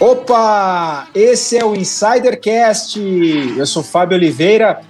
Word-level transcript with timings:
Opa! 0.00 1.08
Esse 1.12 1.58
é 1.58 1.64
o 1.64 1.74
Insidercast. 1.74 3.00
Eu 3.00 3.66
sou 3.66 3.82
Fábio 3.82 4.16
Oliveira 4.16 4.80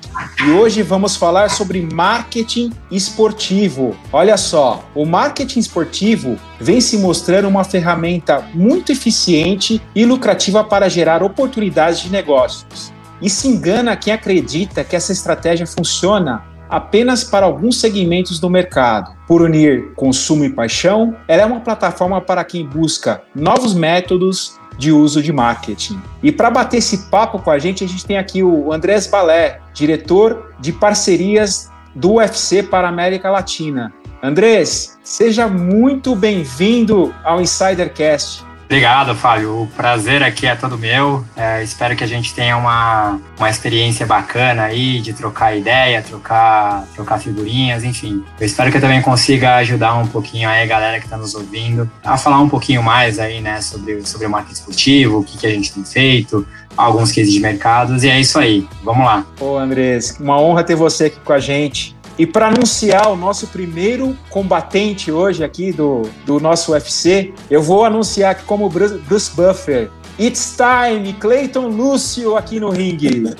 e 0.46 0.50
hoje 0.50 0.82
vamos 0.82 1.16
falar 1.16 1.48
sobre 1.48 1.80
marketing 1.80 2.70
esportivo. 2.90 3.96
Olha 4.12 4.36
só, 4.36 4.84
o 4.94 5.06
marketing 5.06 5.60
esportivo 5.60 6.38
vem 6.60 6.82
se 6.82 6.98
mostrando 6.98 7.48
uma 7.48 7.64
ferramenta 7.64 8.46
muito 8.52 8.92
eficiente 8.92 9.80
e 9.94 10.04
lucrativa 10.04 10.62
para 10.62 10.90
gerar 10.90 11.22
oportunidades 11.22 12.00
de 12.00 12.10
negócios. 12.10 12.92
E 13.22 13.30
se 13.30 13.48
engana 13.48 13.96
quem 13.96 14.12
acredita 14.12 14.84
que 14.84 14.94
essa 14.94 15.10
estratégia 15.10 15.66
funciona 15.66 16.44
apenas 16.68 17.24
para 17.24 17.46
alguns 17.46 17.80
segmentos 17.80 18.38
do 18.38 18.50
mercado. 18.50 19.16
Por 19.26 19.42
unir 19.42 19.92
consumo 19.94 20.44
e 20.44 20.50
paixão, 20.50 21.16
ela 21.26 21.42
é 21.42 21.46
uma 21.46 21.60
plataforma 21.60 22.20
para 22.20 22.44
quem 22.44 22.66
busca 22.66 23.22
novos 23.34 23.74
métodos 23.74 24.58
de 24.78 24.92
uso 24.92 25.22
de 25.22 25.32
marketing. 25.32 26.00
E 26.22 26.30
para 26.30 26.50
bater 26.50 26.78
esse 26.78 27.10
papo 27.10 27.40
com 27.40 27.50
a 27.50 27.58
gente, 27.58 27.84
a 27.84 27.88
gente 27.88 28.06
tem 28.06 28.16
aqui 28.16 28.42
o 28.42 28.72
Andrés 28.72 29.06
Balé, 29.06 29.60
diretor 29.74 30.54
de 30.60 30.72
parcerias 30.72 31.70
do 31.94 32.14
UFC 32.14 32.62
para 32.62 32.86
a 32.86 32.90
América 32.90 33.30
Latina. 33.30 33.92
Andrés, 34.22 34.98
seja 35.02 35.48
muito 35.48 36.14
bem-vindo 36.14 37.14
ao 37.24 37.40
Insidercast. 37.40 38.47
Obrigado, 38.68 39.14
Fábio. 39.14 39.62
O 39.62 39.66
prazer 39.66 40.22
aqui 40.22 40.46
é 40.46 40.54
todo 40.54 40.76
meu. 40.76 41.24
É, 41.34 41.62
espero 41.62 41.96
que 41.96 42.04
a 42.04 42.06
gente 42.06 42.34
tenha 42.34 42.54
uma, 42.54 43.18
uma 43.38 43.48
experiência 43.48 44.04
bacana 44.04 44.64
aí 44.64 45.00
de 45.00 45.14
trocar 45.14 45.56
ideia, 45.56 46.02
trocar, 46.02 46.84
trocar 46.94 47.18
figurinhas, 47.18 47.82
enfim. 47.82 48.22
Eu 48.38 48.44
espero 48.44 48.70
que 48.70 48.76
eu 48.76 48.80
também 48.82 49.00
consiga 49.00 49.56
ajudar 49.56 49.94
um 49.94 50.06
pouquinho 50.06 50.50
aí 50.50 50.62
a 50.62 50.66
galera 50.66 50.98
que 50.98 51.06
está 51.06 51.16
nos 51.16 51.34
ouvindo 51.34 51.90
a 52.04 52.18
falar 52.18 52.40
um 52.40 52.48
pouquinho 52.48 52.82
mais 52.82 53.18
aí, 53.18 53.40
né, 53.40 53.62
sobre, 53.62 54.06
sobre 54.06 54.26
o 54.26 54.30
marketing 54.30 54.60
esportivo, 54.60 55.20
o 55.20 55.24
que, 55.24 55.38
que 55.38 55.46
a 55.46 55.50
gente 55.50 55.72
tem 55.72 55.82
feito, 55.82 56.46
alguns 56.76 57.10
cases 57.10 57.32
de 57.32 57.40
mercados, 57.40 58.04
e 58.04 58.10
é 58.10 58.20
isso 58.20 58.38
aí. 58.38 58.68
Vamos 58.84 59.06
lá. 59.06 59.24
Ô, 59.40 59.56
Andrés, 59.56 60.18
uma 60.20 60.38
honra 60.38 60.62
ter 60.62 60.76
você 60.76 61.06
aqui 61.06 61.18
com 61.24 61.32
a 61.32 61.40
gente. 61.40 61.96
E 62.18 62.26
para 62.26 62.48
anunciar 62.48 63.08
o 63.12 63.16
nosso 63.16 63.46
primeiro 63.46 64.18
combatente 64.28 65.12
hoje 65.12 65.44
aqui 65.44 65.72
do, 65.72 66.02
do 66.26 66.40
nosso 66.40 66.72
UFC, 66.72 67.32
eu 67.48 67.62
vou 67.62 67.84
anunciar 67.84 68.32
aqui 68.32 68.42
como 68.44 68.68
Bruce, 68.68 68.98
Bruce 68.98 69.30
Buffer. 69.30 69.88
It's 70.18 70.56
time, 70.56 71.12
Clayton 71.12 71.68
Lúcio 71.68 72.36
aqui 72.36 72.58
no 72.58 72.70
ringue. 72.70 73.32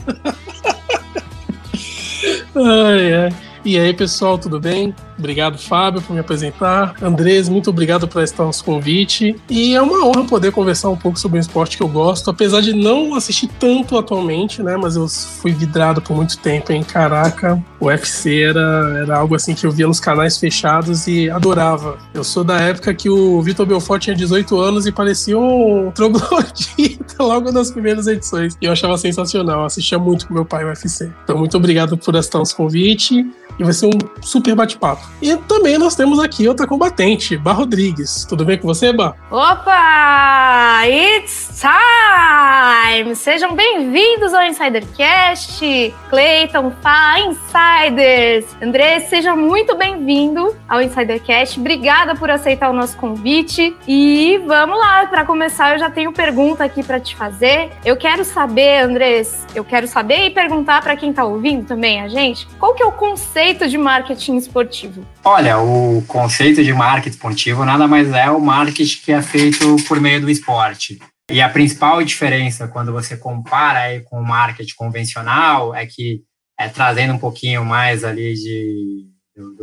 ai, 2.55 3.15
ai. 3.15 3.49
E 3.65 3.79
aí, 3.79 3.93
pessoal, 3.93 4.39
tudo 4.39 4.61
bem? 4.61 4.95
Obrigado, 5.19 5.59
Fábio, 5.59 6.01
por 6.01 6.15
me 6.15 6.21
apresentar. 6.21 6.95
Andrés, 7.03 7.49
muito 7.49 7.71
obrigado 7.71 8.06
por 8.06 8.23
estar 8.23 8.45
nosso 8.45 8.65
convite. 8.65 9.37
E 9.51 9.75
é 9.75 9.83
uma 9.83 10.06
honra 10.06 10.25
poder 10.25 10.53
conversar 10.53 10.89
um 10.89 10.97
pouco 10.97 11.19
sobre 11.19 11.39
um 11.39 11.41
esporte 11.41 11.77
que 11.77 11.83
eu 11.83 11.89
gosto, 11.89 12.31
apesar 12.31 12.61
de 12.61 12.73
não 12.73 13.15
assistir 13.15 13.49
tanto 13.59 13.99
atualmente, 13.99 14.62
né? 14.62 14.77
Mas 14.77 14.95
eu 14.95 15.09
fui 15.09 15.53
vidrado 15.53 16.01
por 16.01 16.17
muito 16.17 16.39
tempo 16.39 16.73
em 16.73 16.84
Caraca. 16.84 17.62
O 17.81 17.87
UFC 17.87 18.43
era, 18.43 18.98
era 19.03 19.19
algo 19.19 19.37
assim 19.37 19.55
que 19.55 19.65
eu 19.65 19.71
via 19.71 19.87
nos 19.87 20.01
canais 20.01 20.37
fechados 20.37 21.07
e 21.07 21.31
adorava. 21.31 21.98
Eu 22.12 22.25
sou 22.25 22.43
da 22.43 22.59
época 22.59 22.93
que 22.93 23.09
o 23.09 23.41
Vitor 23.41 23.65
Belfort 23.65 24.03
tinha 24.03 24.17
18 24.17 24.59
anos 24.59 24.87
e 24.87 24.93
parecia 24.93 25.39
um 25.39 25.91
troglodita 25.95 27.23
logo 27.23 27.53
nas 27.53 27.71
primeiras 27.71 28.06
edições. 28.06 28.56
E 28.61 28.67
eu 28.67 28.73
achava 28.73 28.99
sensacional, 28.99 29.65
assistia 29.65 29.99
muito 29.99 30.27
com 30.27 30.34
meu 30.34 30.45
pai 30.45 30.65
o 30.65 30.69
UFC. 30.69 31.11
Então, 31.23 31.39
muito 31.39 31.56
obrigado 31.56 31.97
por 31.97 32.15
estar 32.17 32.39
nosso 32.39 32.56
convite 32.56 33.25
e 33.59 33.65
vai 33.65 33.73
ser 33.73 33.87
um 33.87 33.99
super 34.23 34.55
bate-papo. 34.55 35.06
E 35.21 35.37
também 35.37 35.79
nós 35.79 35.95
temos 35.95 36.19
aqui 36.21 36.49
outra 36.49 36.67
combatente, 36.67 37.37
Bar 37.37 37.55
Rodrigues. 37.55 38.25
Tudo 38.25 38.45
bem 38.45 38.56
com 38.56 38.67
você, 38.67 38.93
Bar? 38.93 39.17
Opa! 39.31 40.83
It's 40.87 41.61
time! 41.61 43.15
Sejam 43.17 43.55
bem-vindos 43.55 44.33
ao 44.33 44.44
Insidercast. 44.44 45.94
Clayton, 46.09 46.72
Fá, 46.81 47.21
Insiders. 47.69 48.47
André, 48.62 49.01
seja 49.01 49.37
muito 49.37 49.77
bem-vindo 49.77 50.56
ao 50.69 50.81
Insidercast. 50.81 51.61
Obrigada 51.61 52.15
por 52.15 52.31
aceitar 52.31 52.71
o 52.71 52.73
nosso 52.73 52.97
convite. 52.97 53.77
E 53.87 54.39
vamos 54.47 54.79
lá, 54.79 55.06
para 55.06 55.25
começar, 55.25 55.75
eu 55.75 55.79
já 55.79 55.91
tenho 55.91 56.12
pergunta 56.12 56.65
aqui 56.65 56.83
para 56.83 56.99
te 56.99 57.15
fazer. 57.15 57.71
Eu 57.84 57.97
quero 57.97 58.25
saber, 58.25 58.83
Andrés, 58.83 59.47
eu 59.55 59.65
quero 59.65 59.87
saber 59.87 60.27
e 60.27 60.31
perguntar 60.31 60.83
para 60.83 60.97
quem 60.97 61.11
está 61.11 61.25
ouvindo 61.25 61.67
também 61.67 62.01
a 62.01 62.09
gente, 62.09 62.47
qual 62.59 62.75
que 62.75 62.83
é 62.83 62.87
o 62.87 62.93
conceito 62.93 63.69
de 63.69 63.79
marketing 63.79 64.37
esportivo? 64.37 65.05
Olha, 65.25 65.59
o 65.59 66.03
conceito 66.06 66.62
de 66.62 66.73
marketing 66.73 67.17
esportivo 67.17 67.65
nada 67.65 67.87
mais 67.87 68.12
é 68.12 68.31
o 68.31 68.41
marketing 68.41 69.00
que 69.05 69.12
é 69.12 69.23
feito 69.23 69.77
por 69.87 70.00
meio 70.00 70.21
do 70.21 70.31
esporte. 70.31 70.99
E 71.31 71.43
a 71.43 71.49
principal 71.49 72.03
diferença 72.03 72.67
quando 72.69 72.91
você 72.91 73.15
compara 73.17 74.00
com 74.06 74.19
o 74.19 74.27
marketing 74.27 74.75
convencional 74.75 75.75
é 75.75 75.85
que 75.85 76.23
é 76.58 76.69
trazendo 76.69 77.14
um 77.14 77.19
pouquinho 77.19 77.64
mais 77.64 78.04
ali 78.04 78.34
de 78.34 79.06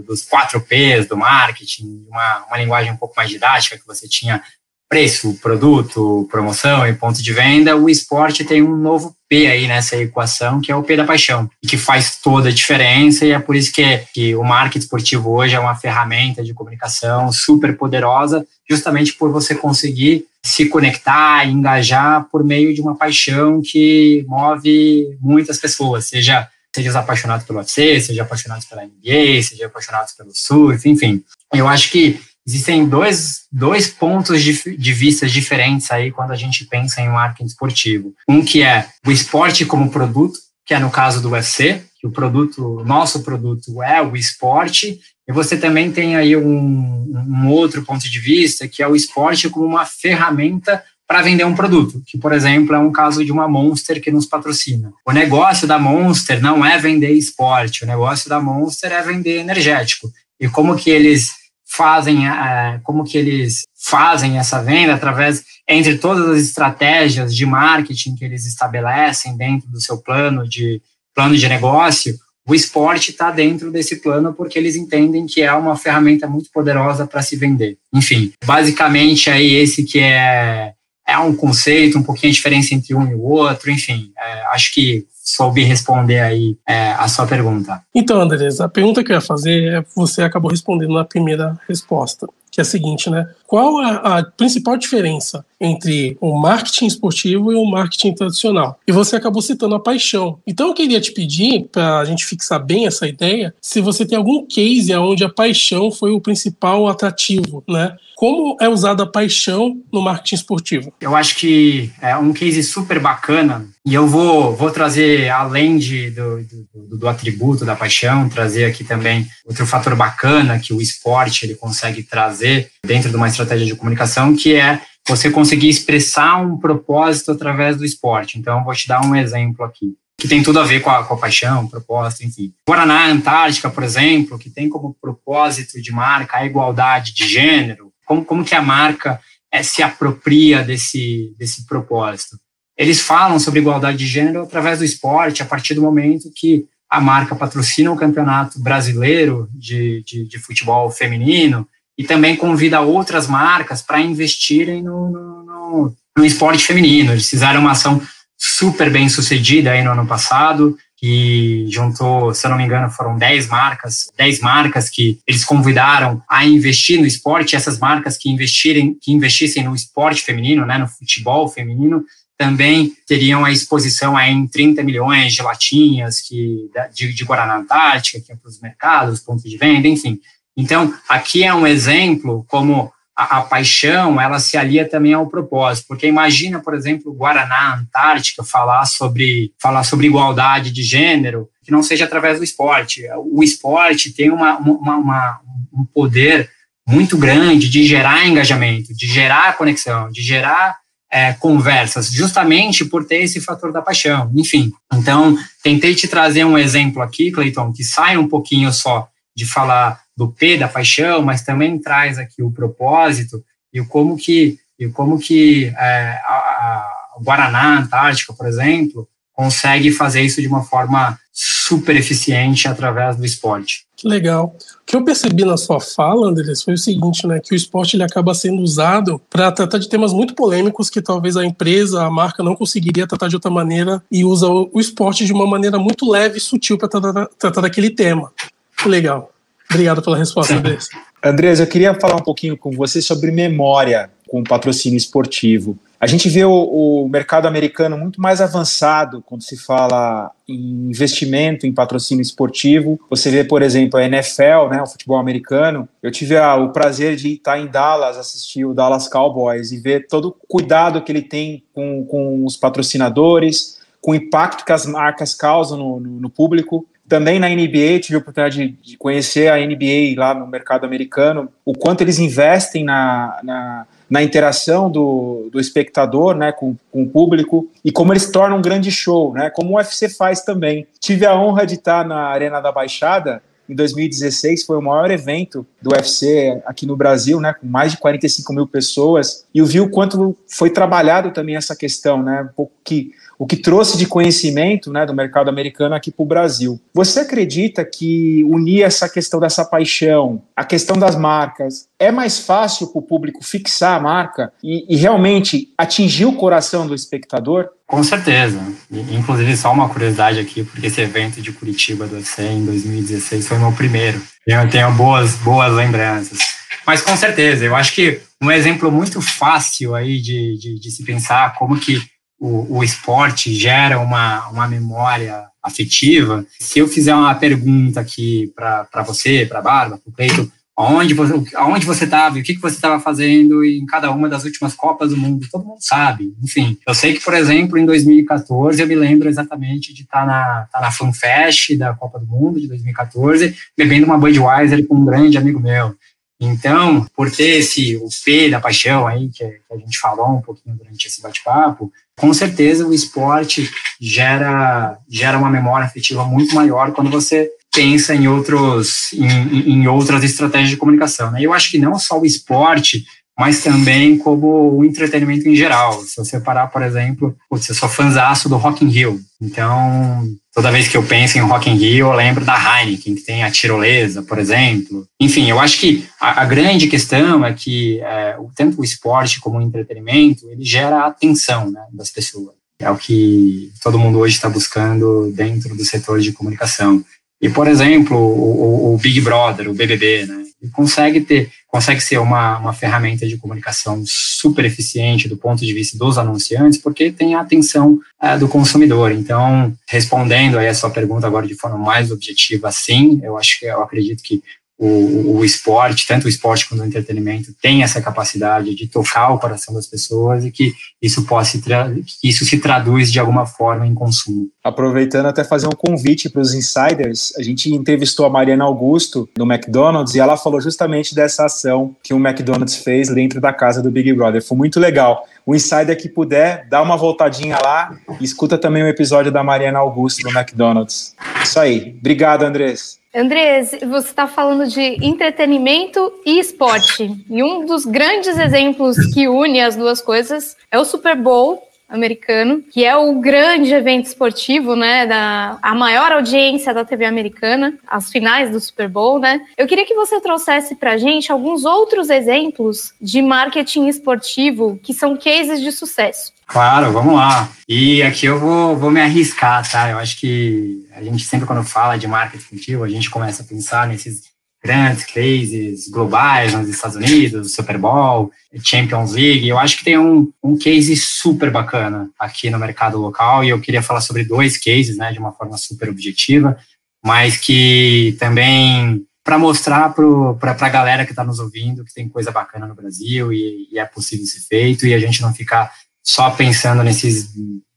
dos 0.08 0.24
quatro 0.24 0.62
P's 0.62 1.06
do 1.06 1.18
marketing, 1.18 2.06
uma, 2.08 2.46
uma 2.48 2.58
linguagem 2.58 2.94
um 2.94 2.98
pouco 2.98 3.14
mais 3.18 3.30
didática 3.30 3.78
que 3.78 3.86
você 3.86 4.08
tinha 4.08 4.42
preço, 4.88 5.34
produto, 5.42 6.28
promoção 6.32 6.88
e 6.88 6.94
ponto 6.94 7.22
de 7.22 7.34
venda, 7.34 7.76
o 7.76 7.90
esporte 7.90 8.46
tem 8.46 8.62
um 8.62 8.78
novo 8.78 9.16
P 9.28 9.48
aí 9.48 9.68
nessa 9.68 9.98
equação, 9.98 10.62
que 10.62 10.72
é 10.72 10.76
o 10.76 10.84
P 10.84 10.96
da 10.96 11.04
paixão, 11.04 11.50
que 11.68 11.76
faz 11.76 12.18
toda 12.18 12.50
a 12.50 12.54
diferença 12.54 13.26
e 13.26 13.32
é 13.32 13.40
por 13.40 13.56
isso 13.56 13.74
que, 13.74 13.98
que 14.14 14.36
o 14.36 14.44
marketing 14.44 14.86
esportivo 14.86 15.32
hoje 15.32 15.56
é 15.56 15.60
uma 15.60 15.76
ferramenta 15.76 16.44
de 16.44 16.54
comunicação 16.54 17.32
super 17.32 17.76
poderosa, 17.76 18.46
justamente 18.70 19.14
por 19.14 19.32
você 19.32 19.56
conseguir 19.56 20.26
se 20.44 20.68
conectar, 20.68 21.46
engajar 21.46 22.28
por 22.32 22.44
meio 22.44 22.74
de 22.74 22.80
uma 22.80 22.96
paixão 22.96 23.62
que 23.64 24.24
move 24.28 25.18
muitas 25.20 25.58
pessoas, 25.58 26.06
seja 26.06 26.48
seja 26.76 27.00
apaixonado 27.00 27.46
pelo 27.46 27.60
UFC, 27.60 28.02
seja 28.02 28.24
apaixonado 28.24 28.66
pela 28.68 28.84
NBA, 28.84 29.42
seja 29.42 29.66
apaixonado 29.68 30.10
pelo 30.18 30.32
surf, 30.34 30.88
enfim. 30.90 31.24
Eu 31.54 31.68
acho 31.68 31.90
que 31.90 32.20
existem 32.46 32.88
dois, 32.88 33.46
dois 33.52 33.88
pontos 33.88 34.44
de, 34.44 34.78
de 34.78 34.94
vista 34.94 35.26
diferentes 35.26 35.90
aí 35.90 36.12
quando 36.12 36.32
a 36.32 36.36
gente 36.36 36.66
pensa 36.66 37.02
em 37.02 37.10
marketing 37.10 37.46
esportivo. 37.46 38.14
Um 38.28 38.44
que 38.44 38.62
é 38.62 38.88
o 39.06 39.12
esporte 39.12 39.66
como 39.66 39.90
produto, 39.90 40.38
que 40.66 40.74
é 40.74 40.80
no 40.80 40.92
caso 40.92 41.22
do 41.22 41.30
UFC, 41.30 41.84
que 42.00 42.08
o 42.08 42.12
produto, 42.12 42.84
nosso 42.86 43.24
produto 43.24 43.82
é 43.82 44.02
o 44.02 44.16
esporte, 44.16 45.00
e 45.28 45.34
você 45.34 45.58
também 45.58 45.92
tem 45.92 46.16
aí 46.16 46.36
um, 46.36 47.12
um 47.28 47.48
outro 47.48 47.84
ponto 47.84 48.10
de 48.10 48.20
vista, 48.20 48.68
que 48.68 48.84
é 48.84 48.88
o 48.88 48.96
esporte 48.96 49.50
como 49.50 49.66
uma 49.66 49.86
ferramenta 49.86 50.84
para 51.08 51.22
vender 51.22 51.46
um 51.46 51.56
produto, 51.56 52.02
que, 52.06 52.18
por 52.18 52.34
exemplo, 52.34 52.76
é 52.76 52.80
um 52.80 52.92
caso 52.92 53.24
de 53.24 53.32
uma 53.32 53.48
Monster 53.48 54.02
que 54.02 54.12
nos 54.12 54.26
patrocina. 54.26 54.92
O 55.06 55.12
negócio 55.12 55.68
da 55.68 55.78
Monster 55.78 56.42
não 56.42 56.66
é 56.66 56.78
vender 56.80 57.12
esporte, 57.12 57.84
o 57.84 57.88
negócio 57.88 58.30
da 58.30 58.42
Monster 58.42 58.92
é 58.92 59.02
vender 59.02 59.38
energético. 59.38 60.12
E 60.40 60.50
como 60.50 60.76
que 60.76 60.90
eles 60.90 61.32
fazem, 61.66 62.28
é, 62.28 62.80
como 62.84 63.04
que 63.04 63.18
eles 63.18 63.64
fazem 63.76 64.40
essa 64.40 64.64
venda 64.64 64.96
através 64.96 65.44
entre 65.68 65.98
todas 65.98 66.30
as 66.30 66.42
estratégias 66.42 67.36
de 67.36 67.46
marketing 67.46 68.16
que 68.16 68.26
eles 68.26 68.46
estabelecem 68.46 69.36
dentro 69.38 69.70
do 69.70 69.82
seu 69.82 69.98
plano 69.98 70.48
de 70.48 70.82
plano 71.14 71.36
de 71.36 71.48
negócio, 71.48 72.18
o 72.48 72.54
esporte 72.54 73.12
está 73.12 73.32
dentro 73.32 73.72
desse 73.72 73.96
plano 73.98 74.34
porque 74.34 74.60
eles 74.60 74.76
entendem 74.76 75.26
que 75.26 75.42
é 75.42 75.52
uma 75.54 75.76
ferramenta 75.76 76.28
muito 76.28 76.52
poderosa 76.52 77.08
para 77.08 77.22
se 77.22 77.36
vender. 77.36 77.78
Enfim, 77.94 78.32
basicamente 78.46 79.30
aí 79.30 79.56
esse 79.56 79.84
que 79.84 80.00
é 80.00 80.74
é 81.08 81.18
um 81.20 81.36
conceito, 81.36 81.98
um 81.98 82.04
pouquinho 82.04 82.32
a 82.32 82.36
diferença 82.36 82.74
entre 82.74 82.96
um 82.96 83.08
e 83.10 83.14
o 83.14 83.22
outro, 83.22 83.70
enfim, 83.72 84.12
é, 84.18 84.46
acho 84.48 84.74
que 84.74 85.06
soube 85.26 85.64
responder 85.64 86.20
aí 86.20 86.56
é, 86.68 86.92
a 86.92 87.08
sua 87.08 87.26
pergunta. 87.26 87.82
Então, 87.94 88.22
Andrés, 88.22 88.62
a 88.62 88.70
pergunta 88.70 89.04
que 89.04 89.12
eu 89.12 89.16
ia 89.16 89.22
fazer 89.22 89.74
é 89.74 89.86
você 89.96 90.22
acabou 90.22 90.52
respondendo 90.52 90.94
na 90.94 91.04
primeira 91.04 91.60
resposta, 91.68 92.28
que 92.52 92.62
é 92.62 92.64
a 92.64 92.66
seguinte, 92.66 93.10
né? 93.10 93.28
Qual 93.48 93.80
a, 93.80 94.20
a 94.20 94.24
principal 94.24 94.78
diferença 94.78 95.44
entre 95.60 96.16
o 96.22 96.40
marketing 96.40 96.86
esportivo 96.86 97.52
e 97.52 97.56
o 97.56 97.66
marketing 97.66 98.14
tradicional? 98.14 98.80
E 98.88 98.92
você 98.92 99.16
acabou 99.16 99.42
citando 99.42 99.74
a 99.74 99.80
paixão. 99.80 100.40
Então, 100.46 100.68
eu 100.68 100.74
queria 100.76 101.02
te 101.02 101.12
pedir, 101.12 101.68
para 101.72 102.00
a 102.00 102.06
gente 102.06 102.24
fixar 102.24 102.64
bem 102.64 102.86
essa 102.86 103.08
ideia, 103.08 103.54
se 103.60 103.82
você 103.82 104.06
tem 104.06 104.18
algum 104.18 104.46
case 104.46 104.96
onde 104.96 105.24
a 105.24 105.30
paixão 105.30 105.92
foi 105.92 106.12
o 106.12 106.22
principal 106.22 106.88
atrativo, 106.88 107.64
né? 107.68 107.96
Como 108.16 108.56
é 108.62 108.70
usada 108.70 109.04
a 109.04 109.08
paixão 109.08 109.82
no 109.92 110.02
marketing 110.02 110.36
esportivo? 110.36 110.94
Eu 111.02 111.16
acho 111.16 111.36
que 111.36 111.92
é 112.02 112.16
um 112.16 112.32
case 112.32 112.64
super 112.64 113.00
bacana 113.00 113.68
e 113.86 113.94
eu 113.94 114.08
vou, 114.08 114.56
vou 114.56 114.72
trazer, 114.72 115.30
além 115.30 115.78
de, 115.78 116.10
do, 116.10 116.44
do, 116.74 116.98
do, 116.98 117.08
atributo 117.08 117.64
da 117.64 117.76
paixão, 117.76 118.28
trazer 118.28 118.66
aqui 118.66 118.84
também 118.84 119.28
outro 119.46 119.66
fator 119.68 119.96
bacana 119.96 120.60
que 120.60 120.74
o 120.74 120.82
esporte 120.82 121.46
ele 121.46 121.54
consegue 121.54 122.02
trazer 122.02 122.72
dentro 122.84 123.12
de 123.12 123.16
uma 123.16 123.28
estratégia 123.28 123.66
de 123.66 123.76
comunicação, 123.76 124.36
que 124.36 124.56
é 124.56 124.82
você 125.08 125.30
conseguir 125.30 125.70
expressar 125.70 126.42
um 126.42 126.58
propósito 126.58 127.32
através 127.32 127.78
do 127.78 127.86
esporte. 127.86 128.40
Então, 128.40 128.64
vou 128.64 128.74
te 128.74 128.88
dar 128.88 129.06
um 129.06 129.16
exemplo 129.16 129.64
aqui 129.64 129.96
que 130.18 130.28
tem 130.28 130.42
tudo 130.42 130.60
a 130.60 130.64
ver 130.64 130.80
com 130.80 130.90
a, 130.90 131.04
com 131.04 131.14
a 131.14 131.18
paixão, 131.18 131.68
propósito, 131.68 132.26
enfim. 132.26 132.54
Guaraná 132.68 133.08
Antártica, 133.08 133.70
por 133.70 133.84
exemplo, 133.84 134.40
que 134.40 134.50
tem 134.50 134.70
como 134.70 134.96
propósito 135.00 135.80
de 135.82 135.92
marca 135.92 136.38
a 136.38 136.46
igualdade 136.46 137.14
de 137.14 137.28
gênero, 137.28 137.92
como, 138.06 138.24
como 138.24 138.46
que 138.46 138.56
a 138.56 138.62
marca 138.62 139.20
é, 139.52 139.62
se 139.62 139.84
apropria 139.84 140.64
desse, 140.64 141.36
desse 141.38 141.66
propósito? 141.66 142.38
Eles 142.78 143.02
falam 143.02 143.40
sobre 143.40 143.60
igualdade 143.60 143.98
de 143.98 144.08
gênero 144.08 144.44
através 144.44 144.80
do 144.80 144.86
esporte, 144.86 145.42
a 145.42 145.46
partir 145.46 145.74
do 145.74 145.82
momento 145.82 146.32
que 146.36 146.66
a 146.90 147.00
marca 147.00 147.36
patrocina 147.36 147.92
o 147.92 147.98
campeonato 147.98 148.60
brasileiro 148.60 149.50
de, 149.54 150.04
de, 150.04 150.26
de 150.28 150.40
futebol 150.40 150.90
feminino 150.92 151.68
e 151.98 152.04
também 152.04 152.36
convida 152.36 152.82
outras 152.82 153.28
marcas 153.28 153.82
para 153.82 154.02
investirem 154.02 154.84
no, 154.84 155.10
no, 155.10 155.96
no, 156.18 156.26
esporte 156.26 156.66
feminino. 156.66 157.14
Eles 157.14 157.30
fizeram 157.30 157.62
uma 157.62 157.72
ação 157.72 158.02
super 158.38 158.92
bem 158.92 159.08
sucedida 159.08 159.72
aí 159.72 159.82
no 159.82 159.92
ano 159.92 160.06
passado, 160.06 160.78
que 160.98 161.66
juntou, 161.70 162.34
se 162.34 162.46
eu 162.46 162.52
não 162.52 162.58
me 162.58 162.66
engano, 162.66 162.90
foram 162.90 163.18
10 163.18 163.48
marcas, 163.48 164.12
10 164.18 164.40
marcas 164.40 164.90
que 164.90 165.20
eles 165.26 165.44
convidaram 165.46 166.22
a 166.30 166.46
investir 166.46 167.00
no 167.00 167.06
esporte, 167.06 167.56
essas 167.56 167.80
marcas 167.80 168.18
que 168.18 168.30
investirem, 168.30 168.98
que 169.02 169.12
investissem 169.12 169.64
no 169.64 169.76
esporte 169.76 170.24
feminino, 170.24 170.66
né, 170.66 170.78
no 170.78 170.88
futebol 170.88 171.48
feminino, 171.48 172.04
também 172.38 172.94
teriam 173.08 173.46
a 173.46 173.52
exposição 173.52 174.16
aí 174.18 174.32
em 174.32 174.48
30 174.48 174.84
milhões 174.84 175.34
de 175.34 175.42
latinhas 175.42 176.20
que, 176.20 176.70
de, 176.94 177.14
de 177.14 177.24
Guaraná 177.24 177.58
Antártica, 177.58 178.20
que 178.20 178.32
é 178.32 178.36
para 178.36 178.50
os 178.50 178.60
mercados, 178.60 179.20
pontos 179.20 179.50
de 179.50 179.58
venda, 179.58 179.88
enfim. 179.88 180.20
Então, 180.58 180.94
aqui 181.08 181.44
é 181.44 181.54
um 181.54 181.66
exemplo 181.66 182.46
como 182.48 182.92
a, 183.16 183.38
a, 183.38 183.42
paixão, 183.42 184.20
ela 184.20 184.40
se 184.40 184.58
alia 184.58 184.88
também 184.88 185.14
ao 185.14 185.28
propósito, 185.28 185.86
porque 185.88 186.08
imagina, 186.08 186.60
por 186.60 186.74
exemplo, 186.74 187.12
o 187.12 187.16
Guaraná 187.16 187.76
Antártica 187.76 188.44
falar 188.44 188.86
sobre, 188.86 189.54
falar 189.58 189.84
sobre 189.84 190.08
igualdade 190.08 190.72
de 190.72 190.84
gênero, 190.84 191.50
que 191.64 191.72
não 191.72 191.82
seja 191.82 192.04
através 192.04 192.38
do 192.38 192.44
esporte. 192.44 193.04
O 193.18 193.42
esporte 193.42 194.12
tem 194.12 194.30
uma, 194.30 194.58
uma, 194.58 194.98
uma 194.98 195.42
um 195.74 195.86
poder 195.86 196.50
muito 196.88 197.18
grande 197.18 197.70
de 197.70 197.84
gerar 197.86 198.28
engajamento, 198.28 198.94
de 198.94 199.08
gerar 199.08 199.58
conexão, 199.58 200.10
de 200.12 200.22
gerar 200.22 200.78
é, 201.16 201.32
conversas, 201.32 202.12
justamente 202.12 202.84
por 202.84 203.06
ter 203.06 203.24
esse 203.24 203.40
fator 203.40 203.72
da 203.72 203.82
paixão. 203.82 204.30
Enfim, 204.36 204.74
então 204.94 205.38
tentei 205.64 205.96
te 205.96 206.10
trazer 206.10 206.44
um 206.44 206.58
exemplo 206.58 207.02
aqui, 207.02 207.32
Cleiton, 207.32 207.72
que 207.72 207.86
sai 207.86 208.18
um 208.18 208.28
pouquinho 208.28 208.70
só 208.74 209.08
de 209.34 209.46
falar 209.46 210.02
do 210.18 210.30
P 210.30 210.58
da 210.58 210.68
paixão, 210.68 211.22
mas 211.22 211.42
também 211.42 211.80
traz 211.80 212.18
aqui 212.18 212.44
o 212.44 212.52
propósito 212.52 213.42
e 213.74 213.80
o 213.80 213.88
como 213.88 214.18
que 214.18 214.60
e 214.78 214.90
como 214.90 215.18
que 215.18 215.68
é, 215.78 216.20
a, 216.26 216.34
a 216.36 217.24
Guaraná 217.24 217.80
Antártica, 217.80 218.34
por 218.34 218.46
exemplo, 218.46 219.08
consegue 219.32 219.94
fazer 219.94 220.22
isso 220.22 220.42
de 220.42 220.50
uma 220.50 220.66
forma 220.66 221.18
super 221.32 221.96
eficiente 221.96 222.68
através 222.68 223.16
do 223.16 223.26
esporte. 223.26 223.85
Que 223.98 224.08
legal. 224.08 224.56
O 224.82 224.86
que 224.86 224.96
eu 224.96 225.04
percebi 225.04 225.46
na 225.46 225.56
sua 225.56 225.80
fala, 225.80 226.28
Andrés, 226.28 226.62
foi 226.62 226.74
o 226.74 226.78
seguinte, 226.78 227.26
né, 227.26 227.40
que 227.40 227.54
o 227.54 227.56
esporte 227.56 227.96
ele 227.96 228.04
acaba 228.04 228.34
sendo 228.34 228.62
usado 228.62 229.22
para 229.30 229.52
tratar 229.52 229.78
de 229.78 229.88
temas 229.88 230.12
muito 230.12 230.36
polêmicos 230.36 230.90
que 230.90 231.02
talvez 231.02 231.38
a 231.38 231.46
empresa, 231.46 232.04
a 232.04 232.12
marca 232.12 232.44
não 232.44 232.56
conseguiria 232.56 233.08
tratar 233.08 233.30
de 233.30 233.36
outra 233.36 233.50
maneira 233.50 234.04
e 234.12 234.26
usa 234.26 234.48
o, 234.48 234.70
o 234.74 234.80
esporte 234.80 235.26
de 235.26 235.32
uma 235.32 235.48
maneira 235.48 235.80
muito 235.80 236.10
leve 236.10 236.38
e 236.38 236.42
sutil 236.42 236.78
para 236.78 236.90
tratar, 236.90 237.28
tratar 237.40 237.62
daquele 237.62 237.90
tema. 237.90 238.32
Que 238.78 238.90
legal. 238.90 239.32
Obrigado 239.70 240.02
pela 240.02 240.18
resposta, 240.18 240.54
Andrés. 240.54 240.90
Andrés, 241.24 241.60
eu 241.60 241.68
queria 241.68 241.94
falar 242.00 242.18
um 242.18 242.24
pouquinho 242.24 242.56
com 242.58 242.72
você 242.72 243.02
sobre 243.02 243.32
memória 243.32 244.12
com 244.28 244.44
patrocínio 244.44 244.98
esportivo. 244.98 245.78
A 246.00 246.08
gente 246.08 246.30
vê 246.30 246.44
o, 246.44 246.52
o, 246.52 247.10
mercado 247.10 247.48
americano 247.48 247.98
muito 247.98 248.22
mais 248.22 248.42
avançado 248.42 249.24
quando 249.26 249.42
se 249.42 249.58
fala 249.58 250.30
em 250.48 250.90
investimento 250.90 251.66
em 251.66 251.74
patrocínio 251.74 252.22
esportivo. 252.22 253.00
Você 253.10 253.32
vê, 253.32 253.44
por 253.44 253.62
exemplo, 253.62 254.00
a 254.00 254.04
NFL, 254.04 254.70
né, 254.70 254.82
o 254.82 254.88
futebol 254.88 255.18
americano. 255.18 255.88
Eu 256.04 256.12
tive 256.12 256.38
a, 256.38 256.56
o 256.56 256.72
prazer 256.72 257.16
de 257.16 257.34
estar 257.34 257.58
em 257.58 257.68
Dallas, 257.68 258.18
assistir 258.18 258.66
o 258.66 258.74
Dallas 258.74 259.08
Cowboys 259.08 259.72
e 259.72 259.80
ver 259.80 260.08
todo 260.08 260.28
o 260.28 260.48
cuidado 260.48 261.02
que 261.02 261.12
ele 261.12 261.22
tem 261.22 261.64
com, 261.74 262.06
com 262.06 262.46
os 262.46 262.58
patrocinadores, 262.58 263.80
com 264.02 264.12
o 264.12 264.16
impacto 264.16 264.66
que 264.66 264.74
as 264.74 264.86
marcas 264.86 265.34
causam 265.34 265.78
no, 265.78 266.00
no, 266.00 266.20
no 266.20 266.30
público. 266.30 266.86
Também 267.08 267.40
na 267.40 267.50
NBA, 267.50 268.00
tive 268.02 268.16
a 268.16 268.18
oportunidade 268.18 268.78
de 268.82 268.98
conhecer 268.98 269.48
a 269.48 269.58
NBA 269.58 270.16
lá 270.18 270.34
no 270.34 270.46
mercado 270.48 270.86
americano, 270.86 271.50
o 271.64 271.74
quanto 271.74 272.02
eles 272.02 272.20
investem 272.20 272.84
na, 272.84 273.40
na, 273.44 273.88
na 274.10 274.22
interação 274.22 274.90
do, 274.90 275.50
do 275.52 275.60
espectador 275.60 276.36
né, 276.36 276.52
com, 276.52 276.76
com 276.92 277.04
o 277.04 277.10
público 277.10 277.70
e 277.84 277.92
como 277.92 278.14
eles 278.14 278.30
tornam 278.30 278.58
um 278.58 278.62
grande 278.62 278.92
show, 278.92 279.34
né, 279.34 279.50
como 279.50 279.74
o 279.74 279.76
UFC 279.78 280.10
faz 280.10 280.42
também. 280.42 280.88
Tive 281.00 281.26
a 281.26 281.36
honra 281.36 281.66
de 281.66 281.76
estar 281.76 282.06
na 282.06 282.28
Arena 282.28 282.60
da 282.62 282.72
Baixada 282.72 283.42
em 283.68 283.76
2016 283.76 284.64
foi 284.64 284.78
o 284.78 284.82
maior 284.82 285.10
evento 285.10 285.66
do 285.82 285.92
UFC 285.92 286.62
aqui 286.66 286.86
no 286.86 286.96
Brasil, 286.96 287.40
né, 287.42 287.54
com 287.54 287.66
mais 287.66 287.92
de 287.92 287.98
45 287.98 288.54
mil 288.54 288.68
pessoas, 288.68 289.46
e 289.54 289.60
eu 289.60 289.66
vi 289.66 289.82
o 289.82 289.90
quanto 289.90 290.38
foi 290.48 290.70
trabalhado 290.70 291.32
também 291.32 291.56
essa 291.56 291.76
questão, 291.76 292.22
né, 292.22 292.44
um 292.44 292.54
pouco 292.56 292.74
que 292.84 293.12
o 293.38 293.46
que 293.46 293.58
trouxe 293.58 293.98
de 293.98 294.06
conhecimento 294.06 294.92
né, 294.92 295.06
do 295.06 295.14
mercado 295.14 295.50
americano 295.50 295.96
aqui 295.96 296.12
para 296.12 296.24
o 296.24 296.28
Brasil. 296.28 296.80
Você 296.94 297.22
acredita 297.22 297.84
que 297.86 298.44
unir 298.46 298.84
essa 298.84 299.10
questão 299.10 299.40
dessa 299.40 299.66
paixão, 299.66 300.42
a 300.56 300.64
questão 300.64 300.98
das 300.98 301.16
marcas, 301.16 301.88
é 302.00 302.12
mais 302.12 302.40
fácil 302.40 302.88
para 302.88 303.00
o 303.00 303.02
público 303.02 303.44
fixar 303.44 303.98
a 303.98 304.00
marca 304.00 304.52
e, 304.64 304.86
e, 304.94 304.98
realmente 304.98 305.70
atingir 305.78 306.26
o 306.26 306.34
coração 306.34 306.88
do 306.88 306.96
espectador? 306.96 307.70
Com 307.88 308.04
certeza. 308.04 308.60
Inclusive, 308.92 309.56
só 309.56 309.72
uma 309.72 309.90
curiosidade 309.90 310.40
aqui, 310.40 310.64
porque 310.64 310.88
esse 310.88 311.02
evento 311.02 311.42
de 311.42 311.52
Curitiba 311.52 312.08
do 312.08 312.16
UFC 312.16 312.44
em 312.44 312.66
2016 312.66 313.48
foi 313.48 313.58
meu 313.58 313.72
primeiro. 313.72 314.22
Eu 314.46 314.68
tenho 314.70 314.92
boas, 314.94 315.36
boas 315.36 315.74
lembranças. 315.74 316.40
Mas 316.86 317.02
com 317.02 317.16
certeza, 317.16 317.66
eu 317.66 317.76
acho 317.76 317.94
que 317.94 318.22
um 318.42 318.52
exemplo 318.52 318.92
muito 318.92 319.22
fácil 319.22 319.96
aí 319.96 320.22
de, 320.22 320.58
de, 320.58 320.80
de 320.80 320.92
se 320.92 321.04
pensar 321.04 321.56
como 321.56 321.80
que 321.80 322.02
o, 322.40 322.78
o 322.78 322.84
esporte 322.84 323.54
gera 323.54 324.00
uma, 324.00 324.48
uma 324.50 324.68
memória 324.68 325.46
afetiva. 325.64 326.46
Se 326.60 326.80
eu 326.80 326.88
fizer 326.88 327.16
uma 327.16 327.34
pergunta 327.36 328.00
aqui 328.00 328.52
para 328.56 329.04
você, 329.04 329.46
para 329.46 329.60
a 329.60 329.62
Bárbara, 329.62 330.02
para 330.02 330.10
o 330.10 330.14
Cleito, 330.14 330.52
aonde 330.78 331.14
você 331.14 331.56
aonde 331.56 331.86
você 331.86 332.04
estava 332.04 332.38
o 332.38 332.44
que, 332.44 332.54
que 332.54 332.62
você 332.62 332.76
estava 332.76 333.00
fazendo 333.00 333.64
em 333.64 333.86
cada 333.86 334.12
uma 334.12 334.28
das 334.28 334.44
últimas 334.44 334.74
Copas 334.74 335.10
do 335.10 335.18
Mundo, 335.18 335.48
todo 335.50 335.66
mundo 335.66 335.80
sabe. 335.80 336.36
Enfim, 336.44 336.78
eu 336.86 336.94
sei 336.94 337.14
que, 337.14 337.24
por 337.24 337.34
exemplo, 337.34 337.78
em 337.78 337.86
2014, 337.86 338.82
eu 338.82 338.88
me 338.88 338.96
lembro 338.96 339.30
exatamente 339.30 339.94
de 339.94 340.02
estar 340.04 340.22
tá 340.22 340.26
na, 340.26 340.68
tá 340.72 340.82
na 340.82 340.92
FanFest 340.92 341.78
da 341.78 341.94
Copa 341.94 342.20
do 342.20 342.28
Mundo 342.28 342.60
de 342.60 342.68
2014, 342.68 343.56
bebendo 343.78 344.06
uma 344.06 344.18
Budweiser 344.18 344.86
com 344.86 344.96
um 344.96 345.06
grande 345.06 345.38
amigo 345.38 345.60
meu. 345.60 345.96
Então, 346.40 347.06
por 347.16 347.32
ter 347.32 347.60
esse 347.60 347.96
o 347.98 348.10
P 348.24 348.50
da 348.50 348.60
paixão 348.60 349.08
aí, 349.08 349.30
que, 349.30 349.46
que 349.46 349.74
a 349.74 349.78
gente 349.78 349.98
falou 349.98 350.38
um 350.38 350.42
pouquinho 350.42 350.76
durante 350.76 351.08
esse 351.08 351.22
bate-papo, 351.22 351.92
com 352.18 352.34
certeza 352.34 352.86
o 352.86 352.94
esporte 352.94 353.70
gera, 354.00 354.98
gera 355.08 355.38
uma 355.38 355.50
memória 355.50 355.86
afetiva 355.86 356.26
muito 356.26 356.54
maior 356.54 356.92
quando 356.92 357.10
você 357.10 357.50
pensa 357.74 358.16
em, 358.16 358.28
outros, 358.28 359.12
em, 359.14 359.72
em 359.72 359.88
outras 359.88 360.24
estratégias 360.24 360.70
de 360.70 360.78
comunicação. 360.78 361.32
Né? 361.32 361.42
Eu 361.42 361.54
acho 361.54 361.72
que 361.72 361.78
não 361.78 361.98
só 361.98 362.20
o 362.20 362.26
esporte, 362.26 363.06
mas 363.38 363.64
também 363.64 364.18
como 364.18 364.78
o 364.78 364.86
entretenimento 364.86 365.48
em 365.48 365.56
geral. 365.56 366.02
Se 366.02 366.16
você 366.18 366.40
parar, 366.40 366.68
por 366.68 366.82
exemplo, 366.82 367.36
putz, 367.50 367.68
eu 367.70 367.76
sou 367.76 367.90
fãzaço 367.90 368.48
do 368.48 368.58
Rock 368.58 368.86
in 368.86 368.90
Rio, 368.90 369.20
então 369.42 370.26
toda 370.54 370.72
vez 370.72 370.88
que 370.88 370.96
eu 370.96 371.04
penso 371.04 371.38
em 371.38 371.42
Rock 371.42 371.70
in 371.70 371.76
Rio, 371.76 372.08
eu 372.08 372.14
lembro 372.14 372.46
da 372.46 372.56
Heineken, 372.56 373.16
que 373.16 373.22
tem 373.22 373.44
a 373.44 373.52
tirolesa, 373.52 374.24
por 374.24 374.40
exemplo. 374.40 375.06
Enfim, 375.20 375.50
eu 375.50 375.60
acho 375.60 375.80
que 375.80 376.08
a, 376.20 376.42
a 376.44 376.46
grande 376.46 376.88
questão 376.88 377.46
é 377.46 377.54
que 377.54 378.00
é, 378.00 378.38
tanto 378.56 378.80
o 378.80 378.84
esporte 378.84 379.42
como 379.42 379.58
o 379.58 379.62
entretenimento, 379.62 380.50
ele 380.50 380.64
gera 380.64 381.02
a 381.02 381.08
atenção 381.08 381.70
né, 381.70 381.82
das 381.92 382.10
pessoas. 382.10 382.56
É 382.80 382.90
o 382.90 382.98
que 382.98 383.72
todo 383.82 384.00
mundo 384.00 384.20
hoje 384.20 384.36
está 384.36 384.50
buscando 384.50 385.32
dentro 385.34 385.76
do 385.76 385.86
setor 385.86 386.20
de 386.20 386.32
comunicação. 386.32 387.04
E, 387.42 387.50
por 387.50 387.68
exemplo, 387.68 388.18
o, 388.18 388.94
o, 388.94 388.98
Big 388.98 389.22
Brother, 389.22 389.70
o 389.70 389.74
BBB, 389.74 390.26
né? 390.26 390.46
Ele 390.62 390.72
consegue 390.72 391.22
ter, 391.22 391.52
consegue 391.68 392.02
ser 392.02 392.18
uma, 392.18 392.58
uma 392.58 392.74
ferramenta 392.74 393.28
de 393.28 393.38
comunicação 393.38 394.02
super 394.06 394.66
eficiente 394.66 395.28
do 395.28 395.38
ponto 395.38 395.64
de 395.64 395.74
vista 395.74 395.98
dos 395.98 396.18
anunciantes, 396.18 396.80
porque 396.80 397.12
tem 397.12 397.36
a 397.36 397.42
atenção 397.42 398.00
é, 398.22 398.38
do 398.38 398.48
consumidor. 398.48 399.12
Então, 399.12 399.74
respondendo 399.88 400.58
aí 400.58 400.68
a 400.68 400.74
sua 400.74 400.90
pergunta 400.90 401.28
agora 401.28 401.46
de 401.46 401.56
forma 401.56 401.78
mais 401.78 402.10
objetiva, 402.10 402.72
sim, 402.72 403.20
eu 403.22 403.38
acho 403.38 403.60
que 403.60 403.66
eu 403.66 403.84
acredito 403.84 404.24
que 404.24 404.42
o, 404.78 405.38
o, 405.38 405.46
esporte, 405.46 406.06
tanto 406.06 406.26
o 406.26 406.30
esporte 406.30 406.68
quanto 406.68 406.82
o 406.82 406.86
entretenimento, 406.86 407.54
tem 407.62 407.82
essa 407.82 408.02
capacidade 408.02 408.76
de 408.76 408.88
tocar 408.88 409.32
o 409.32 409.40
coração 409.40 409.74
das 409.74 409.88
pessoas 409.88 410.44
e 410.44 410.52
que 410.52 410.74
isso 411.02 411.26
possa 411.26 411.58
que 411.58 412.28
isso 412.28 412.44
se 412.44 412.60
traduz 412.60 413.12
de 413.12 413.20
alguma 413.20 413.46
forma 413.46 413.88
em 413.88 413.94
consumo. 413.94 414.50
Aproveitando 414.64 415.28
até 415.28 415.44
fazer 415.44 415.68
um 415.68 415.76
convite 415.78 416.30
para 416.30 416.42
os 416.42 416.54
insiders, 416.54 417.32
a 417.38 417.44
gente 417.44 417.74
entrevistou 417.74 418.26
a 418.26 418.30
Mariana 418.30 418.66
Augusto 418.66 419.30
no 419.38 419.46
McDonald's 419.46 420.16
e 420.16 420.20
ela 420.20 420.36
falou 420.36 420.60
justamente 420.60 421.16
dessa 421.16 421.46
ação 421.46 421.96
que 422.04 422.14
o 422.14 422.18
McDonald's 422.18 422.76
fez 422.76 423.10
dentro 423.10 423.40
da 423.40 423.54
casa 423.54 423.82
do 423.82 423.90
Big 423.90 424.12
Brother. 424.14 424.44
Foi 424.44 424.58
muito 424.58 424.80
legal. 424.80 425.26
o 425.46 425.56
insider 425.56 425.96
que 425.96 426.10
puder, 426.10 426.68
dá 426.68 426.82
uma 426.82 426.98
voltadinha 426.98 427.58
lá 427.64 427.96
e 428.20 428.24
escuta 428.26 428.58
também 428.58 428.84
o 428.84 428.88
episódio 428.88 429.32
da 429.32 429.44
Mariana 429.44 429.80
Augusto 429.80 430.24
do 430.24 430.30
McDonald's. 430.30 431.16
Isso 431.44 431.60
aí. 431.60 431.96
Obrigado, 432.00 432.44
Andrés. 432.44 433.05
Andrés, 433.16 433.72
você 433.72 434.10
está 434.10 434.28
falando 434.28 434.68
de 434.68 434.98
entretenimento 435.02 436.12
e 436.26 436.38
esporte. 436.38 437.10
E 437.30 437.42
um 437.42 437.66
dos 437.66 437.86
grandes 437.86 438.38
exemplos 438.38 438.98
que 439.14 439.30
une 439.30 439.62
as 439.62 439.78
duas 439.78 440.02
coisas 440.02 440.58
é 440.70 440.78
o 440.78 440.84
Super 440.84 441.16
Bowl, 441.16 441.64
americano, 441.88 442.64
que 442.72 442.84
é 442.84 442.96
o 442.96 443.20
grande 443.20 443.74
evento 443.74 444.06
esportivo, 444.06 444.76
né, 444.76 445.06
da 445.06 445.58
a 445.62 445.76
maior 445.76 446.12
audiência 446.12 446.74
da 446.74 446.84
TV 446.84 447.06
americana, 447.06 447.78
as 447.88 448.10
finais 448.12 448.50
do 448.50 448.60
Super 448.60 448.90
Bowl, 448.90 449.20
né? 449.20 449.42
Eu 449.58 449.68
queria 449.68 449.86
que 449.86 449.94
você 449.94 450.20
trouxesse 450.20 450.76
pra 450.76 450.98
gente 450.98 451.32
alguns 451.32 451.66
outros 451.66 452.10
exemplos 452.10 452.94
de 453.00 453.22
marketing 453.22 453.88
esportivo 453.88 454.80
que 454.84 454.94
são 454.94 455.16
cases 455.16 455.62
de 455.62 455.72
sucesso. 455.72 456.34
Claro, 456.48 456.92
vamos 456.92 457.16
lá. 457.16 457.50
E 457.68 458.04
aqui 458.04 458.28
eu 458.28 458.40
vou, 458.40 458.76
vou 458.76 458.92
me 458.92 459.02
arriscar, 459.02 459.70
tá? 459.70 459.90
Eu 459.90 459.98
acho 459.98 460.20
que 460.20 460.86
a 460.96 461.02
gente 461.02 461.24
sempre 461.26 461.48
quando 461.48 461.64
fala 461.64 461.98
de 461.98 462.08
marketing 462.08 462.44
esportivo, 462.44 462.84
a 462.84 462.90
gente 462.90 463.10
começa 463.10 463.42
a 463.42 463.46
pensar 463.46 463.88
nesses 463.88 464.35
grandes 464.66 465.06
cases 465.06 465.88
globais 465.88 466.56
nos 466.56 466.68
Estados 466.68 466.98
Unidos, 466.98 467.54
Super 467.54 467.78
Bowl, 467.78 468.32
Champions 468.64 469.12
League. 469.12 469.48
Eu 469.48 469.60
acho 469.60 469.78
que 469.78 469.84
tem 469.84 469.96
um, 469.96 470.32
um 470.44 470.58
case 470.58 470.98
super 470.98 471.52
bacana 471.52 472.10
aqui 472.20 472.50
no 472.50 472.58
mercado 472.58 472.98
local 472.98 473.44
e 473.44 473.50
eu 473.50 473.62
queria 473.62 473.84
falar 473.84 474.02
sobre 474.02 474.24
dois 474.24 474.58
cases, 474.58 474.98
né, 474.98 475.12
de 475.14 475.20
uma 475.20 475.32
forma 475.32 475.56
super 475.56 475.88
objetiva, 475.88 476.58
mas 477.04 477.38
que 477.38 478.18
também 478.20 479.06
para 479.24 479.38
mostrar 479.38 479.94
para 479.94 480.52
a 480.52 480.70
galera 480.70 481.06
que 481.06 481.12
está 481.12 481.24
nos 481.24 481.38
ouvindo 481.38 481.86
que 481.86 481.94
tem 481.94 482.10
coisa 482.10 482.32
bacana 482.32 482.66
no 482.66 482.74
Brasil 482.74 483.32
e, 483.32 483.68
e 483.72 483.78
é 483.78 483.86
possível 483.86 484.26
ser 484.26 484.40
feito 484.40 484.88
e 484.88 484.96
a 484.96 485.00
gente 485.00 485.22
não 485.22 485.32
ficar 485.32 485.72
só 486.04 486.32
pensando 486.32 486.82
nesses 486.82 487.34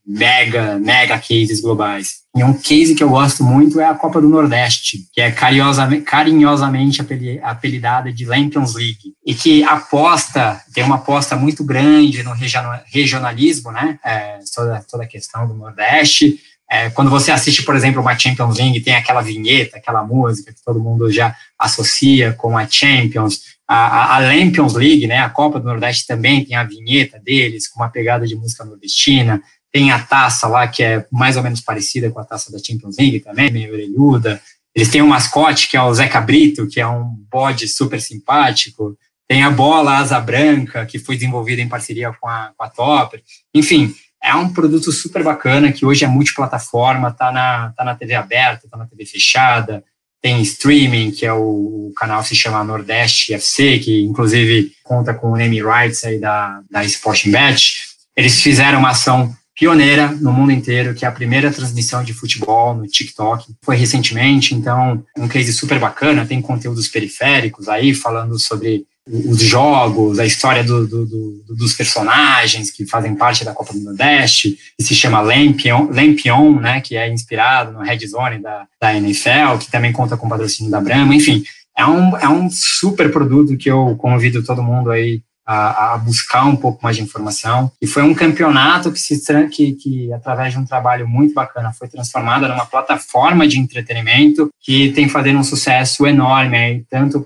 mega, 0.08 0.78
mega 0.78 1.18
cases 1.18 1.60
globais. 1.60 2.20
E 2.34 2.42
um 2.42 2.54
case 2.54 2.94
que 2.94 3.02
eu 3.02 3.10
gosto 3.10 3.44
muito 3.44 3.78
é 3.78 3.84
a 3.84 3.94
Copa 3.94 4.20
do 4.20 4.28
Nordeste, 4.28 5.06
que 5.12 5.20
é 5.20 5.30
carinhosamente, 5.30 6.02
carinhosamente 6.02 7.02
apelidada 7.42 8.10
de 8.10 8.24
Lampions 8.24 8.74
League, 8.74 9.12
e 9.26 9.34
que 9.34 9.62
aposta, 9.64 10.58
tem 10.72 10.82
uma 10.82 10.94
aposta 10.96 11.36
muito 11.36 11.62
grande 11.62 12.22
no 12.22 12.32
regionalismo, 12.32 13.70
né? 13.70 13.98
É, 14.02 14.38
toda, 14.54 14.82
toda 14.90 15.04
a 15.04 15.06
questão 15.06 15.46
do 15.46 15.54
Nordeste. 15.54 16.40
É, 16.70 16.90
quando 16.90 17.10
você 17.10 17.30
assiste, 17.30 17.62
por 17.62 17.74
exemplo, 17.74 18.00
uma 18.00 18.18
Champions 18.18 18.58
League, 18.58 18.80
tem 18.80 18.94
aquela 18.94 19.22
vinheta, 19.22 19.78
aquela 19.78 20.04
música 20.04 20.52
que 20.52 20.62
todo 20.62 20.80
mundo 20.80 21.10
já 21.10 21.34
associa 21.58 22.32
com 22.32 22.56
a 22.56 22.66
Champions. 22.66 23.40
A, 23.66 24.16
a, 24.16 24.18
Lampions 24.20 24.74
League, 24.74 25.06
né, 25.06 25.18
a 25.18 25.28
Copa 25.28 25.58
do 25.60 25.66
Nordeste 25.66 26.06
também 26.06 26.44
tem 26.44 26.56
a 26.56 26.64
vinheta 26.64 27.18
deles, 27.18 27.68
com 27.68 27.80
uma 27.80 27.90
pegada 27.90 28.26
de 28.26 28.34
música 28.34 28.64
nordestina. 28.64 29.42
Tem 29.72 29.90
a 29.90 29.98
taça 29.98 30.46
lá, 30.46 30.66
que 30.66 30.82
é 30.82 31.06
mais 31.12 31.36
ou 31.36 31.42
menos 31.42 31.60
parecida 31.60 32.10
com 32.10 32.20
a 32.20 32.24
taça 32.24 32.50
da 32.50 32.58
Champions 32.58 32.96
League 32.98 33.20
também, 33.20 33.50
meio 33.50 33.72
orelhuda. 33.72 34.40
Eles 34.74 34.88
têm 34.88 35.02
um 35.02 35.08
mascote, 35.08 35.68
que 35.68 35.76
é 35.76 35.82
o 35.82 35.92
Zé 35.92 36.08
Cabrito, 36.08 36.68
que 36.68 36.80
é 36.80 36.86
um 36.86 37.14
bode 37.30 37.68
super 37.68 38.00
simpático. 38.00 38.96
Tem 39.28 39.42
a 39.42 39.50
bola 39.50 39.98
asa 39.98 40.18
branca, 40.20 40.86
que 40.86 40.98
foi 40.98 41.16
desenvolvida 41.16 41.60
em 41.60 41.68
parceria 41.68 42.12
com 42.12 42.28
a, 42.28 42.52
com 42.56 42.64
a 42.64 42.68
Topper. 42.68 43.22
Enfim, 43.54 43.94
é 44.22 44.34
um 44.34 44.52
produto 44.52 44.90
super 44.90 45.22
bacana, 45.22 45.72
que 45.72 45.84
hoje 45.84 46.04
é 46.04 46.08
multiplataforma, 46.08 47.12
tá 47.12 47.30
na, 47.30 47.72
tá 47.76 47.84
na 47.84 47.94
TV 47.94 48.14
aberta, 48.14 48.68
tá 48.68 48.76
na 48.76 48.86
TV 48.86 49.04
fechada, 49.04 49.84
tem 50.20 50.42
streaming, 50.42 51.12
que 51.12 51.24
é 51.24 51.32
o, 51.32 51.88
o, 51.88 51.92
canal 51.96 52.22
se 52.24 52.34
chama 52.34 52.64
Nordeste 52.64 53.34
FC, 53.34 53.78
que 53.78 54.02
inclusive 54.02 54.72
conta 54.82 55.14
com 55.14 55.32
o 55.32 55.36
name 55.36 55.62
rights 55.62 56.02
aí 56.04 56.18
da, 56.18 56.60
da 56.70 56.84
Sporting 56.84 57.30
Bet. 57.30 57.76
Eles 58.16 58.40
fizeram 58.42 58.80
uma 58.80 58.90
ação 58.90 59.32
pioneira 59.58 60.12
no 60.20 60.32
mundo 60.32 60.52
inteiro, 60.52 60.94
que 60.94 61.04
é 61.04 61.08
a 61.08 61.12
primeira 61.12 61.50
transmissão 61.50 62.04
de 62.04 62.14
futebol 62.14 62.74
no 62.74 62.86
TikTok. 62.86 63.54
Foi 63.62 63.74
recentemente, 63.74 64.54
então, 64.54 65.04
um 65.16 65.26
case 65.26 65.52
super 65.52 65.80
bacana, 65.80 66.24
tem 66.24 66.40
conteúdos 66.40 66.86
periféricos 66.86 67.68
aí, 67.68 67.92
falando 67.92 68.38
sobre 68.38 68.86
os 69.10 69.40
jogos, 69.40 70.18
a 70.18 70.26
história 70.26 70.62
do, 70.62 70.86
do, 70.86 71.06
do, 71.06 71.54
dos 71.56 71.72
personagens 71.72 72.70
que 72.70 72.86
fazem 72.86 73.16
parte 73.16 73.44
da 73.44 73.54
Copa 73.54 73.72
do 73.72 73.80
Nordeste, 73.80 74.56
que 74.76 74.84
se 74.84 74.94
chama 74.94 75.20
Lampion, 75.20 75.88
Lampion 75.90 76.60
né, 76.60 76.80
que 76.80 76.94
é 76.94 77.10
inspirado 77.10 77.72
no 77.72 77.80
Red 77.80 78.06
Zone 78.06 78.38
da, 78.38 78.66
da 78.80 78.94
NFL, 78.94 79.56
que 79.60 79.70
também 79.70 79.92
conta 79.92 80.16
com 80.16 80.26
o 80.26 80.30
patrocínio 80.30 80.70
da 80.70 80.80
Brahma, 80.80 81.14
enfim, 81.14 81.42
é 81.76 81.86
um, 81.86 82.16
é 82.18 82.28
um 82.28 82.50
super 82.50 83.10
produto 83.10 83.56
que 83.56 83.70
eu 83.70 83.96
convido 83.96 84.42
todo 84.42 84.62
mundo 84.62 84.90
aí 84.90 85.22
a, 85.48 85.94
a, 85.94 85.98
buscar 85.98 86.44
um 86.44 86.54
pouco 86.54 86.78
mais 86.82 86.94
de 86.94 87.02
informação. 87.02 87.72
E 87.80 87.86
foi 87.86 88.02
um 88.02 88.12
campeonato 88.12 88.92
que, 88.92 88.98
se, 89.00 89.18
que, 89.48 89.72
que, 89.72 90.12
através 90.12 90.52
de 90.52 90.58
um 90.58 90.64
trabalho 90.66 91.08
muito 91.08 91.32
bacana, 91.32 91.72
foi 91.72 91.88
transformada 91.88 92.46
numa 92.46 92.66
plataforma 92.66 93.48
de 93.48 93.58
entretenimento 93.58 94.50
que 94.60 94.92
tem 94.92 95.08
fazendo 95.08 95.38
um 95.38 95.44
sucesso 95.44 96.06
enorme, 96.06 96.54
aí, 96.58 96.84
tanto, 96.90 97.24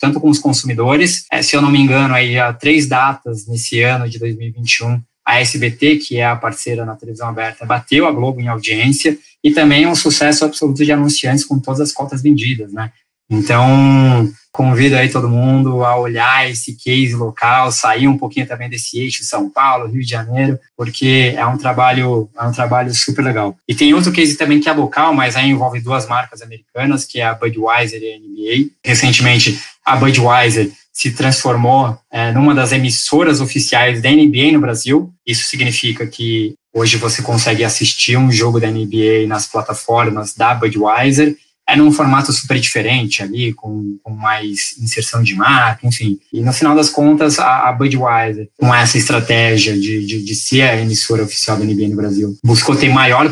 tanto 0.00 0.20
com 0.20 0.28
os 0.28 0.40
consumidores. 0.40 1.26
É, 1.30 1.40
se 1.40 1.54
eu 1.54 1.62
não 1.62 1.70
me 1.70 1.78
engano, 1.78 2.12
aí, 2.12 2.36
há 2.36 2.52
três 2.52 2.88
datas 2.88 3.46
nesse 3.46 3.80
ano 3.82 4.08
de 4.10 4.18
2021, 4.18 5.00
a 5.24 5.40
SBT, 5.40 5.98
que 5.98 6.16
é 6.16 6.26
a 6.26 6.34
parceira 6.34 6.84
na 6.84 6.96
televisão 6.96 7.28
aberta, 7.28 7.64
bateu 7.64 8.08
a 8.08 8.10
Globo 8.10 8.40
em 8.40 8.48
audiência 8.48 9.16
e 9.44 9.52
também 9.52 9.86
um 9.86 9.94
sucesso 9.94 10.44
absoluto 10.44 10.84
de 10.84 10.90
anunciantes 10.90 11.44
com 11.44 11.60
todas 11.60 11.80
as 11.80 11.92
cotas 11.92 12.20
vendidas, 12.20 12.72
né? 12.72 12.90
Então, 13.30 14.30
convido 14.50 14.96
aí 14.96 15.08
todo 15.08 15.28
mundo 15.28 15.84
a 15.84 15.96
olhar 15.96 16.50
esse 16.50 16.74
case 16.74 17.14
local, 17.14 17.70
sair 17.70 18.08
um 18.08 18.16
pouquinho 18.16 18.46
também 18.46 18.68
desse 18.68 18.98
eixo 18.98 19.22
São 19.22 19.50
Paulo, 19.50 19.86
Rio 19.86 20.02
de 20.02 20.08
Janeiro, 20.08 20.58
porque 20.76 21.34
é 21.36 21.46
um 21.46 21.58
trabalho, 21.58 22.28
é 22.36 22.42
um 22.44 22.52
trabalho 22.52 22.92
super 22.94 23.22
legal. 23.22 23.56
E 23.68 23.74
tem 23.74 23.92
outro 23.92 24.10
case 24.10 24.36
também 24.36 24.60
que 24.60 24.68
é 24.68 24.72
local, 24.72 25.12
mas 25.12 25.36
aí 25.36 25.48
envolve 25.48 25.80
duas 25.80 26.08
marcas 26.08 26.40
americanas, 26.40 27.04
que 27.04 27.20
é 27.20 27.26
a 27.26 27.34
Budweiser 27.34 28.00
e 28.02 28.12
a 28.12 28.18
NBA. 28.18 28.70
Recentemente, 28.84 29.60
a 29.84 29.94
Budweiser 29.94 30.70
se 30.92 31.12
transformou 31.12 31.96
é, 32.10 32.32
numa 32.32 32.52
das 32.52 32.72
emissoras 32.72 33.40
oficiais 33.40 34.02
da 34.02 34.10
NBA 34.10 34.50
no 34.52 34.60
Brasil. 34.60 35.12
Isso 35.24 35.44
significa 35.44 36.04
que 36.06 36.54
hoje 36.74 36.96
você 36.96 37.22
consegue 37.22 37.62
assistir 37.62 38.16
um 38.16 38.32
jogo 38.32 38.58
da 38.58 38.68
NBA 38.68 39.28
nas 39.28 39.46
plataformas 39.46 40.34
da 40.34 40.54
Budweiser 40.54 41.36
é 41.68 41.76
num 41.76 41.92
formato 41.92 42.32
super 42.32 42.58
diferente 42.58 43.22
ali, 43.22 43.52
com, 43.52 43.98
com 44.02 44.10
mais 44.10 44.74
inserção 44.80 45.22
de 45.22 45.34
marca, 45.34 45.86
enfim. 45.86 46.18
E 46.32 46.40
no 46.40 46.50
final 46.50 46.74
das 46.74 46.88
contas, 46.88 47.38
a, 47.38 47.68
a 47.68 47.72
Budweiser, 47.72 48.48
com 48.56 48.74
essa 48.74 48.96
estratégia 48.96 49.78
de, 49.78 50.06
de, 50.06 50.24
de, 50.24 50.34
ser 50.34 50.62
a 50.62 50.80
emissora 50.80 51.22
oficial 51.22 51.58
da 51.58 51.64
NBA 51.66 51.88
no 51.88 51.96
Brasil, 51.96 52.34
buscou 52.42 52.74
ter 52.74 52.88
maior 52.88 53.30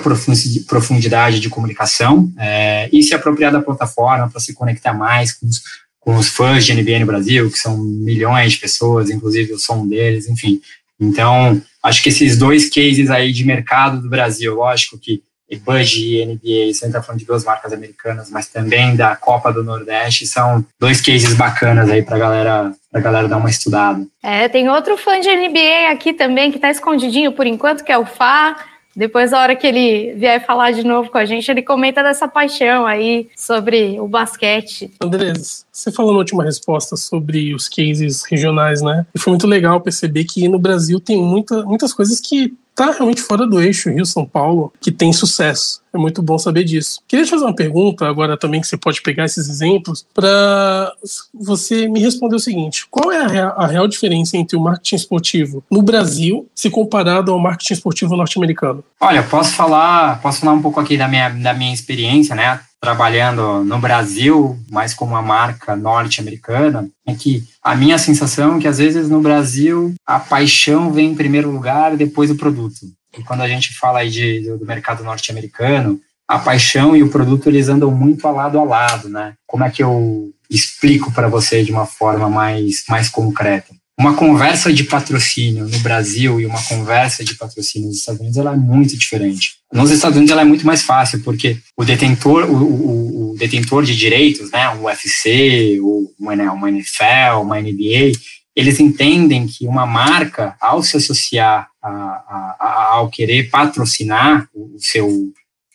profundidade 0.68 1.40
de 1.40 1.48
comunicação 1.48 2.30
é, 2.38 2.90
e 2.92 3.02
se 3.02 3.14
apropriar 3.14 3.50
da 3.50 3.62
plataforma 3.62 4.28
para 4.28 4.40
se 4.40 4.52
conectar 4.52 4.92
mais 4.92 5.32
com 5.32 5.46
os, 5.46 5.62
com 5.98 6.16
os 6.16 6.28
fãs 6.28 6.66
de 6.66 6.74
NBA 6.74 7.00
no 7.00 7.06
Brasil, 7.06 7.50
que 7.50 7.58
são 7.58 7.78
milhões 7.78 8.52
de 8.52 8.58
pessoas, 8.58 9.08
inclusive 9.08 9.50
eu 9.50 9.58
sou 9.58 9.76
um 9.76 9.88
deles, 9.88 10.28
enfim. 10.28 10.60
Então, 11.00 11.60
acho 11.82 12.02
que 12.02 12.10
esses 12.10 12.36
dois 12.36 12.68
cases 12.68 13.08
aí 13.08 13.32
de 13.32 13.44
mercado 13.44 14.02
do 14.02 14.10
Brasil, 14.10 14.54
lógico 14.54 14.98
que 14.98 15.22
e 15.48 15.56
Bud 15.56 16.02
e 16.02 16.24
NBA, 16.26 16.74
você 16.74 16.86
está 16.86 17.02
falando 17.02 17.20
de 17.20 17.26
duas 17.26 17.44
marcas 17.44 17.72
americanas, 17.72 18.30
mas 18.30 18.48
também 18.48 18.96
da 18.96 19.14
Copa 19.14 19.52
do 19.52 19.62
Nordeste, 19.62 20.26
são 20.26 20.64
dois 20.78 21.00
cases 21.00 21.34
bacanas 21.34 21.88
aí 21.88 22.02
para 22.02 22.18
galera, 22.18 22.72
a 22.92 23.00
galera 23.00 23.28
dar 23.28 23.36
uma 23.36 23.50
estudada. 23.50 24.04
É, 24.22 24.48
tem 24.48 24.68
outro 24.68 24.96
fã 24.96 25.20
de 25.20 25.28
NBA 25.28 25.90
aqui 25.90 26.12
também 26.12 26.50
que 26.50 26.58
está 26.58 26.70
escondidinho 26.70 27.32
por 27.32 27.46
enquanto, 27.46 27.84
que 27.84 27.92
é 27.92 27.98
o 27.98 28.04
Fá. 28.06 28.56
Depois, 28.96 29.34
a 29.34 29.42
hora 29.42 29.54
que 29.54 29.66
ele 29.66 30.14
vier 30.14 30.44
falar 30.44 30.72
de 30.72 30.82
novo 30.82 31.10
com 31.10 31.18
a 31.18 31.26
gente, 31.26 31.50
ele 31.50 31.60
comenta 31.60 32.02
dessa 32.02 32.26
paixão 32.26 32.86
aí 32.86 33.28
sobre 33.36 34.00
o 34.00 34.08
basquete. 34.08 34.90
Andrés, 35.02 35.66
você 35.70 35.92
falou 35.92 36.12
na 36.12 36.18
última 36.18 36.42
resposta 36.42 36.96
sobre 36.96 37.54
os 37.54 37.68
cases 37.68 38.24
regionais, 38.24 38.80
né? 38.80 39.04
E 39.14 39.18
foi 39.18 39.32
muito 39.32 39.46
legal 39.46 39.82
perceber 39.82 40.24
que 40.24 40.48
no 40.48 40.58
Brasil 40.58 40.98
tem 40.98 41.20
muita, 41.22 41.62
muitas 41.64 41.92
coisas 41.92 42.18
que 42.20 42.54
tá 42.76 42.90
realmente 42.90 43.22
fora 43.22 43.46
do 43.46 43.60
eixo 43.60 43.90
Rio-São 43.90 44.26
Paulo, 44.26 44.70
que 44.80 44.92
tem 44.92 45.12
sucesso. 45.12 45.80
É 45.92 45.98
muito 45.98 46.20
bom 46.20 46.38
saber 46.38 46.62
disso. 46.62 47.00
Queria 47.08 47.24
te 47.24 47.30
fazer 47.30 47.44
uma 47.44 47.54
pergunta 47.54 48.06
agora 48.06 48.36
também 48.36 48.60
que 48.60 48.66
você 48.66 48.76
pode 48.76 49.00
pegar 49.00 49.24
esses 49.24 49.48
exemplos 49.48 50.06
para 50.12 50.92
você 51.32 51.88
me 51.88 52.00
responder 52.00 52.36
o 52.36 52.40
seguinte: 52.40 52.86
qual 52.90 53.10
é 53.10 53.22
a 53.22 53.26
real, 53.26 53.54
a 53.56 53.66
real, 53.66 53.88
diferença 53.88 54.36
entre 54.36 54.58
o 54.58 54.60
marketing 54.60 54.96
esportivo 54.96 55.64
no 55.70 55.80
Brasil 55.80 56.46
se 56.54 56.68
comparado 56.68 57.32
ao 57.32 57.38
marketing 57.38 57.72
esportivo 57.72 58.14
norte-americano? 58.14 58.84
Olha, 59.00 59.22
posso 59.22 59.54
falar, 59.54 60.20
posso 60.20 60.40
falar 60.40 60.52
um 60.52 60.60
pouco 60.60 60.78
aqui 60.78 60.98
da 60.98 61.08
minha, 61.08 61.30
da 61.30 61.54
minha 61.54 61.72
experiência, 61.72 62.34
né? 62.34 62.60
Trabalhando 62.86 63.64
no 63.64 63.80
Brasil, 63.80 64.56
mais 64.70 64.94
como 64.94 65.10
uma 65.10 65.20
marca 65.20 65.74
norte-americana, 65.74 66.88
é 67.04 67.16
que 67.16 67.42
a 67.60 67.74
minha 67.74 67.98
sensação 67.98 68.56
é 68.56 68.60
que 68.60 68.68
às 68.68 68.78
vezes 68.78 69.08
no 69.08 69.20
Brasil 69.20 69.92
a 70.06 70.20
paixão 70.20 70.92
vem 70.92 71.10
em 71.10 71.14
primeiro 71.16 71.50
lugar 71.50 71.96
depois 71.96 72.30
o 72.30 72.36
produto. 72.36 72.76
E 73.18 73.24
quando 73.24 73.40
a 73.40 73.48
gente 73.48 73.74
fala 73.74 73.98
aí 73.98 74.08
de, 74.08 74.42
do 74.56 74.64
mercado 74.64 75.02
norte-americano, 75.02 76.00
a 76.28 76.38
paixão 76.38 76.94
e 76.94 77.02
o 77.02 77.10
produto 77.10 77.48
eles 77.48 77.68
andam 77.68 77.90
muito 77.90 78.28
a 78.28 78.30
lado 78.30 78.56
a 78.56 78.62
lado, 78.62 79.08
né? 79.08 79.34
Como 79.48 79.64
é 79.64 79.70
que 79.70 79.82
eu 79.82 80.30
explico 80.48 81.10
para 81.10 81.26
você 81.26 81.64
de 81.64 81.72
uma 81.72 81.86
forma 81.86 82.30
mais, 82.30 82.84
mais 82.88 83.08
concreta? 83.08 83.74
Uma 83.98 84.14
conversa 84.14 84.72
de 84.72 84.84
patrocínio 84.84 85.66
no 85.66 85.78
Brasil 85.78 86.38
e 86.38 86.44
uma 86.44 86.62
conversa 86.62 87.24
de 87.24 87.34
patrocínio 87.34 87.88
nos 87.88 87.98
Estados 87.98 88.20
Unidos 88.20 88.36
ela 88.36 88.52
é 88.52 88.56
muito 88.56 88.96
diferente. 88.96 89.56
Nos 89.72 89.90
Estados 89.90 90.16
Unidos 90.16 90.32
ela 90.32 90.42
é 90.42 90.44
muito 90.44 90.66
mais 90.66 90.82
fácil 90.82 91.22
porque 91.22 91.58
o 91.76 91.84
detentor, 91.84 92.44
o, 92.44 92.54
o, 92.54 93.30
o 93.32 93.36
detentor 93.38 93.84
de 93.84 93.96
direitos, 93.96 94.50
né, 94.50 94.68
o 94.76 94.84
UFC, 94.84 95.78
o, 95.80 96.12
uma 96.18 96.34
NFL, 96.68 97.40
uma 97.40 97.58
NBA, 97.58 98.12
eles 98.54 98.80
entendem 98.80 99.46
que 99.46 99.66
uma 99.66 99.86
marca, 99.86 100.56
ao 100.60 100.82
se 100.82 100.96
associar 100.96 101.68
a, 101.82 101.88
a, 101.88 102.56
a, 102.58 102.84
ao 102.92 103.08
querer 103.08 103.50
patrocinar 103.50 104.48
o 104.54 104.76
seu, 104.78 105.32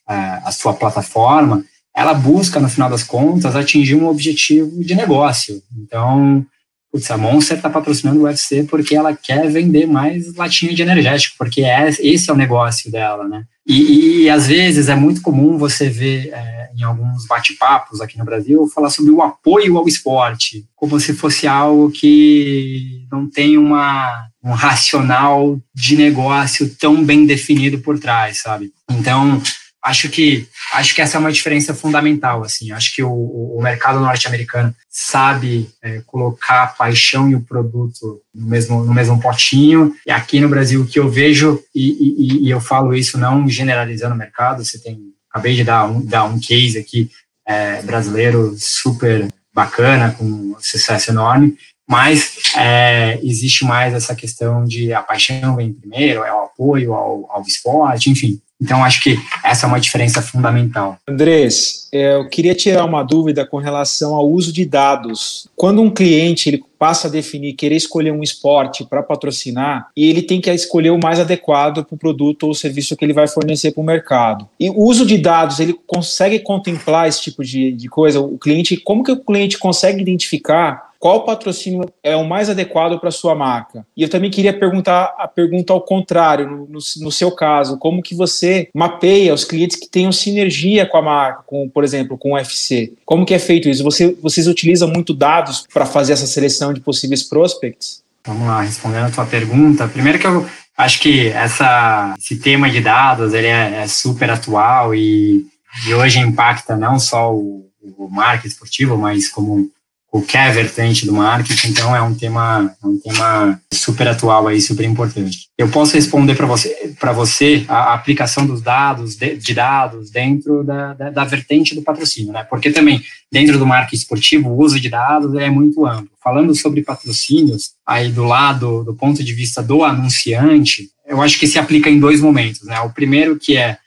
a, 0.07 0.49
a 0.49 0.51
sua 0.51 0.73
plataforma, 0.73 1.63
ela 1.95 2.13
busca, 2.13 2.59
no 2.59 2.69
final 2.69 2.89
das 2.89 3.03
contas, 3.03 3.55
atingir 3.55 3.95
um 3.95 4.07
objetivo 4.07 4.83
de 4.83 4.95
negócio. 4.95 5.61
Então, 5.77 6.45
putz, 6.91 7.09
a 7.09 7.17
Monster 7.17 7.57
está 7.57 7.69
patrocinando 7.69 8.19
o 8.19 8.23
UFC 8.23 8.63
porque 8.63 8.95
ela 8.95 9.15
quer 9.15 9.49
vender 9.49 9.85
mais 9.85 10.33
latinha 10.35 10.73
de 10.73 10.81
energético, 10.81 11.35
porque 11.37 11.63
é, 11.63 11.89
esse 11.99 12.29
é 12.29 12.33
o 12.33 12.37
negócio 12.37 12.91
dela, 12.91 13.27
né? 13.27 13.43
E, 13.65 14.23
e 14.23 14.29
às 14.29 14.47
vezes 14.47 14.89
é 14.89 14.95
muito 14.95 15.21
comum 15.21 15.57
você 15.57 15.87
ver 15.87 16.29
é, 16.33 16.69
em 16.75 16.83
alguns 16.83 17.25
bate-papos 17.27 18.01
aqui 18.01 18.17
no 18.17 18.25
Brasil 18.25 18.67
falar 18.73 18.89
sobre 18.89 19.11
o 19.11 19.21
apoio 19.21 19.77
ao 19.77 19.87
esporte, 19.87 20.65
como 20.75 20.99
se 20.99 21.13
fosse 21.13 21.47
algo 21.47 21.91
que 21.91 23.05
não 23.11 23.29
tem 23.29 23.57
uma, 23.57 24.27
um 24.43 24.51
racional 24.51 25.59
de 25.73 25.95
negócio 25.95 26.75
tão 26.75 27.03
bem 27.03 27.25
definido 27.25 27.79
por 27.79 27.99
trás, 27.99 28.41
sabe? 28.41 28.71
Então, 28.89 29.41
acho 29.83 30.09
que 30.09 30.47
acho 30.73 30.93
que 30.93 31.01
essa 31.01 31.17
é 31.17 31.19
uma 31.19 31.31
diferença 31.31 31.73
fundamental 31.73 32.43
assim 32.43 32.71
acho 32.71 32.93
que 32.93 33.01
o, 33.01 33.11
o 33.11 33.59
mercado 33.61 33.99
norte-americano 33.99 34.75
sabe 34.89 35.69
é, 35.81 36.01
colocar 36.05 36.63
a 36.63 36.67
paixão 36.67 37.29
e 37.29 37.35
o 37.35 37.41
produto 37.41 38.21
no 38.33 38.47
mesmo 38.47 38.83
no 38.83 38.93
mesmo 38.93 39.19
potinho 39.19 39.95
e 40.05 40.11
aqui 40.11 40.39
no 40.39 40.49
Brasil 40.49 40.81
o 40.81 40.87
que 40.87 40.99
eu 40.99 41.09
vejo 41.09 41.61
e, 41.73 41.89
e, 41.89 42.47
e 42.47 42.49
eu 42.49 42.61
falo 42.61 42.93
isso 42.93 43.17
não 43.17 43.47
generalizando 43.47 44.13
o 44.13 44.17
mercado 44.17 44.63
você 44.63 44.79
tem 44.79 44.99
acabei 45.29 45.55
de 45.55 45.63
dar 45.63 45.85
um 45.85 46.05
dar 46.05 46.25
um 46.25 46.39
case 46.39 46.77
aqui 46.77 47.09
é, 47.47 47.81
brasileiro 47.81 48.55
super 48.57 49.27
bacana 49.53 50.11
com 50.11 50.55
sucesso 50.59 51.11
enorme 51.11 51.57
mas 51.91 52.37
é, 52.55 53.19
existe 53.21 53.65
mais 53.65 53.93
essa 53.93 54.15
questão 54.15 54.63
de 54.63 54.93
a 54.93 55.01
paixão 55.01 55.57
vem 55.57 55.73
primeiro, 55.73 56.23
é 56.23 56.33
o 56.33 56.43
apoio 56.43 56.93
ao, 56.93 57.29
ao 57.29 57.41
esporte, 57.41 58.09
enfim. 58.09 58.39
Então, 58.61 58.83
acho 58.83 59.01
que 59.01 59.17
essa 59.43 59.65
é 59.65 59.67
uma 59.67 59.79
diferença 59.79 60.21
fundamental. 60.21 60.97
Andrés, 61.07 61.89
é, 61.91 62.15
eu 62.15 62.29
queria 62.29 62.53
tirar 62.53 62.85
uma 62.85 63.01
dúvida 63.01 63.45
com 63.45 63.57
relação 63.57 64.13
ao 64.13 64.29
uso 64.29 64.53
de 64.53 64.63
dados. 64.65 65.47
Quando 65.55 65.81
um 65.81 65.89
cliente 65.89 66.47
ele 66.47 66.63
passa 66.77 67.07
a 67.07 67.11
definir, 67.11 67.53
querer 67.53 67.75
escolher 67.75 68.11
um 68.11 68.23
esporte 68.23 68.85
para 68.85 69.03
patrocinar, 69.03 69.89
e 69.95 70.09
ele 70.09 70.21
tem 70.21 70.39
que 70.39 70.51
escolher 70.51 70.91
o 70.91 70.99
mais 71.01 71.19
adequado 71.19 71.83
para 71.83 71.95
o 71.95 71.97
produto 71.97 72.47
ou 72.47 72.53
serviço 72.53 72.95
que 72.95 73.03
ele 73.03 73.13
vai 73.13 73.27
fornecer 73.27 73.71
para 73.71 73.81
o 73.81 73.85
mercado. 73.85 74.47
E 74.59 74.69
o 74.69 74.83
uso 74.83 75.05
de 75.05 75.17
dados, 75.17 75.59
ele 75.59 75.75
consegue 75.85 76.39
contemplar 76.39 77.07
esse 77.07 77.21
tipo 77.21 77.43
de, 77.43 77.71
de 77.71 77.87
coisa? 77.87 78.19
O 78.19 78.37
cliente, 78.37 78.77
como 78.77 79.03
que 79.03 79.11
o 79.11 79.23
cliente 79.23 79.57
consegue 79.57 80.01
identificar 80.01 80.90
qual 81.01 81.25
patrocínio 81.25 81.91
é 82.03 82.15
o 82.15 82.23
mais 82.23 82.47
adequado 82.47 82.99
para 82.99 83.09
sua 83.09 83.33
marca? 83.33 83.83
E 83.97 84.03
eu 84.03 84.09
também 84.09 84.29
queria 84.29 84.53
perguntar 84.53 85.15
a 85.17 85.27
pergunta 85.27 85.73
ao 85.73 85.81
contrário, 85.81 86.47
no, 86.47 86.57
no, 86.67 86.79
no, 86.97 87.11
seu 87.11 87.31
caso, 87.31 87.79
como 87.79 88.03
que 88.03 88.13
você 88.13 88.69
mapeia 88.71 89.33
os 89.33 89.43
clientes 89.43 89.77
que 89.77 89.89
tenham 89.89 90.11
sinergia 90.11 90.85
com 90.85 90.97
a 90.97 91.01
marca, 91.01 91.41
com, 91.47 91.67
por 91.67 91.83
exemplo, 91.83 92.19
com 92.19 92.33
o 92.33 92.35
UFC? 92.35 92.93
Como 93.03 93.25
que 93.25 93.33
é 93.33 93.39
feito 93.39 93.67
isso? 93.67 93.83
Você, 93.83 94.15
vocês 94.21 94.47
utilizam 94.47 94.87
muito 94.87 95.11
dados 95.11 95.65
para 95.73 95.87
fazer 95.87 96.13
essa 96.13 96.27
seleção 96.27 96.71
de 96.71 96.79
possíveis 96.79 97.23
prospects? 97.23 98.03
Vamos 98.23 98.45
lá, 98.45 98.61
respondendo 98.61 99.07
a 99.07 99.11
tua 99.11 99.25
pergunta. 99.25 99.87
Primeiro 99.87 100.19
que 100.19 100.27
eu 100.27 100.45
acho 100.77 100.99
que 100.99 101.29
essa, 101.29 102.13
esse 102.19 102.37
tema 102.37 102.69
de 102.69 102.79
dados 102.79 103.33
ele 103.33 103.47
é, 103.47 103.81
é 103.81 103.87
super 103.87 104.29
atual 104.29 104.93
e, 104.93 105.47
e, 105.87 105.93
hoje 105.95 106.19
impacta 106.19 106.77
não 106.77 106.99
só 106.99 107.33
o, 107.33 107.67
o 107.97 108.07
marketing 108.07 108.49
esportivo, 108.49 108.95
mas 108.95 109.27
como 109.27 109.67
qualquer 110.11 110.53
vertente 110.53 111.05
do 111.05 111.13
marketing, 111.13 111.69
então 111.69 111.95
é 111.95 112.01
um 112.01 112.13
tema, 112.13 112.75
é 112.83 112.85
um 112.85 112.99
tema 112.99 113.57
super 113.73 114.09
atual 114.09 114.45
aí, 114.45 114.59
super 114.59 114.85
importante. 114.85 115.47
Eu 115.57 115.69
posso 115.69 115.95
responder 115.95 116.35
para 116.35 116.45
você, 116.45 116.93
para 116.99 117.13
você 117.13 117.63
a, 117.65 117.93
aplicação 117.93 118.45
dos 118.45 118.61
dados, 118.61 119.15
de, 119.15 119.37
de 119.37 119.53
dados 119.53 120.11
dentro 120.11 120.65
da, 120.65 120.93
da, 120.93 121.09
da, 121.11 121.23
vertente 121.23 121.73
do 121.73 121.81
patrocínio, 121.81 122.33
né? 122.33 122.43
Porque 122.43 122.71
também 122.71 123.01
dentro 123.31 123.57
do 123.57 123.65
marketing 123.65 123.95
esportivo 123.95 124.49
o 124.49 124.61
uso 124.61 124.81
de 124.81 124.89
dados 124.89 125.33
é 125.35 125.49
muito 125.49 125.85
amplo. 125.85 126.11
Falando 126.21 126.53
sobre 126.53 126.83
patrocínios, 126.83 127.71
aí 127.87 128.11
do 128.11 128.25
lado, 128.25 128.83
do 128.83 128.93
ponto 128.93 129.23
de 129.23 129.33
vista 129.33 129.63
do 129.63 129.81
anunciante, 129.81 130.89
eu 131.07 131.21
acho 131.21 131.39
que 131.39 131.47
se 131.47 131.57
aplica 131.57 131.89
em 131.89 132.01
dois 132.01 132.19
momentos, 132.19 132.63
né? 132.63 132.81
O 132.81 132.89
primeiro 132.89 133.39
que 133.39 133.55
é 133.55 133.77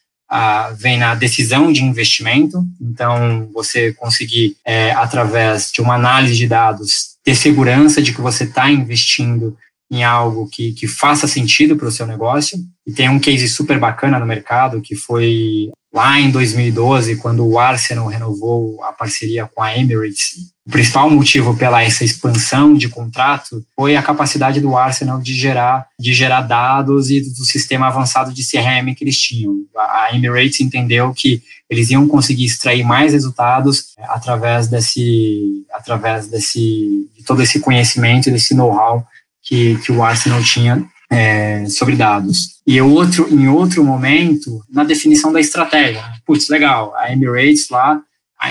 vem 0.76 0.98
na 0.98 1.14
decisão 1.14 1.72
de 1.72 1.82
investimento. 1.82 2.64
Então, 2.80 3.48
você 3.52 3.92
conseguir, 3.92 4.56
é, 4.64 4.90
através 4.92 5.70
de 5.72 5.80
uma 5.80 5.94
análise 5.94 6.36
de 6.36 6.46
dados, 6.46 7.14
ter 7.22 7.34
segurança 7.34 8.02
de 8.02 8.12
que 8.12 8.20
você 8.20 8.44
está 8.44 8.70
investindo 8.70 9.56
em 9.90 10.02
algo 10.02 10.48
que, 10.48 10.72
que 10.72 10.86
faça 10.86 11.26
sentido 11.26 11.76
para 11.76 11.88
o 11.88 11.92
seu 11.92 12.06
negócio. 12.06 12.58
E 12.86 12.92
tem 12.92 13.08
um 13.08 13.18
case 13.18 13.48
super 13.48 13.78
bacana 13.78 14.18
no 14.18 14.26
mercado 14.26 14.80
que 14.80 14.94
foi 14.94 15.70
lá 15.94 16.18
em 16.18 16.30
2012, 16.30 17.16
quando 17.16 17.46
o 17.46 17.56
Arsenal 17.56 18.08
renovou 18.08 18.82
a 18.82 18.92
parceria 18.92 19.48
com 19.54 19.62
a 19.62 19.78
Emirates. 19.78 20.52
O 20.66 20.70
principal 20.70 21.08
motivo 21.08 21.56
pela 21.56 21.82
essa 21.82 22.04
expansão 22.04 22.74
de 22.74 22.88
contrato 22.88 23.64
foi 23.76 23.94
a 23.94 24.02
capacidade 24.02 24.60
do 24.60 24.76
Arsenal 24.76 25.20
de 25.20 25.34
gerar, 25.34 25.86
de 25.98 26.12
gerar 26.12 26.40
dados 26.40 27.10
e 27.10 27.20
do 27.20 27.44
sistema 27.44 27.86
avançado 27.86 28.32
de 28.32 28.42
CRM 28.42 28.92
que 28.96 29.04
eles 29.04 29.20
tinham. 29.20 29.54
A 29.76 30.08
Emirates 30.12 30.60
entendeu 30.60 31.12
que 31.14 31.42
eles 31.70 31.90
iam 31.90 32.08
conseguir 32.08 32.44
extrair 32.44 32.82
mais 32.82 33.12
resultados 33.12 33.94
é, 33.96 34.04
através 34.08 34.66
desse, 34.66 35.64
através 35.72 36.26
desse, 36.26 37.08
de 37.16 37.22
todo 37.24 37.40
esse 37.42 37.60
conhecimento, 37.60 38.30
desse 38.30 38.54
know-how 38.54 39.06
que, 39.42 39.76
que 39.78 39.92
o 39.92 40.02
Arsenal 40.02 40.42
tinha 40.42 40.84
é, 41.14 41.66
sobre 41.68 41.94
dados. 41.94 42.54
E 42.66 42.80
outro, 42.80 43.28
em 43.32 43.46
outro 43.46 43.84
momento, 43.84 44.62
na 44.68 44.82
definição 44.82 45.32
da 45.32 45.40
estratégia. 45.40 46.02
Putz, 46.26 46.48
legal, 46.48 46.94
a 46.96 47.12
Emirates 47.12 47.68
lá 47.68 48.00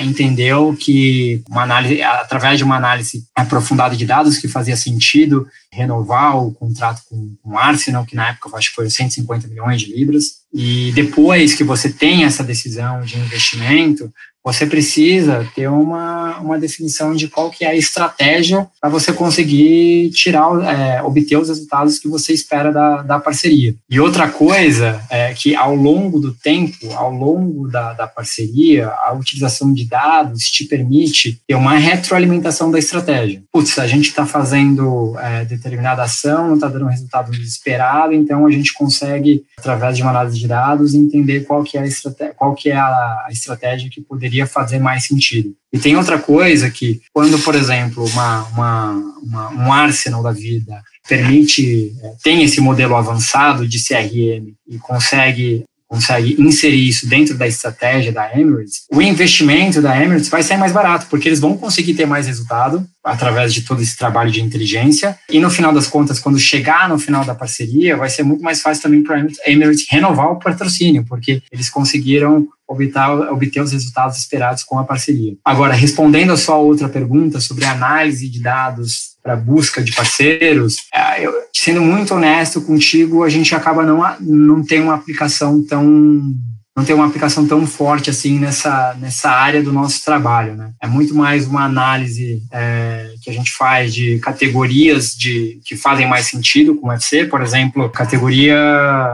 entendeu 0.01 0.75
que 0.79 1.43
uma 1.47 1.63
análise, 1.63 2.01
através 2.01 2.57
de 2.57 2.63
uma 2.63 2.77
análise 2.77 3.25
aprofundada 3.35 3.95
de 3.95 4.05
dados 4.05 4.39
que 4.39 4.47
fazia 4.47 4.75
sentido 4.75 5.45
renovar 5.71 6.37
o 6.37 6.51
contrato 6.51 7.01
com, 7.07 7.35
com 7.43 7.51
o 7.51 7.57
Arsenal, 7.57 8.05
que 8.05 8.15
na 8.15 8.29
época 8.29 8.49
eu 8.49 8.57
acho 8.57 8.69
que 8.69 8.75
foi 8.75 8.89
150 8.89 9.47
milhões 9.47 9.81
de 9.81 9.93
libras. 9.93 10.37
E 10.51 10.91
depois 10.93 11.53
que 11.53 11.63
você 11.63 11.91
tem 11.91 12.23
essa 12.23 12.43
decisão 12.43 13.01
de 13.01 13.19
investimento, 13.19 14.11
você 14.43 14.65
precisa 14.65 15.47
ter 15.55 15.69
uma, 15.69 16.37
uma 16.39 16.59
definição 16.59 17.15
de 17.15 17.29
qual 17.29 17.49
que 17.49 17.63
é 17.63 17.69
a 17.69 17.75
estratégia 17.75 18.67
para 18.81 18.89
você 18.89 19.13
conseguir 19.13 20.09
tirar, 20.09 20.49
é, 20.65 21.01
obter 21.01 21.37
os 21.37 21.47
resultados 21.47 21.97
que 21.97 22.09
você 22.09 22.33
espera 22.33 22.71
da, 22.71 23.01
da 23.01 23.19
parceria. 23.19 23.73
E 23.89 23.99
outra 23.99 24.27
coisa 24.27 25.01
é 25.09 25.33
que 25.33 25.55
ao 25.55 25.73
longo 25.73 26.19
do 26.19 26.33
tempo, 26.33 26.91
ao 26.93 27.11
longo 27.11 27.69
da, 27.69 27.93
da 27.93 28.05
parceria, 28.05 28.89
a 29.05 29.13
utilização 29.13 29.73
de 29.73 29.85
dados 29.85 30.43
te 30.43 30.65
permite 30.65 31.39
ter 31.47 31.55
uma 31.55 31.77
retroalimentação 31.77 32.69
da 32.69 32.79
estratégia. 32.79 33.41
Putz, 33.51 33.79
a 33.79 33.87
gente 33.87 34.09
está 34.09 34.25
fazendo 34.25 35.17
é, 35.19 35.45
determinada 35.45 36.03
ação, 36.03 36.49
não 36.49 36.55
está 36.55 36.67
dando 36.67 36.87
resultado 36.87 37.33
esperado, 37.33 38.13
então 38.13 38.45
a 38.45 38.51
gente 38.51 38.73
consegue, 38.73 39.43
através 39.57 39.95
de 39.95 40.01
uma 40.01 40.11
análise 40.11 40.37
de 40.37 40.47
dados, 40.47 40.93
entender 40.93 41.45
qual 41.45 41.63
que 41.63 41.77
é 41.77 41.81
a 41.81 41.87
estratégia, 41.87 42.33
qual 42.35 42.53
que 42.53 42.69
é 42.69 42.75
a 42.75 43.27
estratégia 43.31 43.89
que 43.89 44.01
poderia 44.01 44.32
poderia 44.33 44.47
fazer 44.47 44.79
mais 44.79 45.05
sentido. 45.05 45.53
E 45.71 45.77
tem 45.77 45.95
outra 45.95 46.17
coisa 46.17 46.69
que, 46.69 47.01
quando, 47.13 47.37
por 47.39 47.55
exemplo, 47.55 48.05
uma, 48.05 48.43
uma, 48.49 48.91
uma 49.21 49.51
um 49.51 49.71
Arsenal 49.71 50.23
da 50.23 50.31
vida 50.31 50.81
permite, 51.07 51.93
é, 52.01 52.13
tem 52.23 52.43
esse 52.43 52.59
modelo 52.59 52.95
avançado 52.95 53.67
de 53.67 53.77
CRM 53.79 54.53
e 54.67 54.77
consegue 54.79 55.63
consegue 55.85 56.35
inserir 56.39 56.89
isso 56.89 57.07
dentro 57.07 57.37
da 57.37 57.47
estratégia 57.47 58.11
da 58.11 58.35
Emirates, 58.35 58.85
o 58.91 58.99
investimento 58.99 59.79
da 59.79 59.95
Emirates 59.95 60.27
vai 60.27 60.41
ser 60.41 60.57
mais 60.57 60.71
barato, 60.71 61.05
porque 61.07 61.29
eles 61.29 61.39
vão 61.39 61.55
conseguir 61.55 61.93
ter 61.93 62.07
mais 62.07 62.25
resultado 62.25 62.83
através 63.03 63.53
de 63.53 63.61
todo 63.61 63.81
esse 63.81 63.97
trabalho 63.97 64.31
de 64.31 64.41
inteligência. 64.41 65.17
E 65.29 65.39
no 65.39 65.49
final 65.49 65.73
das 65.73 65.87
contas, 65.87 66.19
quando 66.19 66.39
chegar 66.39 66.87
no 66.87 66.97
final 66.97 67.25
da 67.25 67.35
parceria, 67.35 67.97
vai 67.97 68.09
ser 68.09 68.23
muito 68.23 68.41
mais 68.41 68.61
fácil 68.61 68.83
também 68.83 69.03
para 69.03 69.17
a 69.17 69.51
Emirates 69.51 69.85
renovar 69.89 70.31
o 70.31 70.39
patrocínio, 70.39 71.03
porque 71.07 71.41
eles 71.51 71.69
conseguiram 71.69 72.47
obter, 72.67 73.07
obter 73.31 73.61
os 73.61 73.71
resultados 73.71 74.17
esperados 74.17 74.63
com 74.63 74.79
a 74.79 74.83
parceria. 74.83 75.35
Agora, 75.43 75.73
respondendo 75.73 76.31
a 76.31 76.37
sua 76.37 76.55
outra 76.55 76.87
pergunta 76.87 77.39
sobre 77.39 77.65
análise 77.65 78.29
de 78.29 78.41
dados 78.41 79.13
para 79.21 79.35
busca 79.35 79.81
de 79.81 79.93
parceiros, 79.93 80.77
é, 80.93 81.25
eu, 81.25 81.33
sendo 81.53 81.81
muito 81.81 82.13
honesto 82.13 82.61
contigo, 82.61 83.23
a 83.23 83.29
gente 83.29 83.53
acaba 83.55 83.83
não, 83.83 84.01
não 84.19 84.63
tem 84.63 84.81
uma 84.81 84.95
aplicação 84.95 85.63
tão 85.63 86.33
não 86.75 86.83
tem 86.83 86.95
uma 86.95 87.05
aplicação 87.05 87.47
tão 87.47 87.67
forte 87.67 88.09
assim 88.09 88.39
nessa, 88.39 88.95
nessa 88.99 89.29
área 89.29 89.61
do 89.61 89.71
nosso 89.71 90.03
trabalho, 90.03 90.55
né? 90.55 90.71
É 90.81 90.87
muito 90.87 91.13
mais 91.13 91.45
uma 91.45 91.63
análise 91.63 92.41
é, 92.51 93.13
que 93.21 93.29
a 93.29 93.33
gente 93.33 93.51
faz 93.51 93.93
de 93.93 94.17
categorias 94.19 95.15
de, 95.15 95.59
que 95.63 95.75
fazem 95.75 96.07
mais 96.07 96.25
sentido 96.25 96.75
com 96.75 96.87
o 96.87 96.89
UFC, 96.89 97.25
por 97.25 97.41
exemplo, 97.41 97.89
categoria, 97.89 98.57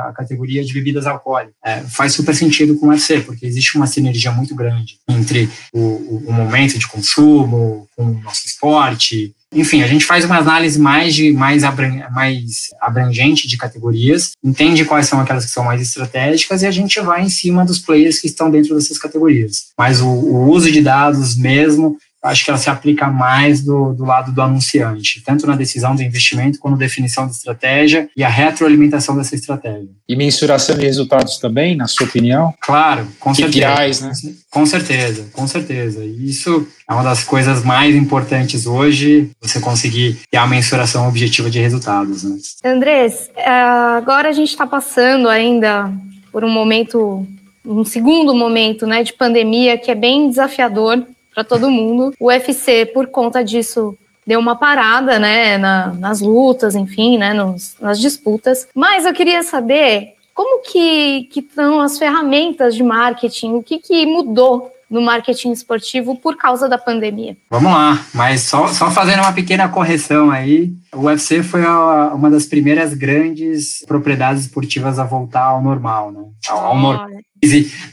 a 0.08 0.14
categoria 0.16 0.64
de 0.64 0.74
bebidas 0.74 1.06
alcoólicas. 1.06 1.54
É, 1.64 1.82
faz 1.82 2.14
super 2.14 2.34
sentido 2.34 2.78
com 2.78 2.88
o 2.88 2.90
UFC, 2.90 3.20
porque 3.22 3.46
existe 3.46 3.76
uma 3.76 3.88
sinergia 3.88 4.32
muito 4.32 4.56
grande 4.56 4.98
entre 5.10 5.50
o, 5.74 5.80
o, 5.80 6.24
o 6.28 6.32
momento 6.32 6.80
de 6.80 6.88
consumo, 6.88 7.90
com 7.96 8.06
o 8.06 8.22
nosso 8.22 8.48
esporte, 8.48 9.34
enfim, 9.54 9.82
a 9.82 9.88
gente 9.88 10.06
faz 10.06 10.26
uma 10.26 10.38
análise 10.38 10.80
mais, 10.80 11.16
de, 11.16 11.32
mais, 11.32 11.64
abran 11.64 12.08
mais 12.12 12.68
abrangente 12.80 13.48
de 13.48 13.58
categorias, 13.58 14.32
entende 14.44 14.86
quais 14.86 15.08
são 15.08 15.20
aquelas 15.20 15.46
que 15.46 15.52
são 15.52 15.64
mais 15.64 15.82
estratégicas 15.82 16.62
e 16.62 16.68
a 16.68 16.72
gente 16.72 17.00
vai 17.00 17.24
em 17.24 17.30
cima 17.30 17.66
dos 17.66 17.80
players 17.80 18.20
que 18.20 18.28
estão 18.28 18.52
dentro 18.52 18.76
dessas 18.76 18.98
categorias. 18.98 19.70
Mas 19.78 20.02
o, 20.02 20.08
o 20.08 20.50
uso 20.50 20.72
de 20.72 20.82
dados 20.82 21.36
mesmo 21.36 21.98
acho 22.24 22.44
que 22.44 22.52
ela 22.52 22.60
se 22.60 22.70
aplica 22.70 23.08
mais 23.08 23.64
do, 23.64 23.94
do 23.94 24.04
lado 24.04 24.32
do 24.32 24.42
anunciante, 24.42 25.22
tanto 25.26 25.48
na 25.48 25.56
decisão 25.56 25.96
do 25.96 26.04
investimento, 26.04 26.60
quanto 26.60 26.74
na 26.74 26.80
definição 26.80 27.26
da 27.26 27.32
estratégia 27.32 28.10
e 28.16 28.24
a 28.24 28.30
retroalimentação 28.30 29.16
dessa 29.16 29.36
estratégia. 29.36 29.90
E 30.08 30.16
mensuração 30.16 30.78
de 30.78 30.86
resultados 30.86 31.38
também, 31.38 31.76
na 31.76 31.88
sua 31.88 32.06
opinião? 32.06 32.54
Claro, 32.62 33.08
com 33.20 33.32
KPIs, 33.32 33.98
certeza. 33.98 34.08
né? 34.28 34.34
Com 34.52 34.66
certeza, 34.66 35.26
com 35.32 35.48
certeza. 35.48 36.04
E 36.04 36.30
isso 36.30 36.68
é 36.90 36.94
uma 36.94 37.04
das 37.04 37.24
coisas 37.24 37.64
mais 37.64 37.96
importantes 37.96 38.66
hoje, 38.66 39.32
você 39.42 39.60
conseguir 39.60 40.20
ter 40.30 40.38
a 40.38 40.48
mensuração 40.48 41.08
objetiva 41.08 41.50
de 41.50 41.60
resultados. 41.60 42.24
Né? 42.24 42.38
Andrés, 42.66 43.30
é, 43.36 43.50
agora 43.50 44.30
a 44.30 44.34
gente 44.34 44.50
está 44.50 44.68
passando 44.68 45.30
ainda 45.30 45.92
por 46.32 46.44
um 46.44 46.50
momento, 46.50 47.26
um 47.66 47.86
segundo 47.86 48.36
momento 48.36 48.86
né, 48.86 49.04
de 49.04 49.14
pandemia 49.14 49.78
que 49.78 49.90
é 49.90 49.96
bem 49.96 50.30
desafiador 50.30 51.06
para 51.34 51.44
todo 51.44 51.70
mundo. 51.70 52.14
O 52.20 52.28
UFC, 52.28 52.86
por 52.88 53.08
conta 53.08 53.44
disso, 53.44 53.98
deu 54.26 54.40
uma 54.40 54.56
parada, 54.56 55.18
né, 55.18 55.58
na, 55.58 55.88
nas 55.94 56.22
lutas, 56.22 56.76
enfim, 56.76 57.18
né, 57.18 57.34
nos, 57.34 57.76
nas 57.82 58.00
disputas. 58.00 58.68
Mas 58.76 59.06
eu 59.06 59.14
queria 59.14 59.42
saber 59.44 60.14
como 60.34 60.62
que 60.62 61.28
estão 61.36 61.82
as 61.82 61.98
ferramentas 61.98 62.76
de 62.76 62.84
marketing, 62.84 63.54
o 63.56 63.64
que, 63.64 63.80
que 63.80 64.06
mudou 64.06 64.72
no 64.90 65.02
marketing 65.02 65.52
esportivo 65.52 66.16
por 66.16 66.36
causa 66.36 66.68
da 66.68 66.78
pandemia. 66.78 67.38
Vamos 67.50 67.72
lá, 67.72 68.04
mas 68.14 68.42
só, 68.42 68.68
só 68.68 68.90
fazendo 68.90 69.20
uma 69.20 69.34
pequena 69.34 69.70
correção 69.70 70.32
aí, 70.32 70.72
o 70.94 71.02
UFC 71.02 71.44
foi 71.44 71.64
a, 71.64 72.12
uma 72.14 72.30
das 72.30 72.46
primeiras 72.46 72.94
grandes 72.94 73.86
propriedades 73.86 74.46
esportivas 74.46 74.98
a 74.98 75.04
voltar 75.04 75.44
ao 75.44 75.62
normal, 75.62 76.12
né? 76.12 76.24
Ao, 76.48 76.58
ao 76.58 76.78
normal 76.78 77.08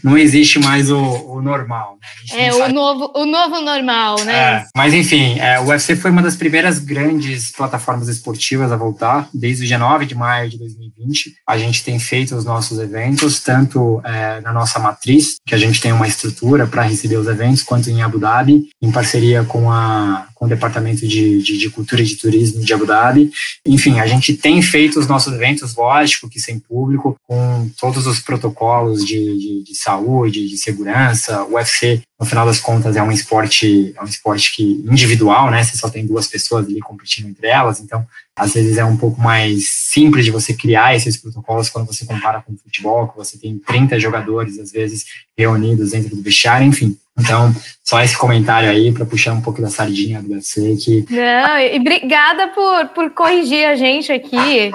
não 0.03 0.19
existe 0.19 0.59
mais 0.59 0.91
o, 0.91 0.99
o 0.99 1.43
normal. 1.43 1.99
Né? 2.33 2.47
É, 2.47 2.55
o 2.55 2.73
novo, 2.73 3.13
o 3.15 3.25
novo 3.25 3.61
normal, 3.61 4.25
né? 4.25 4.35
É, 4.35 4.65
mas 4.77 4.93
enfim, 4.93 5.39
é, 5.39 5.61
o 5.61 5.67
UFC 5.67 5.95
foi 5.97 6.11
uma 6.11 6.23
das 6.23 6.37
primeiras 6.37 6.79
grandes 6.79 7.53
plataformas 7.53 8.09
esportivas 8.09 8.73
a 8.73 8.77
voltar, 8.77 9.29
desde 9.33 9.65
o 9.65 9.67
dia 9.67 9.79
9 9.79 10.07
de 10.07 10.15
maio 10.15 10.51
de 10.51 10.59
2020. 10.59 11.35
A 11.49 11.57
gente 11.59 11.85
tem 11.85 11.99
feito 11.99 12.35
os 12.35 12.45
nossos 12.45 12.79
eventos, 12.79 13.41
tanto 13.41 14.01
é, 14.05 14.41
na 14.41 14.53
nossa 14.53 14.79
matriz, 14.79 15.37
que 15.47 15.55
a 15.55 15.59
gente 15.59 15.81
tem 15.81 15.93
uma 15.93 16.09
estrutura 16.09 16.67
para 16.67 16.83
receber 16.83 17.17
os 17.17 17.29
eventos, 17.29 17.63
quanto 17.63 17.89
em 17.89 18.03
Abu 18.03 18.19
Dhabi, 18.19 18.69
em 18.83 18.91
parceria 18.91 19.45
com 19.45 19.71
a 19.71 20.27
com 20.37 20.45
o 20.45 20.49
Departamento 20.49 21.09
de, 21.09 21.43
de, 21.43 21.59
de, 21.59 21.71
Cultura 21.71 22.03
e 22.03 22.05
de 22.05 22.17
Turismo 22.17 22.63
de 22.63 22.73
Abu 22.73 22.87
Dhabi. 22.87 23.31
Enfim, 23.67 23.99
a 23.99 24.07
gente 24.07 24.35
tem 24.35 24.61
feito 24.61 25.01
os 25.01 25.09
nossos 25.09 25.33
eventos, 25.33 25.75
lógico 25.75 26.29
que 26.29 26.39
sem 26.39 26.59
público, 26.59 27.17
com 27.27 27.71
todos 27.81 28.07
os 28.07 28.21
protocolos 28.21 29.05
de, 29.05 29.15
de, 29.15 29.65
de 29.65 29.75
saúde, 29.75 30.47
de 30.47 30.59
segurança. 30.59 31.43
O 31.45 31.55
UFC, 31.55 32.03
no 32.21 32.27
final 32.27 32.45
das 32.45 32.61
contas, 32.61 32.97
é 32.97 33.03
um 33.03 33.11
esporte, 33.11 33.95
é 33.97 34.03
um 34.03 34.05
esporte 34.07 34.55
que 34.55 34.63
individual, 34.63 35.51
né? 35.51 35.65
Você 35.65 35.77
só 35.79 35.89
tem 35.89 36.07
duas 36.07 36.27
pessoas 36.27 36.67
ali 36.67 36.81
competindo 36.81 37.29
entre 37.29 37.47
elas, 37.47 37.81
então 37.81 38.07
às 38.37 38.53
vezes 38.53 38.77
é 38.77 38.85
um 38.85 38.99
pouco 38.99 39.19
mais 39.19 39.71
simples 39.71 40.27
de 40.27 40.31
você 40.31 40.53
criar 40.53 40.95
esses 40.95 41.17
protocolos 41.17 41.71
quando 41.71 41.87
você 41.87 42.05
compara 42.05 42.43
com 42.43 42.53
o 42.53 42.59
futebol, 42.59 43.09
que 43.09 43.17
você 43.17 43.39
tem 43.39 43.59
30 43.59 43.99
jogadores, 43.99 44.59
às 44.59 44.71
vezes, 44.71 45.07
reunidos 45.37 45.93
dentro 45.93 46.15
do 46.15 46.23
vestiário, 46.23 46.67
enfim. 46.67 46.99
Então, 47.19 47.55
só 47.83 48.01
esse 48.03 48.17
comentário 48.17 48.69
aí 48.69 48.93
para 48.93 49.07
puxar 49.07 49.33
um 49.33 49.41
pouco 49.41 49.63
da 49.63 49.71
sardinha 49.71 50.23
do 50.23 50.35
UFC 50.35 50.77
que. 50.77 51.07
Não, 51.11 51.59
e 51.59 51.79
obrigada 51.79 52.49
por, 52.49 52.89
por 52.89 53.11
corrigir 53.11 53.67
a 53.67 53.75
gente 53.75 54.13
aqui. 54.13 54.71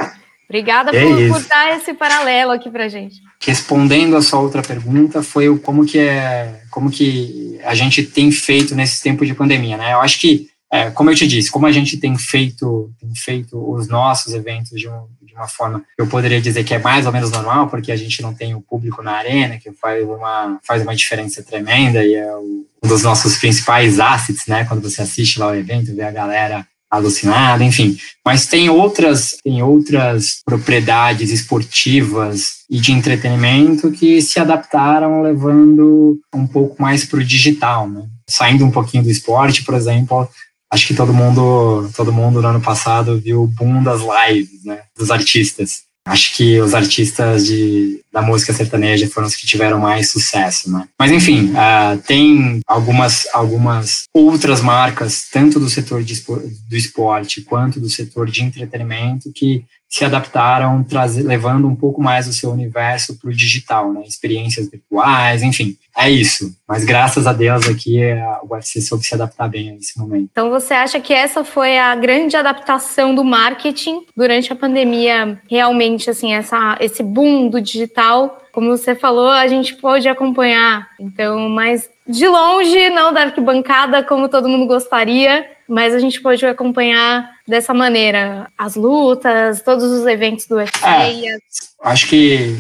Obrigada 0.52 0.92
é 0.94 1.02
por, 1.02 1.28
por, 1.30 1.48
dar 1.48 1.78
esse 1.78 1.94
paralelo 1.94 2.52
aqui 2.52 2.70
pra 2.70 2.90
gente. 2.90 3.22
Respondendo 3.40 4.18
a 4.18 4.22
sua 4.22 4.42
outra 4.42 4.62
pergunta, 4.62 5.24
foi 5.24 5.48
o 5.48 5.58
como 5.58 5.86
que 5.86 5.98
é, 5.98 6.60
como 6.70 6.92
que 6.92 7.58
a 7.64 7.74
gente 7.74 8.04
tem 8.04 8.30
feito 8.32 8.76
nesse 8.76 9.02
tempo 9.02 9.26
de 9.26 9.34
pandemia, 9.34 9.78
né? 9.78 9.94
Eu 9.94 10.02
acho 10.02 10.20
que, 10.20 10.50
é, 10.72 10.90
como 10.90 11.10
eu 11.10 11.16
te 11.16 11.28
disse, 11.28 11.52
como 11.52 11.66
a 11.66 11.72
gente 11.72 11.98
tem 11.98 12.18
feito, 12.18 12.92
tem 13.00 13.14
feito 13.14 13.58
os 13.72 13.88
nossos 13.90 14.34
eventos 14.34 14.80
de 14.80 14.88
um, 14.88 15.06
de 15.22 15.34
uma 15.34 15.48
forma 15.48 15.84
eu 15.98 16.08
poderia 16.08 16.40
dizer 16.40 16.64
que 16.64 16.74
é 16.74 16.80
mais 16.80 17.06
ou 17.06 17.12
menos 17.12 17.30
normal, 17.30 17.68
porque 17.68 17.92
a 17.92 17.96
gente 17.96 18.22
não 18.22 18.34
tem 18.34 18.56
o 18.56 18.62
público 18.62 19.04
na 19.04 19.14
arena, 19.14 19.58
que 19.58 19.72
faz 19.74 20.04
uma, 20.08 20.60
faz 20.66 20.82
uma 20.82 20.96
diferença 20.96 21.44
tremenda 21.44 22.06
e 22.06 22.16
é 22.16 22.36
um 22.38 22.66
dos 22.84 23.04
nossos 23.04 23.38
principais 23.38 24.00
assets, 24.00 24.48
né? 24.48 24.66
Quando 24.66 24.82
você 24.82 25.02
assiste 25.02 25.40
lá 25.40 25.48
o 25.48 25.56
evento, 25.56 25.96
vê 25.96 26.04
a 26.04 26.12
galera 26.12 26.66
alucinada, 26.90 27.64
enfim. 27.64 27.98
Mas 28.26 28.46
tem 28.46 28.70
outras, 28.70 29.38
tem 29.42 29.64
outras 29.64 30.42
propriedades 30.46 31.32
esportivas 31.32 32.66
e 32.70 32.80
de 32.80 32.92
entretenimento 32.92 33.92
que 33.92 34.22
se 34.22 34.40
adaptaram 34.40 35.22
levando 35.22 36.20
um 36.34 36.46
pouco 36.46 36.82
mais 36.82 37.06
para 37.06 37.20
o 37.20 37.24
digital, 37.24 37.90
né? 37.90 38.06
Saindo 38.28 38.66
um 38.66 38.72
pouquinho 38.72 39.04
do 39.04 39.10
esporte, 39.10 39.64
por 39.64 39.74
exemplo, 39.74 40.30
acho 40.72 40.88
que 40.88 40.94
todo 40.94 41.14
mundo, 41.14 41.90
todo 41.96 42.14
mundo 42.14 42.42
no 42.42 42.48
ano 42.48 42.62
passado 42.62 43.20
viu 43.20 43.44
o 43.44 43.48
boom 43.48 43.84
das 43.84 44.02
lives, 44.02 44.64
né, 44.64 44.80
dos 44.98 45.12
artistas. 45.12 45.84
Acho 46.04 46.36
que 46.36 46.60
os 46.60 46.74
artistas 46.74 47.46
de, 47.46 48.02
da 48.12 48.24
música 48.24 48.52
sertaneja 48.52 49.08
foram 49.08 49.28
os 49.28 49.36
que 49.36 49.46
tiveram 49.46 49.80
mais 49.80 50.10
sucesso, 50.10 50.72
né? 50.72 50.88
Mas 50.98 51.12
enfim, 51.12 51.52
uh, 51.52 51.96
tem 52.08 52.60
algumas, 52.66 53.28
algumas 53.32 54.06
outras 54.12 54.62
marcas, 54.62 55.28
tanto 55.32 55.60
do 55.60 55.70
setor 55.70 56.04
de, 56.04 56.20
do 56.68 56.76
esporte 56.76 57.42
quanto 57.42 57.80
do 57.80 57.88
setor 57.88 58.32
de 58.32 58.44
entretenimento, 58.44 59.32
que 59.32 59.64
se 59.92 60.06
adaptaram, 60.06 60.82
trazer, 60.84 61.22
levando 61.22 61.68
um 61.68 61.76
pouco 61.76 62.02
mais 62.02 62.26
o 62.26 62.32
seu 62.32 62.50
universo 62.50 63.20
para 63.20 63.30
o 63.30 63.34
digital, 63.34 63.92
né? 63.92 64.04
Experiências 64.06 64.70
virtuais, 64.72 65.44
enfim, 65.44 65.78
é 65.98 66.10
isso. 66.10 66.56
Mas 66.66 66.86
graças 66.86 67.28
a 67.28 67.34
Deus 67.34 67.68
aqui 67.68 68.00
o 68.44 68.54
UFC 68.54 68.80
soube 68.80 69.06
se 69.06 69.14
adaptar 69.14 69.50
bem 69.50 69.72
a 69.72 69.76
esse 69.76 70.00
momento. 70.00 70.30
Então 70.32 70.50
você 70.50 70.74
acha 70.74 70.98
que 71.02 71.14
essa 71.14 71.44
foi 71.44 71.78
a 71.78 71.94
grande 71.94 72.38
adaptação 72.38 73.14
do 73.14 73.26
marketing 73.26 74.06
durante 74.16 74.54
a 74.54 74.56
pandemia? 74.56 75.38
Realmente, 75.50 76.10
assim, 76.10 76.34
essa, 76.34 76.78
esse 76.80 77.04
boom 77.04 77.50
do 77.50 77.60
digital 77.60 78.41
como 78.52 78.76
você 78.76 78.96
falou, 78.96 79.30
a 79.30 79.48
gente 79.48 79.76
pôde 79.76 80.08
acompanhar. 80.08 80.88
Então, 81.00 81.50
mas 81.50 81.90
de 82.08 82.28
longe, 82.28 82.90
não 82.90 83.14
da 83.14 83.22
arquibancada 83.22 84.04
como 84.04 84.30
todo 84.30 84.50
mundo 84.50 84.66
gostaria, 84.68 85.46
mas 85.68 85.94
a 85.94 86.00
gente 86.00 86.22
pôde 86.22 86.46
acompanhar 86.46 87.30
dessa 87.48 87.74
maneira 87.74 88.50
as 88.58 88.76
lutas, 88.76 89.62
todos 89.62 89.86
os 89.86 90.06
eventos 90.06 90.46
do 90.48 90.56
UFC. 90.56 90.86
É, 90.86 91.38
acho 91.84 92.08
que 92.08 92.54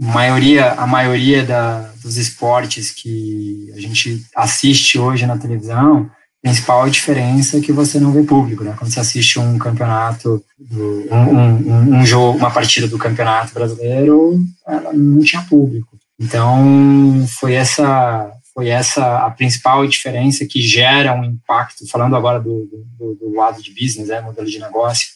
a 0.00 0.12
maioria, 0.12 0.72
a 0.72 0.86
maioria 0.86 1.42
da, 1.42 1.90
dos 2.02 2.16
esportes 2.16 2.90
que 2.90 3.72
a 3.74 3.80
gente 3.80 4.22
assiste 4.36 4.98
hoje 4.98 5.26
na 5.26 5.38
televisão, 5.38 6.10
principal 6.42 6.88
diferença 6.88 7.58
é 7.58 7.60
que 7.60 7.72
você 7.72 8.00
não 8.00 8.12
vê 8.12 8.22
público, 8.22 8.64
né? 8.64 8.74
Quando 8.78 8.90
você 8.90 9.00
assiste 9.00 9.38
um 9.38 9.58
campeonato, 9.58 10.42
um, 10.70 11.14
um, 11.14 11.98
um 11.98 12.06
jogo, 12.06 12.38
uma 12.38 12.50
partida 12.50 12.88
do 12.88 12.98
campeonato 12.98 13.52
brasileiro, 13.52 14.40
ela 14.66 14.92
não 14.92 15.20
tinha 15.20 15.42
público. 15.42 15.98
Então, 16.18 17.26
foi 17.38 17.54
essa 17.54 18.32
foi 18.52 18.68
essa 18.68 19.18
a 19.18 19.30
principal 19.30 19.86
diferença 19.86 20.44
que 20.44 20.60
gera 20.60 21.14
um 21.14 21.24
impacto, 21.24 21.88
falando 21.88 22.16
agora 22.16 22.40
do, 22.40 22.68
do, 22.98 23.14
do 23.14 23.34
lado 23.34 23.62
de 23.62 23.72
business, 23.72 24.08
né, 24.08 24.20
modelo 24.20 24.46
de 24.46 24.58
negócio, 24.58 25.08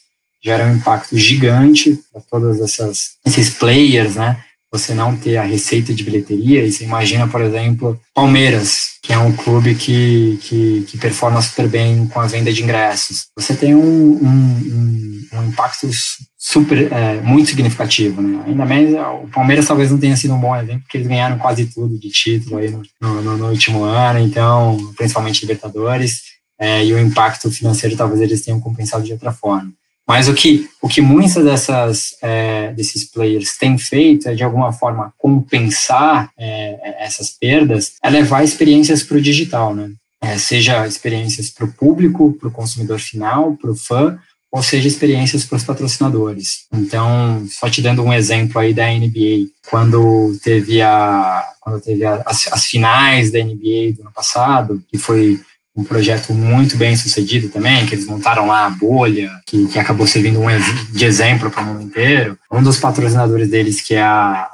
gera 0.42 0.64
um 0.64 0.76
impacto 0.76 1.18
gigante 1.18 1.98
para 2.12 2.22
todos 2.22 2.60
essas, 2.60 3.16
esses 3.24 3.50
players, 3.50 4.14
né? 4.14 4.42
Você 4.70 4.94
não 4.94 5.16
ter 5.16 5.36
a 5.36 5.42
receita 5.42 5.92
de 5.92 6.02
bilheteria, 6.02 6.64
e 6.64 6.70
você 6.70 6.84
imagina, 6.84 7.26
por 7.28 7.40
exemplo, 7.40 8.00
Palmeiras, 8.14 8.93
que 9.04 9.12
é 9.12 9.18
um 9.18 9.36
clube 9.36 9.74
que, 9.74 10.38
que, 10.40 10.82
que 10.88 10.96
performa 10.96 11.40
super 11.42 11.68
bem 11.68 12.06
com 12.06 12.20
a 12.20 12.26
venda 12.26 12.50
de 12.50 12.62
ingressos. 12.62 13.26
Você 13.38 13.54
tem 13.54 13.74
um, 13.74 13.82
um, 13.82 15.28
um, 15.30 15.44
impacto 15.46 15.90
super, 16.38 16.90
é, 16.90 17.20
muito 17.20 17.50
significativo, 17.50 18.22
né? 18.22 18.42
Ainda 18.46 18.64
mais, 18.64 18.94
o 19.22 19.28
Palmeiras 19.28 19.66
talvez 19.66 19.90
não 19.90 19.98
tenha 19.98 20.16
sido 20.16 20.32
um 20.32 20.40
bom 20.40 20.56
exemplo, 20.56 20.80
porque 20.80 20.96
eles 20.96 21.06
ganharam 21.06 21.38
quase 21.38 21.66
tudo 21.66 21.98
de 21.98 22.08
título 22.08 22.56
aí 22.56 22.70
no, 22.70 22.82
no, 22.98 23.36
no 23.36 23.50
último 23.50 23.84
ano, 23.84 24.20
então, 24.20 24.78
principalmente 24.96 25.42
Libertadores, 25.42 26.22
é, 26.58 26.82
e 26.82 26.94
o 26.94 26.98
impacto 26.98 27.50
financeiro 27.50 27.98
talvez 27.98 28.22
eles 28.22 28.40
tenham 28.40 28.58
compensado 28.58 29.04
de 29.04 29.12
outra 29.12 29.32
forma. 29.32 29.70
Mas 30.06 30.28
o 30.28 30.34
que, 30.34 30.68
o 30.82 30.88
que 30.88 31.00
muitos 31.00 31.42
dessas, 31.42 32.14
é, 32.20 32.72
desses 32.72 33.10
players 33.10 33.56
têm 33.56 33.78
feito 33.78 34.28
é, 34.28 34.34
de 34.34 34.44
alguma 34.44 34.70
forma, 34.72 35.12
compensar 35.16 36.30
é, 36.38 37.04
essas 37.04 37.30
perdas, 37.30 37.94
é 38.02 38.10
levar 38.10 38.44
experiências 38.44 39.02
para 39.02 39.16
o 39.16 39.20
digital, 39.20 39.74
né? 39.74 39.90
É, 40.22 40.38
seja 40.38 40.86
experiências 40.86 41.50
para 41.50 41.66
o 41.66 41.72
público, 41.72 42.32
para 42.38 42.48
o 42.48 42.52
consumidor 42.52 42.98
final, 42.98 43.56
para 43.56 43.70
o 43.70 43.76
fã, 43.76 44.18
ou 44.54 44.62
seja, 44.62 44.86
experiências 44.86 45.44
para 45.44 45.56
os 45.56 45.64
patrocinadores. 45.64 46.66
Então, 46.72 47.44
só 47.50 47.68
te 47.68 47.82
dando 47.82 48.02
um 48.02 48.12
exemplo 48.12 48.60
aí 48.60 48.72
da 48.72 48.86
NBA, 48.86 49.48
quando 49.68 50.38
teve, 50.42 50.80
a, 50.80 51.44
quando 51.60 51.80
teve 51.80 52.04
a, 52.04 52.22
as, 52.24 52.46
as 52.52 52.64
finais 52.66 53.32
da 53.32 53.40
NBA 53.42 53.94
do 53.96 54.02
ano 54.02 54.12
passado, 54.14 54.82
que 54.88 54.96
foi 54.96 55.40
um 55.76 55.82
projeto 55.82 56.32
muito 56.32 56.76
bem 56.76 56.96
sucedido 56.96 57.48
também, 57.48 57.84
que 57.84 57.94
eles 57.94 58.06
montaram 58.06 58.46
lá 58.46 58.66
a 58.66 58.70
bolha, 58.70 59.30
que, 59.46 59.66
que 59.66 59.78
acabou 59.78 60.06
servindo 60.06 60.40
um 60.40 60.46
de 60.92 61.04
exemplo 61.04 61.50
para 61.50 61.62
o 61.62 61.66
mundo 61.66 61.82
inteiro. 61.82 62.38
Um 62.50 62.62
dos 62.62 62.78
patrocinadores 62.78 63.50
deles, 63.50 63.80
que 63.80 63.94
é 63.94 64.02
a, 64.02 64.48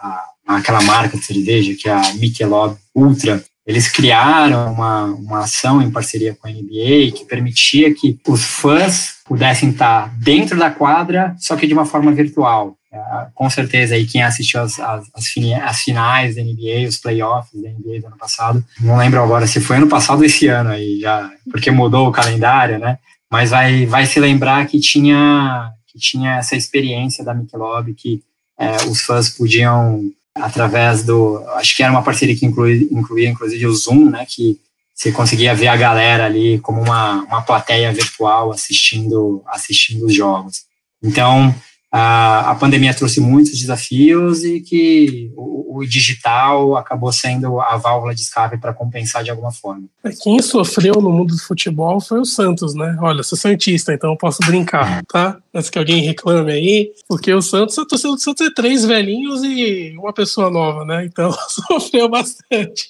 a, 0.46 0.56
aquela 0.56 0.80
marca 0.82 1.18
de 1.18 1.24
cerveja, 1.24 1.74
que 1.78 1.88
é 1.88 1.92
a 1.92 2.14
Michelob 2.14 2.76
Ultra, 2.94 3.44
eles 3.66 3.88
criaram 3.88 4.72
uma, 4.72 5.04
uma 5.04 5.38
ação 5.40 5.82
em 5.82 5.90
parceria 5.90 6.34
com 6.34 6.48
a 6.48 6.50
NBA 6.50 7.12
que 7.14 7.26
permitia 7.28 7.94
que 7.94 8.18
os 8.26 8.42
fãs 8.42 9.16
pudessem 9.24 9.68
estar 9.68 10.12
dentro 10.18 10.58
da 10.58 10.70
quadra, 10.70 11.36
só 11.38 11.54
que 11.54 11.66
de 11.66 11.74
uma 11.74 11.84
forma 11.84 12.10
virtual. 12.10 12.76
É, 12.92 13.26
com 13.34 13.48
certeza, 13.48 13.94
aí 13.94 14.04
quem 14.04 14.22
assistiu 14.22 14.60
as, 14.60 14.80
as, 14.80 15.06
as, 15.14 15.78
finais 15.78 16.34
da 16.34 16.42
NBA, 16.42 16.88
os 16.88 16.96
playoffs 16.96 17.62
da 17.62 17.68
NBA 17.70 18.00
do 18.00 18.06
ano 18.08 18.16
passado, 18.18 18.64
não 18.80 18.96
lembro 18.96 19.22
agora 19.22 19.46
se 19.46 19.60
foi 19.60 19.76
ano 19.76 19.86
passado 19.86 20.18
ou 20.18 20.24
esse 20.24 20.48
ano 20.48 20.70
aí, 20.70 20.98
já, 20.98 21.30
porque 21.52 21.70
mudou 21.70 22.08
o 22.08 22.12
calendário, 22.12 22.80
né? 22.80 22.98
Mas 23.30 23.50
vai, 23.50 23.86
vai 23.86 24.06
se 24.06 24.18
lembrar 24.18 24.66
que 24.66 24.80
tinha, 24.80 25.70
que 25.86 26.00
tinha 26.00 26.38
essa 26.38 26.56
experiência 26.56 27.24
da 27.24 27.32
Michelob, 27.32 27.94
que 27.94 28.20
é, 28.58 28.76
os 28.86 29.02
fãs 29.02 29.28
podiam 29.28 30.02
através 30.34 31.04
do. 31.04 31.38
Acho 31.54 31.76
que 31.76 31.82
era 31.82 31.92
uma 31.92 32.02
parceria 32.02 32.36
que 32.36 32.44
inclui, 32.44 32.88
incluía, 32.90 33.28
inclusive, 33.28 33.66
o 33.66 33.74
Zoom, 33.74 34.10
né? 34.10 34.26
Que 34.28 34.58
você 34.92 35.12
conseguia 35.12 35.54
ver 35.54 35.68
a 35.68 35.76
galera 35.76 36.26
ali 36.26 36.58
como 36.58 36.82
uma, 36.82 37.22
uma 37.22 37.42
plateia 37.42 37.92
virtual 37.92 38.50
assistindo, 38.50 39.42
assistindo 39.46 40.04
os 40.06 40.14
jogos. 40.14 40.64
Então, 41.02 41.54
a, 41.92 42.52
a 42.52 42.54
pandemia 42.54 42.94
trouxe 42.94 43.20
muitos 43.20 43.58
desafios 43.58 44.44
e 44.44 44.60
que 44.60 45.32
o, 45.34 45.78
o, 45.78 45.84
digital 45.84 46.76
acabou 46.76 47.12
sendo 47.12 47.60
a 47.60 47.76
válvula 47.76 48.14
de 48.14 48.20
escape 48.20 48.58
para 48.58 48.72
compensar 48.72 49.24
de 49.24 49.30
alguma 49.30 49.50
forma. 49.50 49.84
É, 50.04 50.10
quem 50.10 50.40
sofreu 50.40 50.94
no 50.94 51.10
mundo 51.10 51.34
do 51.34 51.42
futebol 51.42 52.00
foi 52.00 52.20
o 52.20 52.24
Santos, 52.24 52.74
né? 52.74 52.96
Olha, 53.00 53.24
sou 53.24 53.36
santista, 53.36 53.92
então 53.92 54.10
eu 54.10 54.16
posso 54.16 54.38
brincar, 54.46 55.02
tá? 55.06 55.38
Antes 55.52 55.68
que 55.68 55.78
alguém 55.78 56.02
reclame 56.02 56.52
aí, 56.52 56.92
porque 57.08 57.34
o 57.34 57.42
Santos, 57.42 57.76
a 57.76 57.84
torcida 57.84 58.12
do 58.12 58.20
Santos 58.20 58.46
é 58.46 58.50
três 58.54 58.84
velhinhos 58.84 59.42
e 59.42 59.96
uma 59.98 60.12
pessoa 60.12 60.48
nova, 60.48 60.84
né? 60.84 61.04
Então 61.04 61.32
sofreu 61.68 62.08
bastante. 62.08 62.88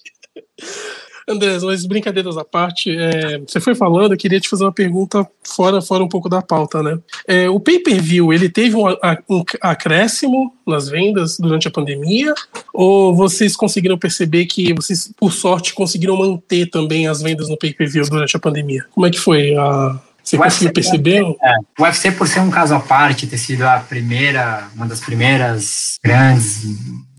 André, 1.30 1.58
mas 1.62 1.86
brincadeiras 1.86 2.36
à 2.36 2.44
parte, 2.44 2.90
é, 2.96 3.38
você 3.38 3.60
foi 3.60 3.74
falando, 3.74 4.12
eu 4.12 4.18
queria 4.18 4.40
te 4.40 4.48
fazer 4.48 4.64
uma 4.64 4.72
pergunta 4.72 5.26
fora, 5.44 5.80
fora 5.80 6.02
um 6.02 6.08
pouco 6.08 6.28
da 6.28 6.42
pauta, 6.42 6.82
né? 6.82 6.98
É, 7.26 7.48
o 7.48 7.60
pay-per-view, 7.60 8.32
ele 8.32 8.48
teve 8.48 8.76
um, 8.76 8.88
um, 9.28 9.44
acréscimo 9.60 10.52
nas 10.66 10.88
vendas 10.88 11.38
durante 11.38 11.68
a 11.68 11.70
pandemia? 11.70 12.34
Ou 12.72 13.14
vocês 13.14 13.56
conseguiram 13.56 13.98
perceber 13.98 14.46
que 14.46 14.72
vocês, 14.74 15.12
por 15.16 15.32
sorte, 15.32 15.74
conseguiram 15.74 16.16
manter 16.16 16.66
também 16.66 17.06
as 17.06 17.20
vendas 17.22 17.48
no 17.48 17.56
pay-per-view 17.56 18.08
durante 18.08 18.36
a 18.36 18.40
pandemia? 18.40 18.84
Como 18.92 19.06
é 19.06 19.10
que 19.10 19.18
foi 19.18 19.54
a, 19.56 20.00
você 20.22 20.36
o 20.36 20.40
conseguiu 20.40 20.72
perceber? 20.72 21.22
É, 21.42 21.54
o 21.78 21.82
UFC, 21.82 22.12
por 22.12 22.28
ser 22.28 22.40
um 22.40 22.50
caso 22.50 22.74
à 22.74 22.80
parte, 22.80 23.26
ter 23.26 23.38
sido 23.38 23.62
a 23.62 23.78
primeira, 23.80 24.68
uma 24.74 24.86
das 24.86 25.00
primeiras 25.00 25.98
grandes 26.02 26.62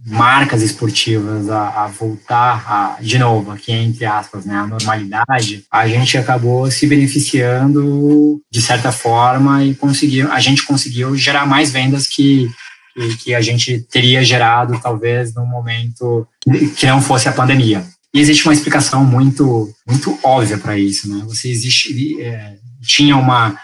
marcas 0.05 0.61
esportivas 0.61 1.49
a, 1.49 1.83
a, 1.83 1.87
voltar, 1.87 2.63
a, 2.67 3.01
de 3.01 3.19
novo, 3.19 3.51
aqui 3.51 3.71
entre 3.71 4.05
aspas, 4.05 4.45
né, 4.45 4.55
a 4.55 4.65
normalidade, 4.65 5.63
a 5.69 5.87
gente 5.87 6.17
acabou 6.17 6.69
se 6.71 6.87
beneficiando 6.87 8.41
de 8.51 8.61
certa 8.61 8.91
forma 8.91 9.63
e 9.63 9.75
conseguiu, 9.75 10.31
a 10.31 10.39
gente 10.39 10.65
conseguiu 10.65 11.15
gerar 11.15 11.45
mais 11.45 11.71
vendas 11.71 12.07
que, 12.07 12.49
que, 12.95 13.17
que 13.17 13.35
a 13.35 13.41
gente 13.41 13.79
teria 13.91 14.23
gerado 14.23 14.79
talvez 14.81 15.33
no 15.35 15.45
momento 15.45 16.27
que 16.75 16.87
não 16.87 17.01
fosse 17.01 17.29
a 17.29 17.33
pandemia. 17.33 17.85
E 18.13 18.19
existe 18.19 18.43
uma 18.45 18.53
explicação 18.53 19.05
muito, 19.05 19.69
muito 19.87 20.19
óbvia 20.21 20.57
para 20.57 20.77
isso, 20.77 21.07
né? 21.07 21.23
Você 21.27 21.49
existe, 21.49 22.21
é, 22.21 22.55
tinha 22.81 23.15
uma 23.15 23.57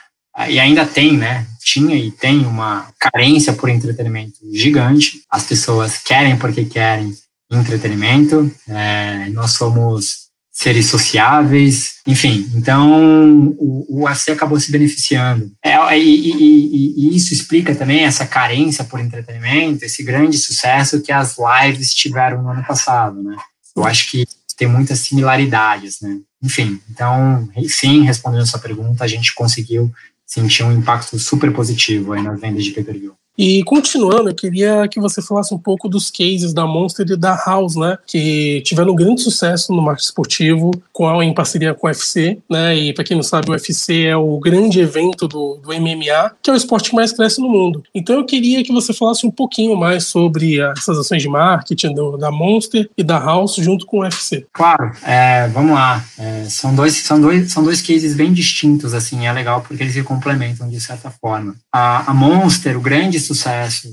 e 0.49 0.59
ainda 0.59 0.85
tem, 0.85 1.17
né? 1.17 1.47
Tinha 1.63 1.95
e 1.95 2.11
tem 2.11 2.45
uma 2.45 2.87
carência 2.99 3.53
por 3.53 3.69
entretenimento 3.69 4.37
gigante. 4.53 5.21
As 5.29 5.43
pessoas 5.43 5.97
querem 5.97 6.37
porque 6.37 6.65
querem 6.65 7.13
entretenimento. 7.51 8.51
É, 8.67 9.29
nós 9.29 9.53
somos 9.53 10.27
seres 10.51 10.87
sociáveis, 10.87 11.97
enfim. 12.05 12.49
Então, 12.55 13.53
o, 13.59 13.85
o 13.89 14.03
UFC 14.05 14.31
acabou 14.31 14.59
se 14.59 14.71
beneficiando. 14.71 15.51
É, 15.63 15.75
e, 15.99 16.31
e, 16.31 16.93
e, 16.97 17.15
isso 17.15 17.31
explica 17.31 17.75
também 17.75 18.05
essa 18.05 18.25
carência 18.25 18.83
por 18.83 18.99
entretenimento, 18.99 19.85
esse 19.85 20.03
grande 20.03 20.35
sucesso 20.37 21.01
que 21.01 21.11
as 21.11 21.35
lives 21.37 21.93
tiveram 21.93 22.41
no 22.41 22.49
ano 22.49 22.63
passado, 22.63 23.21
né? 23.21 23.35
Eu 23.75 23.85
acho 23.85 24.09
que 24.09 24.25
tem 24.57 24.67
muitas 24.67 24.99
similaridades, 24.99 26.01
né? 26.01 26.17
Enfim, 26.41 26.81
então, 26.89 27.47
sim, 27.67 28.01
respondendo 28.01 28.41
a 28.41 28.47
sua 28.47 28.59
pergunta, 28.59 29.03
a 29.03 29.07
gente 29.07 29.35
conseguiu 29.35 29.91
sentir 30.27 30.63
um 30.63 30.71
impacto 30.73 31.17
super 31.17 31.51
positivo 31.53 32.11
aí 32.11 32.21
nas 32.21 32.39
vendas 32.39 32.65
de 32.65 32.71
pay-per-view. 32.71 33.15
E 33.37 33.63
continuando, 33.63 34.29
eu 34.29 34.35
queria 34.35 34.87
que 34.87 34.99
você 34.99 35.21
falasse 35.21 35.53
um 35.53 35.59
pouco 35.59 35.87
dos 35.87 36.09
cases 36.09 36.53
da 36.53 36.65
Monster 36.65 37.05
e 37.07 37.15
da 37.15 37.35
House, 37.45 37.75
né? 37.75 37.97
Que 38.07 38.61
tiveram 38.61 38.93
um 38.93 38.95
grande 38.95 39.21
sucesso 39.21 39.71
no 39.71 39.81
marketing 39.81 40.07
esportivo, 40.07 40.71
a, 40.99 41.23
em 41.23 41.33
parceria 41.33 41.73
com 41.75 41.85
o 41.85 41.89
UFC, 41.89 42.39
né? 42.49 42.75
E 42.75 42.93
para 42.93 43.03
quem 43.03 43.15
não 43.15 43.23
sabe, 43.23 43.49
o 43.49 43.51
UFC 43.51 44.05
é 44.05 44.17
o 44.17 44.39
grande 44.39 44.79
evento 44.79 45.27
do, 45.27 45.59
do 45.61 45.69
MMA, 45.69 46.31
que 46.41 46.49
é 46.49 46.53
o 46.53 46.55
esporte 46.55 46.89
que 46.89 46.95
mais 46.95 47.11
cresce 47.11 47.39
no 47.39 47.47
mundo. 47.47 47.83
Então 47.93 48.15
eu 48.15 48.25
queria 48.25 48.63
que 48.63 48.73
você 48.73 48.91
falasse 48.91 49.27
um 49.27 49.31
pouquinho 49.31 49.75
mais 49.75 50.05
sobre 50.05 50.59
essas 50.59 50.97
ações 50.97 51.21
de 51.21 51.29
marketing 51.29 51.93
do, 51.93 52.17
da 52.17 52.31
Monster 52.31 52.89
e 52.97 53.03
da 53.03 53.19
House 53.19 53.55
junto 53.57 53.85
com 53.85 53.99
o 53.99 54.01
UFC. 54.01 54.47
Claro, 54.51 54.91
é, 55.03 55.47
vamos 55.49 55.73
lá. 55.73 56.03
É, 56.17 56.45
são, 56.45 56.73
dois, 56.73 56.95
são, 56.97 57.21
dois, 57.21 57.51
são 57.51 57.63
dois 57.63 57.81
cases 57.81 58.15
bem 58.15 58.33
distintos, 58.33 58.95
assim, 58.95 59.27
é 59.27 59.31
legal 59.31 59.61
porque 59.61 59.83
eles 59.83 59.93
se 59.93 60.01
complementam 60.01 60.67
de 60.67 60.81
certa 60.81 61.11
forma. 61.11 61.55
A, 61.71 62.09
a 62.09 62.13
Monster, 62.13 62.75
o 62.75 62.81
grande 62.81 63.26
sucesso 63.27 63.87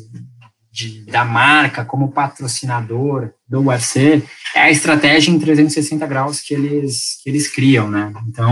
de, 0.74 1.04
da 1.06 1.24
marca 1.24 1.84
como 1.84 2.10
patrocinador 2.10 3.30
do 3.48 3.60
UFC 3.60 4.24
é 4.56 4.62
a 4.62 4.70
estratégia 4.70 5.30
em 5.30 5.38
360 5.38 6.04
graus 6.06 6.40
que 6.40 6.52
eles, 6.52 7.20
que 7.22 7.30
eles 7.30 7.48
criam, 7.48 7.88
né? 7.88 8.12
Então, 8.28 8.50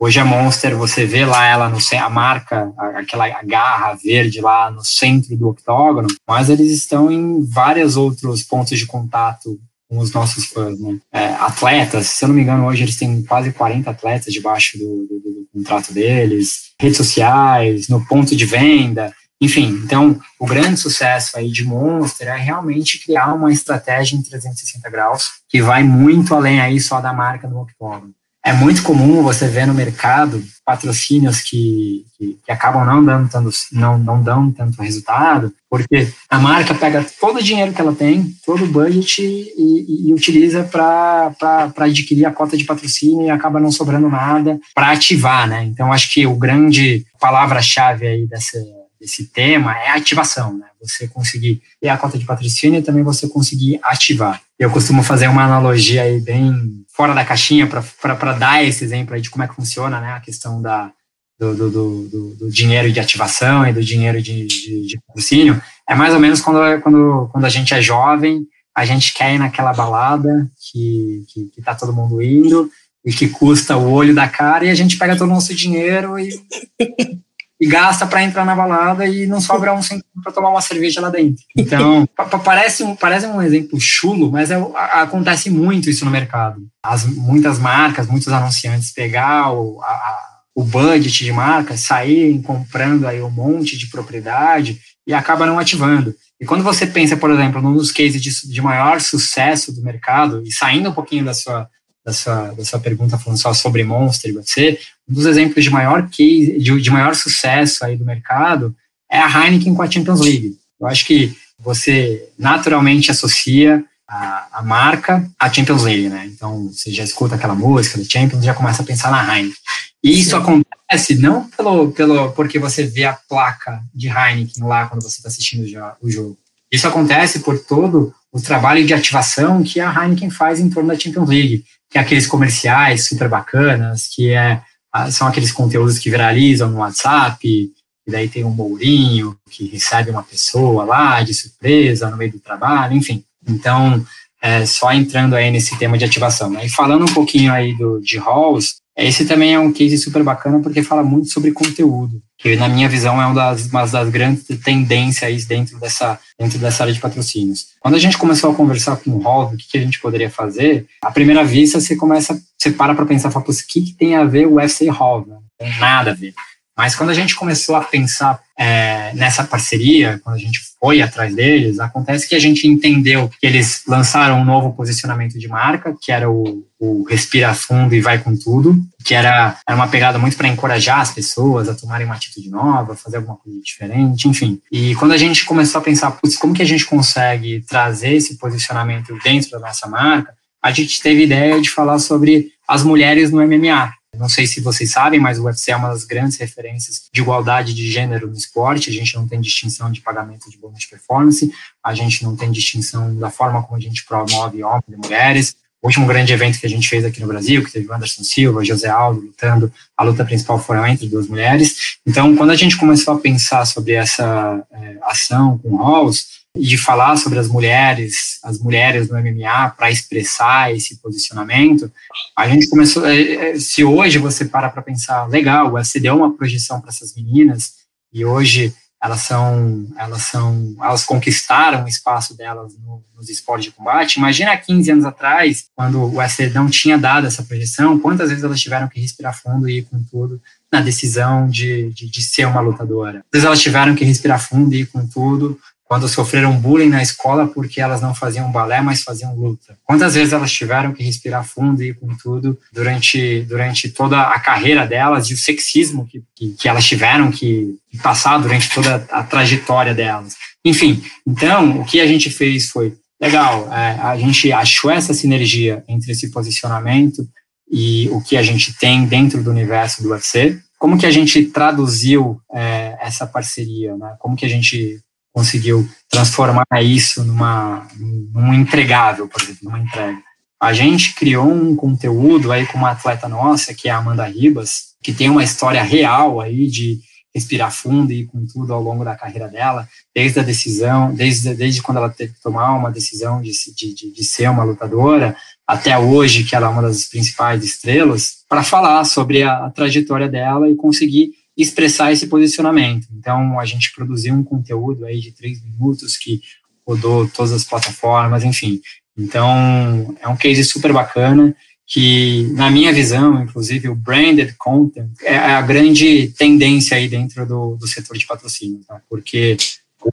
hoje 0.00 0.18
a 0.18 0.24
Monster, 0.24 0.76
você 0.76 1.06
vê 1.06 1.24
lá 1.24 1.46
ela 1.46 1.68
no 1.68 1.78
a 1.96 2.10
marca, 2.10 2.72
aquela 2.96 3.28
garra 3.44 3.94
verde 3.94 4.40
lá 4.40 4.72
no 4.72 4.84
centro 4.84 5.36
do 5.36 5.48
octógono, 5.48 6.08
mas 6.26 6.50
eles 6.50 6.72
estão 6.72 7.12
em 7.12 7.44
vários 7.44 7.96
outros 7.96 8.42
pontos 8.42 8.76
de 8.76 8.86
contato 8.86 9.56
com 9.88 9.98
os 9.98 10.10
nossos 10.12 10.46
fãs, 10.46 10.80
né? 10.80 10.98
É, 11.12 11.26
atletas, 11.34 12.06
se 12.08 12.24
eu 12.24 12.28
não 12.28 12.34
me 12.34 12.42
engano, 12.42 12.66
hoje 12.66 12.82
eles 12.82 12.96
têm 12.96 13.22
quase 13.22 13.52
40 13.52 13.88
atletas 13.88 14.32
debaixo 14.32 14.78
do, 14.78 15.06
do, 15.06 15.20
do 15.20 15.48
contrato 15.52 15.92
deles, 15.92 16.72
redes 16.80 16.96
sociais, 16.96 17.88
no 17.88 18.04
ponto 18.06 18.34
de 18.34 18.46
venda, 18.46 19.12
enfim, 19.42 19.80
então, 19.84 20.20
o 20.38 20.46
grande 20.46 20.76
sucesso 20.76 21.36
aí 21.36 21.50
de 21.50 21.64
Monster 21.64 22.28
é 22.28 22.36
realmente 22.36 23.02
criar 23.02 23.34
uma 23.34 23.52
estratégia 23.52 24.14
em 24.14 24.22
360 24.22 24.88
graus 24.88 25.32
que 25.48 25.60
vai 25.60 25.82
muito 25.82 26.32
além 26.32 26.60
aí 26.60 26.78
só 26.78 27.00
da 27.00 27.12
marca 27.12 27.48
do 27.48 27.58
octógono. 27.58 28.14
É 28.44 28.52
muito 28.52 28.84
comum 28.84 29.20
você 29.20 29.48
ver 29.48 29.66
no 29.66 29.74
mercado 29.74 30.40
patrocínios 30.64 31.40
que, 31.40 32.04
que, 32.16 32.38
que, 32.44 32.52
acabam 32.52 32.84
não 32.84 33.04
dando, 33.04 33.28
tanto, 33.28 33.50
não, 33.72 33.98
não 33.98 34.22
dão 34.22 34.52
tanto 34.52 34.80
resultado, 34.80 35.52
porque 35.68 36.12
a 36.30 36.38
marca 36.38 36.72
pega 36.72 37.04
todo 37.20 37.40
o 37.40 37.42
dinheiro 37.42 37.72
que 37.72 37.80
ela 37.80 37.94
tem, 37.94 38.32
todo 38.46 38.62
o 38.62 38.68
budget 38.68 39.22
e, 39.22 40.08
e 40.08 40.14
utiliza 40.14 40.62
para 40.62 41.34
adquirir 41.78 42.26
a 42.26 42.32
cota 42.32 42.56
de 42.56 42.64
patrocínio 42.64 43.26
e 43.26 43.30
acaba 43.30 43.58
não 43.58 43.72
sobrando 43.72 44.08
nada 44.08 44.60
para 44.72 44.92
ativar, 44.92 45.48
né? 45.48 45.64
Então, 45.64 45.92
acho 45.92 46.12
que 46.14 46.28
o 46.28 46.36
grande 46.36 47.04
palavra-chave 47.18 48.06
aí 48.06 48.26
dessa 48.28 48.58
esse 49.02 49.24
tema 49.24 49.76
é 49.76 49.90
ativação, 49.90 50.56
né? 50.56 50.66
Você 50.80 51.08
conseguir 51.08 51.60
ter 51.80 51.88
a 51.88 51.98
cota 51.98 52.16
de 52.16 52.24
patrocínio 52.24 52.78
e 52.78 52.82
também 52.82 53.02
você 53.02 53.28
conseguir 53.28 53.80
ativar. 53.82 54.40
Eu 54.58 54.70
costumo 54.70 55.02
fazer 55.02 55.26
uma 55.26 55.44
analogia 55.44 56.02
aí 56.02 56.20
bem 56.20 56.84
fora 56.88 57.12
da 57.12 57.24
caixinha 57.24 57.66
para 57.66 58.32
dar 58.34 58.64
esse 58.64 58.84
exemplo 58.84 59.14
aí 59.14 59.20
de 59.20 59.28
como 59.28 59.42
é 59.42 59.48
que 59.48 59.56
funciona, 59.56 60.00
né? 60.00 60.12
A 60.12 60.20
questão 60.20 60.62
da, 60.62 60.92
do, 61.38 61.54
do, 61.54 61.70
do, 62.08 62.34
do 62.36 62.50
dinheiro 62.50 62.92
de 62.92 63.00
ativação 63.00 63.66
e 63.66 63.72
do 63.72 63.82
dinheiro 63.82 64.22
de, 64.22 64.46
de, 64.46 64.86
de, 64.86 65.00
patrocínio. 65.06 65.60
É 65.88 65.94
mais 65.94 66.14
ou 66.14 66.20
menos 66.20 66.40
quando, 66.40 66.80
quando, 66.80 67.28
quando 67.32 67.44
a 67.44 67.48
gente 67.48 67.74
é 67.74 67.82
jovem, 67.82 68.46
a 68.74 68.84
gente 68.84 69.12
quer 69.12 69.34
ir 69.34 69.38
naquela 69.38 69.72
balada 69.72 70.48
que, 70.70 71.24
que, 71.28 71.44
que 71.46 71.62
tá 71.62 71.74
todo 71.74 71.92
mundo 71.92 72.22
indo 72.22 72.70
e 73.04 73.12
que 73.12 73.28
custa 73.28 73.76
o 73.76 73.90
olho 73.90 74.14
da 74.14 74.28
cara 74.28 74.64
e 74.64 74.70
a 74.70 74.74
gente 74.74 74.96
pega 74.96 75.16
todo 75.16 75.28
o 75.28 75.34
nosso 75.34 75.52
dinheiro 75.54 76.18
e 76.18 76.30
e 77.62 77.66
gasta 77.68 78.04
para 78.04 78.24
entrar 78.24 78.44
na 78.44 78.56
balada 78.56 79.06
e 79.06 79.24
não 79.24 79.40
sobra 79.40 79.72
um 79.72 79.80
centavo 79.80 80.20
para 80.20 80.32
tomar 80.32 80.50
uma 80.50 80.60
cerveja 80.60 81.00
lá 81.00 81.08
dentro. 81.08 81.44
Então, 81.56 82.08
parece 82.44 82.82
um, 82.82 82.96
parece 82.96 83.24
um 83.24 83.40
exemplo 83.40 83.80
chulo, 83.80 84.32
mas 84.32 84.50
é, 84.50 84.56
acontece 84.74 85.48
muito 85.48 85.88
isso 85.88 86.04
no 86.04 86.10
mercado. 86.10 86.60
As, 86.82 87.06
muitas 87.06 87.60
marcas, 87.60 88.08
muitos 88.08 88.26
anunciantes 88.26 88.92
pegar 88.92 89.52
o, 89.52 89.80
a, 89.80 90.18
o 90.56 90.64
budget 90.64 91.24
de 91.24 91.30
marca, 91.30 91.76
saírem 91.76 92.42
comprando 92.42 93.06
aí 93.06 93.22
um 93.22 93.30
monte 93.30 93.78
de 93.78 93.86
propriedade 93.86 94.80
e 95.06 95.14
acaba 95.14 95.46
não 95.46 95.56
ativando. 95.56 96.12
E 96.40 96.44
quando 96.44 96.64
você 96.64 96.84
pensa, 96.84 97.16
por 97.16 97.30
exemplo, 97.30 97.62
num 97.62 97.74
dos 97.74 97.92
cases 97.92 98.20
de, 98.20 98.52
de 98.52 98.60
maior 98.60 99.00
sucesso 99.00 99.72
do 99.72 99.84
mercado, 99.84 100.42
e 100.44 100.50
saindo 100.50 100.90
um 100.90 100.92
pouquinho 100.92 101.24
da 101.24 101.32
sua, 101.32 101.68
da 102.04 102.12
sua, 102.12 102.52
da 102.52 102.64
sua 102.64 102.80
pergunta 102.80 103.18
falando 103.18 103.38
só 103.38 103.54
sobre 103.54 103.84
Monster 103.84 104.30
e 104.30 104.34
você, 104.34 104.78
um 105.08 105.14
dos 105.14 105.26
exemplos 105.26 105.62
de 105.62 105.70
maior 105.70 106.08
case, 106.08 106.58
de, 106.58 106.80
de 106.80 106.90
maior 106.90 107.14
sucesso 107.14 107.84
aí 107.84 107.96
do 107.96 108.04
mercado 108.04 108.74
é 109.10 109.18
a 109.18 109.28
Heineken 109.28 109.74
com 109.74 109.82
a 109.82 109.90
Champions 109.90 110.20
League. 110.20 110.56
Eu 110.80 110.86
acho 110.86 111.04
que 111.06 111.36
você 111.58 112.28
naturalmente 112.38 113.10
associa 113.10 113.84
a, 114.08 114.48
a, 114.58 114.62
marca 114.62 115.30
à 115.38 115.52
Champions 115.52 115.84
League, 115.84 116.08
né? 116.08 116.26
Então, 116.26 116.68
você 116.68 116.90
já 116.90 117.04
escuta 117.04 117.36
aquela 117.36 117.54
música 117.54 117.98
do 117.98 118.10
Champions, 118.10 118.44
já 118.44 118.54
começa 118.54 118.82
a 118.82 118.86
pensar 118.86 119.10
na 119.10 119.22
Heineken. 119.22 119.56
E 120.02 120.18
isso 120.18 120.30
Sim. 120.30 120.36
acontece 120.36 121.14
não 121.16 121.48
pelo, 121.50 121.92
pelo 121.92 122.32
porque 122.32 122.58
você 122.58 122.84
vê 122.84 123.04
a 123.04 123.12
placa 123.12 123.80
de 123.94 124.08
Heineken 124.08 124.64
lá 124.64 124.86
quando 124.86 125.02
você 125.02 125.18
está 125.18 125.28
assistindo 125.28 125.64
o 126.00 126.10
jogo. 126.10 126.36
Isso 126.70 126.88
acontece 126.88 127.40
por 127.40 127.58
todo 127.58 128.14
o 128.32 128.40
trabalho 128.40 128.84
de 128.84 128.94
ativação 128.94 129.62
que 129.62 129.78
a 129.78 129.92
Heineken 129.92 130.30
faz 130.30 130.58
em 130.58 130.70
torno 130.70 130.88
da 130.88 130.98
Champions 130.98 131.28
League, 131.28 131.64
aqueles 131.98 132.26
comerciais 132.26 133.06
super 133.06 133.28
bacanas, 133.28 134.06
que 134.06 134.30
é, 134.30 134.62
são 135.10 135.26
aqueles 135.26 135.52
conteúdos 135.52 135.98
que 135.98 136.10
viralizam 136.10 136.70
no 136.70 136.78
WhatsApp, 136.78 137.38
e 137.44 138.10
daí 138.10 138.28
tem 138.28 138.44
um 138.44 138.50
Mourinho 138.50 139.36
que 139.50 139.66
recebe 139.66 140.10
uma 140.10 140.22
pessoa 140.22 140.84
lá 140.84 141.22
de 141.22 141.32
surpresa 141.32 142.10
no 142.10 142.16
meio 142.16 142.32
do 142.32 142.40
trabalho, 142.40 142.96
enfim. 142.96 143.24
Então, 143.46 144.04
é, 144.40 144.66
só 144.66 144.92
entrando 144.92 145.34
aí 145.34 145.50
nesse 145.50 145.78
tema 145.78 145.96
de 145.96 146.04
ativação. 146.04 146.50
Né? 146.50 146.66
E 146.66 146.68
falando 146.68 147.02
um 147.02 147.14
pouquinho 147.14 147.52
aí 147.52 147.76
do, 147.76 148.00
de 148.00 148.18
halls, 148.18 148.81
esse 148.96 149.24
também 149.24 149.54
é 149.54 149.58
um 149.58 149.72
case 149.72 149.96
super 149.96 150.22
bacana 150.22 150.60
porque 150.60 150.82
fala 150.82 151.02
muito 151.02 151.28
sobre 151.28 151.50
conteúdo, 151.52 152.20
que 152.36 152.56
na 152.56 152.68
minha 152.68 152.88
visão 152.88 153.20
é 153.20 153.24
uma 153.24 153.34
das, 153.34 153.66
uma 153.66 153.86
das 153.86 154.08
grandes 154.10 154.44
tendências 154.62 155.46
dentro 155.46 155.78
dessa, 155.78 156.18
dentro 156.38 156.58
dessa 156.58 156.82
área 156.82 156.92
de 156.92 157.00
patrocínios. 157.00 157.68
Quando 157.80 157.94
a 157.94 157.98
gente 157.98 158.18
começou 158.18 158.50
a 158.50 158.54
conversar 158.54 158.96
com 158.96 159.10
o 159.10 159.18
Hall, 159.20 159.46
o 159.46 159.56
que, 159.56 159.68
que 159.68 159.78
a 159.78 159.80
gente 159.80 160.00
poderia 160.00 160.28
fazer, 160.28 160.86
à 161.02 161.10
primeira 161.10 161.42
vista 161.42 161.80
você 161.80 161.96
começa, 161.96 162.38
você 162.58 162.70
para 162.70 162.94
para 162.94 163.06
pensar, 163.06 163.30
fala, 163.30 163.44
o 163.46 163.66
que, 163.66 163.80
que 163.80 163.94
tem 163.94 164.14
a 164.14 164.24
ver 164.24 164.46
o 164.46 164.56
Hall? 164.90 165.26
Né? 165.26 165.34
Não 165.34 165.42
tem 165.58 165.78
nada 165.78 166.10
a 166.10 166.14
ver. 166.14 166.34
Mas 166.76 166.94
quando 166.94 167.10
a 167.10 167.14
gente 167.14 167.34
começou 167.34 167.76
a 167.76 167.84
pensar 167.84 168.40
é, 168.58 169.12
nessa 169.14 169.44
parceria, 169.44 170.20
quando 170.22 170.36
a 170.36 170.38
gente 170.38 170.60
foi 170.80 171.02
atrás 171.02 171.34
deles, 171.34 171.78
acontece 171.78 172.28
que 172.28 172.34
a 172.34 172.38
gente 172.38 172.66
entendeu 172.66 173.30
que 173.40 173.46
eles 173.46 173.82
lançaram 173.86 174.40
um 174.40 174.44
novo 174.44 174.72
posicionamento 174.72 175.38
de 175.38 175.48
marca, 175.48 175.94
que 176.00 176.10
era 176.10 176.30
o, 176.30 176.66
o 176.78 177.04
Respira 177.04 177.54
Fundo 177.54 177.94
e 177.94 178.00
Vai 178.00 178.18
com 178.18 178.36
Tudo, 178.36 178.76
que 179.04 179.14
era, 179.14 179.58
era 179.68 179.76
uma 179.76 179.88
pegada 179.88 180.18
muito 180.18 180.36
para 180.36 180.48
encorajar 180.48 181.00
as 181.00 181.10
pessoas 181.10 181.68
a 181.68 181.74
tomarem 181.74 182.06
uma 182.06 182.14
atitude 182.14 182.48
nova, 182.50 182.96
fazer 182.96 183.18
alguma 183.18 183.36
coisa 183.36 183.60
diferente, 183.60 184.28
enfim. 184.28 184.60
E 184.70 184.94
quando 184.94 185.12
a 185.12 185.18
gente 185.18 185.44
começou 185.44 185.80
a 185.80 185.84
pensar, 185.84 186.10
putz, 186.12 186.36
como 186.36 186.54
que 186.54 186.62
a 186.62 186.66
gente 186.66 186.86
consegue 186.86 187.64
trazer 187.68 188.14
esse 188.14 188.38
posicionamento 188.38 189.16
dentro 189.22 189.50
da 189.50 189.60
nossa 189.60 189.86
marca, 189.88 190.34
a 190.62 190.70
gente 190.70 191.02
teve 191.02 191.24
ideia 191.24 191.60
de 191.60 191.68
falar 191.68 191.98
sobre 191.98 192.52
as 192.66 192.82
mulheres 192.82 193.30
no 193.30 193.44
MMA. 193.44 193.92
Não 194.18 194.28
sei 194.28 194.46
se 194.46 194.60
vocês 194.60 194.90
sabem, 194.90 195.18
mas 195.18 195.38
o 195.38 195.44
UFC 195.44 195.70
é 195.70 195.76
uma 195.76 195.88
das 195.88 196.04
grandes 196.04 196.36
referências 196.36 197.08
de 197.10 197.20
igualdade 197.20 197.72
de 197.72 197.90
gênero 197.90 198.28
no 198.28 198.36
esporte. 198.36 198.90
A 198.90 198.92
gente 198.92 199.14
não 199.14 199.26
tem 199.26 199.40
distinção 199.40 199.90
de 199.90 200.02
pagamento 200.02 200.50
de 200.50 200.58
bônus 200.58 200.80
de 200.80 200.88
performance, 200.88 201.50
a 201.82 201.94
gente 201.94 202.22
não 202.22 202.36
tem 202.36 202.52
distinção 202.52 203.16
da 203.16 203.30
forma 203.30 203.62
como 203.62 203.76
a 203.76 203.80
gente 203.80 204.04
promove 204.04 204.62
homens 204.62 204.84
e 204.88 204.96
mulheres. 204.96 205.56
O 205.80 205.86
último 205.88 206.06
grande 206.06 206.32
evento 206.32 206.60
que 206.60 206.66
a 206.66 206.70
gente 206.70 206.88
fez 206.88 207.04
aqui 207.04 207.20
no 207.20 207.26
Brasil, 207.26 207.64
que 207.64 207.72
teve 207.72 207.88
o 207.88 207.92
Anderson 207.92 208.22
Silva, 208.22 208.64
José 208.64 208.88
Aldo 208.88 209.20
lutando, 209.20 209.72
a 209.96 210.04
luta 210.04 210.24
principal 210.24 210.58
foi 210.58 210.78
entre 210.88 211.08
duas 211.08 211.26
mulheres. 211.26 211.98
Então, 212.06 212.36
quando 212.36 212.50
a 212.50 212.54
gente 212.54 212.76
começou 212.76 213.14
a 213.14 213.18
pensar 213.18 213.64
sobre 213.64 213.94
essa 213.94 214.62
é, 214.70 214.98
ação 215.02 215.58
com 215.58 215.76
Halls, 215.78 216.26
e 216.26 216.41
de 216.56 216.76
falar 216.76 217.16
sobre 217.16 217.38
as 217.38 217.48
mulheres, 217.48 218.38
as 218.42 218.58
mulheres 218.58 219.08
no 219.08 219.18
MMA 219.18 219.70
para 219.70 219.90
expressar 219.90 220.74
esse 220.74 220.96
posicionamento, 220.96 221.90
a 222.36 222.46
gente 222.46 222.68
começou. 222.68 223.06
É, 223.06 223.52
é, 223.52 223.58
se 223.58 223.82
hoje 223.82 224.18
você 224.18 224.44
para 224.44 224.68
para 224.68 224.82
pensar, 224.82 225.26
legal, 225.28 225.68
o 225.68 225.74
UFC 225.74 225.98
deu 225.98 226.16
uma 226.16 226.36
projeção 226.36 226.80
para 226.80 226.90
essas 226.90 227.14
meninas 227.14 227.74
e 228.12 228.24
hoje 228.24 228.74
elas 229.02 229.22
são, 229.22 229.88
elas 229.98 230.22
são, 230.22 230.76
elas 230.80 231.02
conquistaram 231.02 231.84
o 231.84 231.88
espaço 231.88 232.36
delas 232.36 232.72
no, 232.78 233.02
nos 233.16 233.28
esportes 233.28 233.64
de 233.64 233.72
combate. 233.72 234.16
Imagina 234.16 234.52
há 234.52 234.56
15 234.56 234.92
anos 234.92 235.04
atrás, 235.04 235.66
quando 235.74 235.98
o 235.98 236.18
UFC 236.18 236.50
não 236.50 236.70
tinha 236.70 236.96
dado 236.96 237.26
essa 237.26 237.42
projeção, 237.42 237.98
quantas 237.98 238.28
vezes 238.28 238.44
elas 238.44 238.60
tiveram 238.60 238.88
que 238.88 239.00
respirar 239.00 239.36
fundo 239.36 239.68
e 239.68 239.78
ir 239.78 239.82
com 239.86 240.00
tudo 240.04 240.40
na 240.70 240.80
decisão 240.80 241.48
de, 241.48 241.90
de, 241.90 242.08
de 242.08 242.22
ser 242.22 242.46
uma 242.46 242.60
lutadora. 242.60 243.18
Às 243.18 243.24
vezes 243.32 243.46
elas 243.46 243.60
tiveram 243.60 243.94
que 243.96 244.04
respirar 244.04 244.38
fundo 244.38 244.72
e 244.72 244.82
ir 244.82 244.86
com 244.86 245.04
tudo 245.04 245.58
quando 245.92 246.08
sofreram 246.08 246.58
bullying 246.58 246.88
na 246.88 247.02
escola 247.02 247.46
porque 247.46 247.78
elas 247.78 248.00
não 248.00 248.14
faziam 248.14 248.50
balé, 248.50 248.80
mas 248.80 249.02
faziam 249.02 249.36
luta. 249.36 249.76
Quantas 249.84 250.14
vezes 250.14 250.32
elas 250.32 250.50
tiveram 250.50 250.94
que 250.94 251.02
respirar 251.02 251.46
fundo 251.46 251.82
e 251.82 251.88
ir 251.88 251.94
com 251.94 252.16
tudo 252.16 252.58
durante, 252.72 253.42
durante 253.42 253.90
toda 253.90 254.18
a 254.22 254.40
carreira 254.40 254.86
delas 254.86 255.28
e 255.28 255.34
o 255.34 255.36
sexismo 255.36 256.06
que, 256.06 256.22
que, 256.34 256.52
que 256.52 256.66
elas 256.66 256.86
tiveram 256.86 257.30
que 257.30 257.76
passar 258.02 258.38
durante 258.38 258.70
toda 258.70 259.06
a 259.10 259.22
trajetória 259.22 259.92
delas. 259.92 260.34
Enfim, 260.64 261.04
então, 261.26 261.82
o 261.82 261.84
que 261.84 262.00
a 262.00 262.06
gente 262.06 262.30
fez 262.30 262.70
foi, 262.70 262.96
legal, 263.20 263.70
é, 263.70 264.00
a 264.00 264.16
gente 264.16 264.50
achou 264.50 264.90
essa 264.90 265.12
sinergia 265.12 265.84
entre 265.86 266.12
esse 266.12 266.30
posicionamento 266.30 267.28
e 267.70 268.08
o 268.08 268.22
que 268.22 268.38
a 268.38 268.42
gente 268.42 268.72
tem 268.78 269.04
dentro 269.04 269.42
do 269.42 269.50
universo 269.50 270.02
do 270.02 270.08
UFC, 270.08 270.58
como 270.78 270.96
que 270.96 271.04
a 271.04 271.10
gente 271.10 271.44
traduziu 271.44 272.40
é, 272.50 272.96
essa 272.98 273.26
parceria, 273.26 273.94
né? 273.94 274.16
Como 274.18 274.34
que 274.34 274.46
a 274.46 274.48
gente 274.48 275.02
conseguiu 275.32 275.88
transformar 276.08 276.66
isso 276.82 277.24
numa, 277.24 277.86
num 277.98 278.52
entregável, 278.52 279.26
por 279.26 279.40
exemplo, 279.42 279.60
numa 279.64 279.78
entrega. 279.78 280.18
A 280.60 280.72
gente 280.72 281.14
criou 281.14 281.50
um 281.50 281.74
conteúdo 281.74 282.52
aí 282.52 282.66
com 282.66 282.78
uma 282.78 282.90
atleta 282.90 283.28
nossa, 283.28 283.74
que 283.74 283.88
é 283.88 283.92
a 283.92 283.96
Amanda 283.96 284.26
Ribas, 284.26 284.92
que 285.02 285.12
tem 285.12 285.28
uma 285.28 285.42
história 285.42 285.82
real 285.82 286.40
aí 286.40 286.68
de 286.68 287.00
respirar 287.34 287.72
fundo 287.72 288.12
e 288.12 288.26
com 288.26 288.44
tudo 288.44 288.74
ao 288.74 288.82
longo 288.82 289.04
da 289.04 289.16
carreira 289.16 289.48
dela, 289.48 289.88
desde 290.14 290.38
a 290.38 290.42
decisão, 290.42 291.14
desde, 291.14 291.54
desde 291.54 291.82
quando 291.82 291.96
ela 291.96 292.10
teve 292.10 292.34
que 292.34 292.42
tomar 292.42 292.74
uma 292.74 292.90
decisão 292.90 293.40
de, 293.40 293.50
de, 293.74 294.12
de 294.12 294.24
ser 294.24 294.50
uma 294.50 294.64
lutadora, 294.64 295.34
até 295.66 295.96
hoje, 295.98 296.44
que 296.44 296.54
ela 296.54 296.66
é 296.66 296.70
uma 296.70 296.82
das 296.82 297.06
principais 297.06 297.64
estrelas, 297.64 298.44
para 298.48 298.62
falar 298.62 299.04
sobre 299.04 299.42
a, 299.42 299.66
a 299.66 299.70
trajetória 299.70 300.28
dela 300.28 300.68
e 300.68 300.76
conseguir 300.76 301.30
expressar 301.56 302.12
esse 302.12 302.26
posicionamento. 302.26 303.06
Então, 303.12 303.58
a 303.58 303.64
gente 303.64 303.92
produziu 303.92 304.34
um 304.34 304.44
conteúdo 304.44 305.04
aí 305.04 305.20
de 305.20 305.32
três 305.32 305.62
minutos 305.62 306.16
que 306.16 306.40
rodou 306.86 307.28
todas 307.28 307.52
as 307.52 307.64
plataformas, 307.64 308.44
enfim. 308.44 308.80
Então, 309.16 310.16
é 310.20 310.28
um 310.28 310.36
case 310.36 310.64
super 310.64 310.92
bacana 310.92 311.54
que, 311.86 312.48
na 312.52 312.70
minha 312.70 312.92
visão, 312.92 313.42
inclusive, 313.42 313.88
o 313.88 313.94
branded 313.94 314.54
content 314.56 315.10
é 315.22 315.36
a 315.36 315.60
grande 315.60 316.28
tendência 316.38 316.96
aí 316.96 317.08
dentro 317.08 317.46
do, 317.46 317.76
do 317.76 317.86
setor 317.86 318.16
de 318.16 318.26
patrocínio, 318.26 318.80
tá? 318.86 319.00
porque 319.08 319.56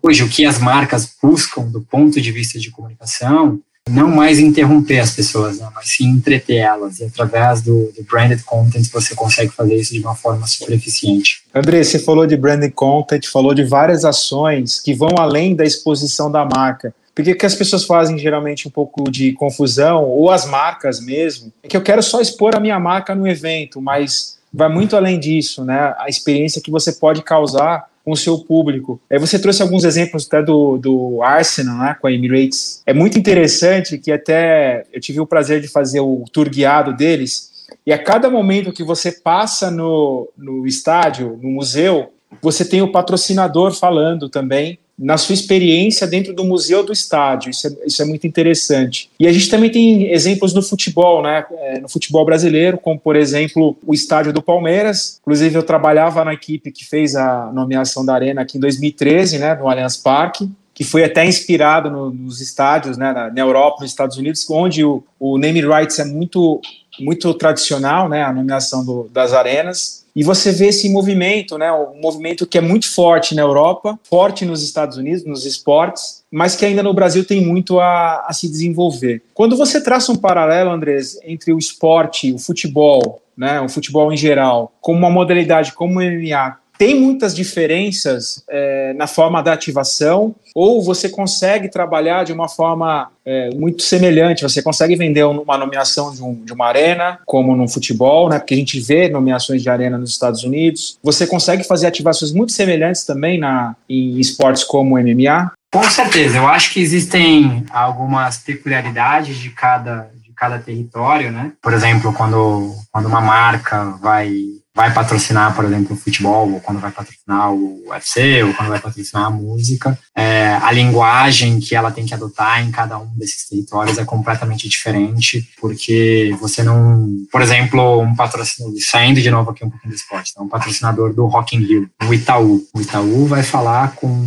hoje 0.03 0.23
o 0.23 0.29
que 0.29 0.45
as 0.45 0.59
marcas 0.59 1.15
buscam 1.21 1.63
do 1.63 1.81
ponto 1.81 2.19
de 2.19 2.31
vista 2.31 2.59
de 2.59 2.69
comunicação 2.69 3.61
não 3.89 4.07
mais 4.07 4.39
interromper 4.39 4.99
as 4.99 5.11
pessoas, 5.11 5.59
né, 5.59 5.67
mas 5.73 5.89
sim 5.91 6.05
entreter 6.05 6.57
elas. 6.57 6.99
E 6.99 7.05
através 7.05 7.61
do, 7.61 7.91
do, 7.95 8.03
branded 8.03 8.43
content 8.43 8.89
você 8.91 9.15
consegue 9.15 9.51
fazer 9.51 9.75
isso 9.75 9.93
de 9.93 9.99
uma 9.99 10.15
forma 10.15 10.45
super 10.47 10.73
eficiente. 10.73 11.43
André, 11.53 11.83
você 11.83 11.99
falou 11.99 12.25
de 12.25 12.37
branded 12.37 12.71
content, 12.73 13.25
falou 13.27 13.53
de 13.53 13.63
várias 13.63 14.05
ações 14.05 14.79
que 14.79 14.93
vão 14.93 15.15
além 15.17 15.55
da 15.55 15.65
exposição 15.65 16.31
da 16.31 16.45
marca. 16.45 16.93
Porque 17.13 17.35
que 17.35 17.45
as 17.45 17.55
pessoas 17.55 17.83
fazem 17.83 18.17
geralmente 18.17 18.65
um 18.65 18.71
pouco 18.71 19.11
de 19.11 19.33
confusão, 19.33 20.05
ou 20.05 20.29
as 20.29 20.45
marcas 20.45 21.01
mesmo, 21.01 21.51
é 21.61 21.67
que 21.67 21.75
eu 21.75 21.81
quero 21.81 22.01
só 22.01 22.21
expor 22.21 22.55
a 22.55 22.61
minha 22.61 22.79
marca 22.79 23.13
no 23.13 23.27
evento, 23.27 23.81
mas 23.81 24.39
vai 24.53 24.69
muito 24.69 24.95
além 24.95 25.19
disso, 25.19 25.65
né? 25.65 25.93
A 25.97 26.07
experiência 26.07 26.61
que 26.61 26.71
você 26.71 26.93
pode 26.93 27.21
causar 27.21 27.88
com 28.03 28.11
o 28.11 28.17
seu 28.17 28.39
público. 28.39 28.99
Aí 29.09 29.19
você 29.19 29.37
trouxe 29.37 29.61
alguns 29.61 29.83
exemplos 29.83 30.25
até 30.25 30.41
do, 30.41 30.77
do 30.77 31.21
Arsenal, 31.21 31.77
né, 31.77 31.95
com 31.99 32.07
a 32.07 32.11
Emirates. 32.11 32.81
É 32.85 32.93
muito 32.93 33.19
interessante 33.19 33.97
que 33.97 34.11
até 34.11 34.85
eu 34.91 34.99
tive 34.99 35.19
o 35.19 35.27
prazer 35.27 35.61
de 35.61 35.67
fazer 35.67 35.99
o 35.99 36.23
tour 36.31 36.49
guiado 36.49 36.95
deles, 36.95 37.49
e 37.85 37.93
a 37.93 37.97
cada 37.97 38.29
momento 38.29 38.73
que 38.73 38.83
você 38.83 39.11
passa 39.11 39.69
no, 39.69 40.29
no 40.37 40.65
estádio, 40.65 41.39
no 41.41 41.49
museu, 41.49 42.11
você 42.41 42.63
tem 42.65 42.81
o 42.81 42.91
patrocinador 42.91 43.73
falando 43.73 44.29
também, 44.29 44.79
na 44.99 45.17
sua 45.17 45.33
experiência 45.33 46.05
dentro 46.05 46.33
do 46.33 46.43
museu 46.43 46.83
do 46.83 46.91
estádio. 46.91 47.49
Isso 47.49 47.67
é, 47.67 47.71
isso 47.85 48.01
é 48.01 48.05
muito 48.05 48.27
interessante. 48.27 49.09
E 49.17 49.25
a 49.25 49.31
gente 49.31 49.49
também 49.49 49.71
tem 49.71 50.11
exemplos 50.11 50.53
no 50.53 50.61
futebol, 50.61 51.23
né? 51.23 51.45
É, 51.51 51.79
no 51.79 51.87
futebol 51.87 52.25
brasileiro, 52.25 52.77
como 52.77 52.99
por 52.99 53.15
exemplo 53.15 53.77
o 53.87 53.93
estádio 53.93 54.33
do 54.33 54.41
Palmeiras. 54.41 55.19
Inclusive 55.21 55.55
eu 55.55 55.63
trabalhava 55.63 56.25
na 56.25 56.33
equipe 56.33 56.71
que 56.71 56.85
fez 56.85 57.15
a 57.15 57.49
nomeação 57.53 58.05
da 58.05 58.13
arena 58.13 58.41
aqui 58.41 58.57
em 58.57 58.61
2013, 58.61 59.39
né? 59.39 59.55
No 59.55 59.69
Allianz 59.69 59.95
Parque 59.97 60.49
que 60.71 60.85
foi 60.85 61.03
até 61.03 61.25
inspirado 61.25 61.91
no, 61.91 62.09
nos 62.09 62.39
estádios, 62.39 62.95
né, 62.95 63.11
na, 63.11 63.29
na, 63.29 63.41
Europa, 63.41 63.81
nos 63.81 63.91
Estados 63.91 64.15
Unidos, 64.15 64.49
onde 64.49 64.81
o, 64.81 65.03
o 65.19 65.37
name 65.37 65.59
rights 65.59 65.99
é 65.99 66.05
muito, 66.05 66.61
muito 66.97 67.33
tradicional, 67.33 68.07
né, 68.07 68.23
a 68.23 68.31
nomeação 68.31 68.85
do, 68.85 69.09
das 69.11 69.33
arenas. 69.33 70.05
E 70.19 70.23
você 70.23 70.51
vê 70.51 70.67
esse 70.67 70.89
movimento, 70.89 71.57
né, 71.57 71.71
um 71.71 72.01
movimento 72.01 72.45
que 72.45 72.57
é 72.57 72.61
muito 72.61 72.93
forte 72.93 73.33
na 73.33 73.41
Europa, 73.41 73.97
forte 74.03 74.43
nos 74.43 74.61
Estados 74.61 74.97
Unidos, 74.97 75.23
nos 75.23 75.45
esportes, 75.45 76.25
mas 76.29 76.57
que 76.57 76.65
ainda 76.65 76.83
no 76.83 76.93
Brasil 76.93 77.23
tem 77.23 77.39
muito 77.39 77.79
a, 77.79 78.25
a 78.27 78.33
se 78.33 78.49
desenvolver. 78.49 79.21
Quando 79.33 79.55
você 79.55 79.81
traça 79.81 80.11
um 80.11 80.17
paralelo, 80.17 80.71
Andrés, 80.71 81.17
entre 81.23 81.53
o 81.53 81.57
esporte, 81.57 82.33
o 82.33 82.37
futebol, 82.37 83.21
né, 83.37 83.61
o 83.61 83.69
futebol 83.69 84.11
em 84.11 84.17
geral, 84.17 84.73
como 84.81 84.99
uma 84.99 85.09
modalidade 85.09 85.71
como 85.71 86.01
o 86.01 86.03
MMA, 86.03 86.57
tem 86.79 86.97
muitas 86.97 87.35
diferenças 87.35 88.41
é, 88.49 88.93
na 88.93 89.05
forma 89.05 89.43
da 89.43 89.51
ativação, 89.51 90.33
ou 90.55 90.81
você 90.81 91.09
consegue 91.09 91.67
trabalhar 91.67 92.23
de 92.23 92.31
uma 92.31 92.47
forma 92.47 93.11
é, 93.25 93.49
muito 93.53 93.83
semelhante, 93.83 94.43
você 94.43 94.61
consegue 94.61 94.95
vender 94.95 95.25
uma 95.25 95.57
nomeação 95.57 96.13
de, 96.15 96.23
um, 96.23 96.33
de, 96.33 96.53
uma 96.53 96.67
arena, 96.67 97.19
como 97.25 97.53
no 97.53 97.67
futebol, 97.67 98.29
né, 98.29 98.39
porque 98.39 98.53
a 98.53 98.57
gente 98.57 98.79
vê 98.79 99.09
nomeações 99.09 99.61
de 99.61 99.69
arena 99.69 99.97
nos 99.97 100.11
Estados 100.11 100.45
Unidos, 100.45 100.97
você 101.03 101.27
consegue 101.27 101.65
fazer 101.65 101.85
ativações 101.85 102.31
muito 102.31 102.53
semelhantes 102.53 103.03
também 103.03 103.37
na, 103.37 103.75
em 103.89 104.17
esportes 104.17 104.63
como 104.63 104.97
MMA? 104.97 105.51
Com 105.73 105.83
certeza, 105.83 106.37
eu 106.37 106.47
acho 106.47 106.71
que 106.71 106.79
existem 106.79 107.65
algumas 107.71 108.37
peculiaridades 108.37 109.35
de 109.35 109.49
cada, 109.49 110.09
cada 110.33 110.57
território, 110.57 111.29
né? 111.29 111.51
Por 111.61 111.73
exemplo, 111.73 112.13
quando, 112.13 112.73
quando 112.89 113.07
uma 113.07 113.19
marca 113.19 113.83
vai 114.01 114.31
vai 114.79 114.93
patrocinar, 114.93 115.53
por 115.53 115.65
exemplo, 115.65 115.93
o 115.93 115.99
futebol, 115.99 116.53
ou 116.53 116.61
quando 116.61 116.79
vai 116.79 116.89
patrocinar 116.89 117.51
o 117.51 117.83
UFC, 117.89 118.43
ou 118.43 118.53
quando 118.53 118.69
vai 118.69 118.79
patrocinar 118.79 119.25
a 119.25 119.29
música, 119.29 119.99
é, 120.15 120.57
a 120.61 120.71
linguagem 120.71 121.59
que 121.59 121.75
ela 121.75 121.91
tem 121.91 122.05
que 122.05 122.13
adotar 122.13 122.65
em 122.65 122.71
cada 122.71 122.97
um 122.97 123.07
desses 123.17 123.45
territórios 123.49 123.97
é 123.97 124.05
completamente 124.05 124.69
diferente, 124.69 125.49
porque 125.59 126.33
você 126.39 126.63
não, 126.63 127.09
por 127.29 127.41
exemplo, 127.41 127.99
um 127.99 128.15
patrocinador, 128.15 128.79
saindo 128.79 129.21
de 129.21 129.29
novo 129.29 129.51
aqui 129.51 129.65
um 129.65 129.69
pouquinho 129.69 129.91
do 129.91 129.97
esporte, 129.97 130.31
então, 130.31 130.45
um 130.45 130.49
patrocinador 130.49 131.13
do 131.13 131.25
Rock 131.25 131.57
in 131.57 131.59
Rio, 131.59 131.89
o 132.07 132.13
Itaú, 132.13 132.61
o 132.73 132.79
Itaú 132.79 133.25
vai 133.25 133.43
falar 133.43 133.95
com, 133.95 134.25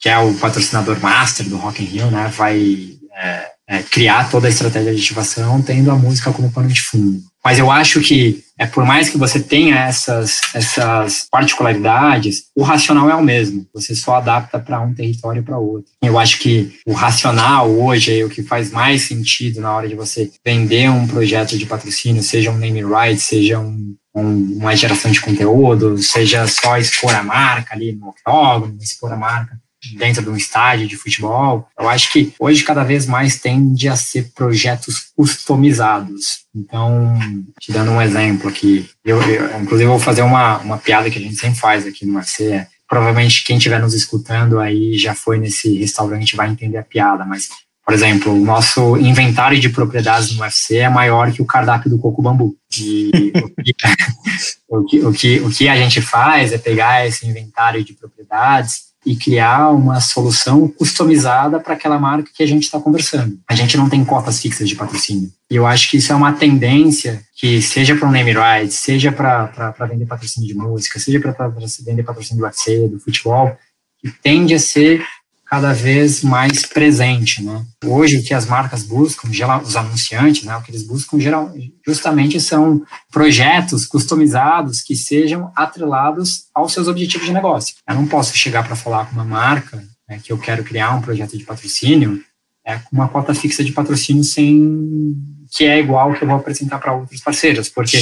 que 0.00 0.08
é 0.08 0.18
o 0.18 0.34
patrocinador 0.34 0.98
master 0.98 1.48
do 1.48 1.56
Rock 1.56 1.84
in 1.84 1.86
Rio, 1.86 2.10
né, 2.10 2.26
vai 2.36 2.98
é, 3.16 3.57
é, 3.68 3.82
criar 3.82 4.30
toda 4.30 4.46
a 4.46 4.50
estratégia 4.50 4.94
de 4.94 5.00
ativação 5.00 5.60
tendo 5.60 5.90
a 5.90 5.94
música 5.94 6.32
como 6.32 6.50
pano 6.50 6.68
de 6.68 6.80
fundo. 6.80 7.20
Mas 7.44 7.58
eu 7.58 7.70
acho 7.70 8.00
que, 8.00 8.42
é, 8.58 8.66
por 8.66 8.84
mais 8.84 9.08
que 9.08 9.18
você 9.18 9.40
tenha 9.40 9.76
essas, 9.76 10.40
essas 10.54 11.26
particularidades, 11.30 12.44
o 12.56 12.62
racional 12.62 13.08
é 13.08 13.14
o 13.14 13.22
mesmo. 13.22 13.66
Você 13.72 13.94
só 13.94 14.16
adapta 14.16 14.58
para 14.58 14.80
um 14.80 14.94
território 14.94 15.42
para 15.42 15.58
outro. 15.58 15.90
Eu 16.02 16.18
acho 16.18 16.38
que 16.38 16.78
o 16.86 16.92
racional 16.92 17.70
hoje 17.70 18.18
é 18.18 18.24
o 18.24 18.28
que 18.28 18.42
faz 18.42 18.70
mais 18.70 19.02
sentido 19.02 19.60
na 19.60 19.74
hora 19.74 19.88
de 19.88 19.94
você 19.94 20.30
vender 20.44 20.90
um 20.90 21.06
projeto 21.06 21.56
de 21.56 21.66
patrocínio, 21.66 22.22
seja 22.22 22.50
um 22.50 22.58
name 22.58 22.82
right, 22.82 23.20
seja 23.20 23.58
um, 23.58 23.94
um, 24.14 24.58
uma 24.58 24.74
geração 24.74 25.10
de 25.10 25.20
conteúdo, 25.20 25.98
seja 25.98 26.46
só 26.46 26.76
expor 26.76 27.14
a 27.14 27.22
marca 27.22 27.74
ali 27.74 27.92
no 27.92 28.08
octógono, 28.08 28.76
expor 28.80 29.12
a 29.12 29.16
marca 29.16 29.58
dentro 29.94 30.22
de 30.22 30.28
um 30.28 30.36
estádio 30.36 30.88
de 30.88 30.96
futebol. 30.96 31.68
Eu 31.78 31.88
acho 31.88 32.12
que 32.12 32.32
hoje 32.38 32.64
cada 32.64 32.82
vez 32.82 33.06
mais 33.06 33.38
tende 33.40 33.88
a 33.88 33.96
ser 33.96 34.30
projetos 34.34 35.10
customizados. 35.16 36.40
Então, 36.54 37.16
te 37.60 37.72
dando 37.72 37.92
um 37.92 38.02
exemplo 38.02 38.48
aqui, 38.48 38.88
eu, 39.04 39.20
eu 39.22 39.60
inclusive 39.62 39.88
vou 39.88 39.98
fazer 39.98 40.22
uma, 40.22 40.58
uma 40.58 40.78
piada 40.78 41.10
que 41.10 41.18
a 41.18 41.22
gente 41.22 41.36
sempre 41.36 41.58
faz 41.58 41.86
aqui 41.86 42.04
no 42.04 42.16
UFC. 42.16 42.52
É, 42.52 42.66
provavelmente 42.88 43.44
quem 43.44 43.58
estiver 43.58 43.80
nos 43.80 43.94
escutando 43.94 44.58
aí 44.58 44.96
já 44.98 45.14
foi 45.14 45.38
nesse 45.38 45.78
restaurante 45.78 46.34
vai 46.34 46.48
entender 46.50 46.78
a 46.78 46.82
piada, 46.82 47.24
mas 47.24 47.48
por 47.88 47.94
exemplo, 47.94 48.34
o 48.34 48.44
nosso 48.44 48.98
inventário 48.98 49.58
de 49.58 49.70
propriedades 49.70 50.36
no 50.36 50.42
UFC 50.42 50.76
é 50.76 50.90
maior 50.90 51.32
que 51.32 51.40
o 51.40 51.46
cardápio 51.46 51.88
do 51.88 51.98
Coco 51.98 52.20
Bambu. 52.20 52.54
E 52.78 53.32
o, 54.68 54.84
que, 54.84 55.00
o, 55.00 55.10
que, 55.10 55.40
o 55.40 55.48
que 55.48 55.68
a 55.70 55.74
gente 55.74 56.02
faz 56.02 56.52
é 56.52 56.58
pegar 56.58 57.06
esse 57.06 57.26
inventário 57.26 57.82
de 57.82 57.94
propriedades 57.94 58.87
e 59.08 59.16
criar 59.16 59.70
uma 59.70 60.02
solução 60.02 60.68
customizada 60.68 61.58
para 61.58 61.72
aquela 61.72 61.98
marca 61.98 62.30
que 62.34 62.42
a 62.42 62.46
gente 62.46 62.64
está 62.64 62.78
conversando. 62.78 63.38
A 63.48 63.54
gente 63.54 63.74
não 63.74 63.88
tem 63.88 64.04
cotas 64.04 64.38
fixas 64.38 64.68
de 64.68 64.76
patrocínio. 64.76 65.32
E 65.50 65.56
eu 65.56 65.66
acho 65.66 65.90
que 65.90 65.96
isso 65.96 66.12
é 66.12 66.14
uma 66.14 66.34
tendência 66.34 67.22
que, 67.34 67.62
seja 67.62 67.96
para 67.96 68.06
o 68.06 68.12
name 68.12 68.32
rights, 68.32 68.76
seja 68.76 69.10
para 69.10 69.74
vender 69.88 70.04
patrocínio 70.04 70.46
de 70.46 70.54
música, 70.54 71.00
seja 71.00 71.18
para 71.18 71.48
vender 71.86 72.02
patrocínio 72.02 72.42
do 72.42 72.46
UFC, 72.46 72.86
do 72.86 73.00
futebol, 73.00 73.56
que 73.98 74.10
tende 74.10 74.52
a 74.52 74.58
ser 74.58 75.02
cada 75.48 75.72
vez 75.72 76.22
mais 76.22 76.66
presente, 76.66 77.42
né? 77.42 77.64
Hoje 77.84 78.18
o 78.18 78.22
que 78.22 78.34
as 78.34 78.44
marcas 78.44 78.82
buscam, 78.82 79.28
os 79.64 79.76
anunciantes, 79.76 80.44
né, 80.44 80.54
o 80.56 80.62
que 80.62 80.70
eles 80.70 80.82
buscam 80.82 81.18
geral, 81.18 81.52
justamente 81.86 82.38
são 82.38 82.82
projetos 83.10 83.86
customizados 83.86 84.82
que 84.82 84.94
sejam 84.94 85.50
atrelados 85.56 86.44
aos 86.54 86.72
seus 86.72 86.86
objetivos 86.86 87.26
de 87.26 87.32
negócio. 87.32 87.74
Eu 87.88 87.94
não 87.94 88.06
posso 88.06 88.36
chegar 88.36 88.66
para 88.66 88.76
falar 88.76 89.06
com 89.06 89.12
uma 89.12 89.24
marca 89.24 89.82
né, 90.06 90.20
que 90.22 90.30
eu 90.30 90.38
quero 90.38 90.62
criar 90.62 90.94
um 90.94 91.00
projeto 91.00 91.36
de 91.38 91.44
patrocínio 91.44 92.22
é, 92.64 92.76
com 92.76 92.96
uma 92.96 93.08
cota 93.08 93.34
fixa 93.34 93.64
de 93.64 93.72
patrocínio 93.72 94.24
sem 94.24 95.16
que 95.50 95.64
é 95.64 95.78
igual 95.78 96.12
que 96.12 96.22
eu 96.22 96.28
vou 96.28 96.36
apresentar 96.36 96.78
para 96.78 96.92
outros 96.92 97.22
parceiros, 97.22 97.70
porque 97.70 97.98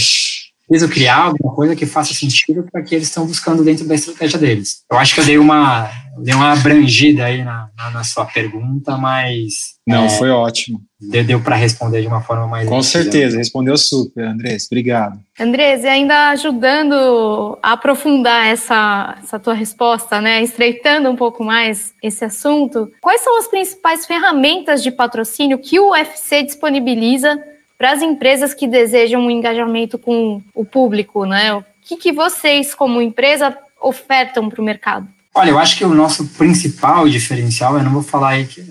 preciso 0.68 0.90
criar 0.90 1.26
alguma 1.26 1.54
coisa 1.54 1.76
que 1.76 1.86
faça 1.86 2.12
sentido 2.12 2.66
para 2.70 2.82
que 2.82 2.94
eles 2.94 3.08
estão 3.08 3.26
buscando 3.26 3.62
dentro 3.62 3.86
da 3.86 3.94
estratégia 3.94 4.38
deles. 4.38 4.82
Eu 4.90 4.98
acho 4.98 5.14
que 5.14 5.20
eu 5.20 5.24
dei 5.24 5.38
uma, 5.38 5.88
dei 6.18 6.34
uma 6.34 6.52
abrangida 6.52 7.24
aí 7.24 7.44
na, 7.44 7.68
na, 7.76 7.90
na 7.90 8.04
sua 8.04 8.24
pergunta, 8.24 8.96
mas. 8.96 9.76
Não, 9.86 10.06
é, 10.06 10.08
foi 10.08 10.30
ótimo. 10.30 10.80
Deu, 11.00 11.22
deu 11.22 11.40
para 11.40 11.54
responder 11.54 12.00
de 12.00 12.08
uma 12.08 12.20
forma 12.20 12.48
mais. 12.48 12.68
Com 12.68 12.82
certeza, 12.82 13.38
respondeu 13.38 13.76
super, 13.76 14.26
Andrés. 14.26 14.66
Obrigado. 14.66 15.20
Andrés, 15.38 15.84
e 15.84 15.88
ainda 15.88 16.30
ajudando 16.30 17.56
a 17.62 17.72
aprofundar 17.72 18.46
essa, 18.46 19.16
essa 19.22 19.38
tua 19.38 19.54
resposta, 19.54 20.20
né? 20.20 20.42
Estreitando 20.42 21.08
um 21.08 21.16
pouco 21.16 21.44
mais 21.44 21.92
esse 22.02 22.24
assunto, 22.24 22.90
quais 23.00 23.20
são 23.20 23.38
as 23.38 23.46
principais 23.46 24.04
ferramentas 24.04 24.82
de 24.82 24.90
patrocínio 24.90 25.58
que 25.58 25.78
o 25.78 25.90
UFC 25.90 26.42
disponibiliza 26.42 27.38
para 27.78 27.92
as 27.92 28.02
empresas 28.02 28.54
que 28.54 28.66
desejam 28.66 29.20
um 29.20 29.30
engajamento 29.30 29.98
com 29.98 30.42
o 30.54 30.64
público, 30.64 31.24
né? 31.24 31.54
O 31.54 31.64
que, 31.82 31.96
que 31.96 32.12
vocês, 32.12 32.74
como 32.74 33.02
empresa, 33.02 33.56
ofertam 33.80 34.48
para 34.48 34.60
o 34.60 34.64
mercado? 34.64 35.08
Olha, 35.34 35.50
eu 35.50 35.58
acho 35.58 35.76
que 35.76 35.84
o 35.84 35.94
nosso 35.94 36.26
principal 36.28 37.08
diferencial, 37.08 37.76
eu 37.76 37.84
não 37.84 37.92
vou 37.92 38.02
falar 38.02 38.30
aí 38.30 38.46
que, 38.46 38.64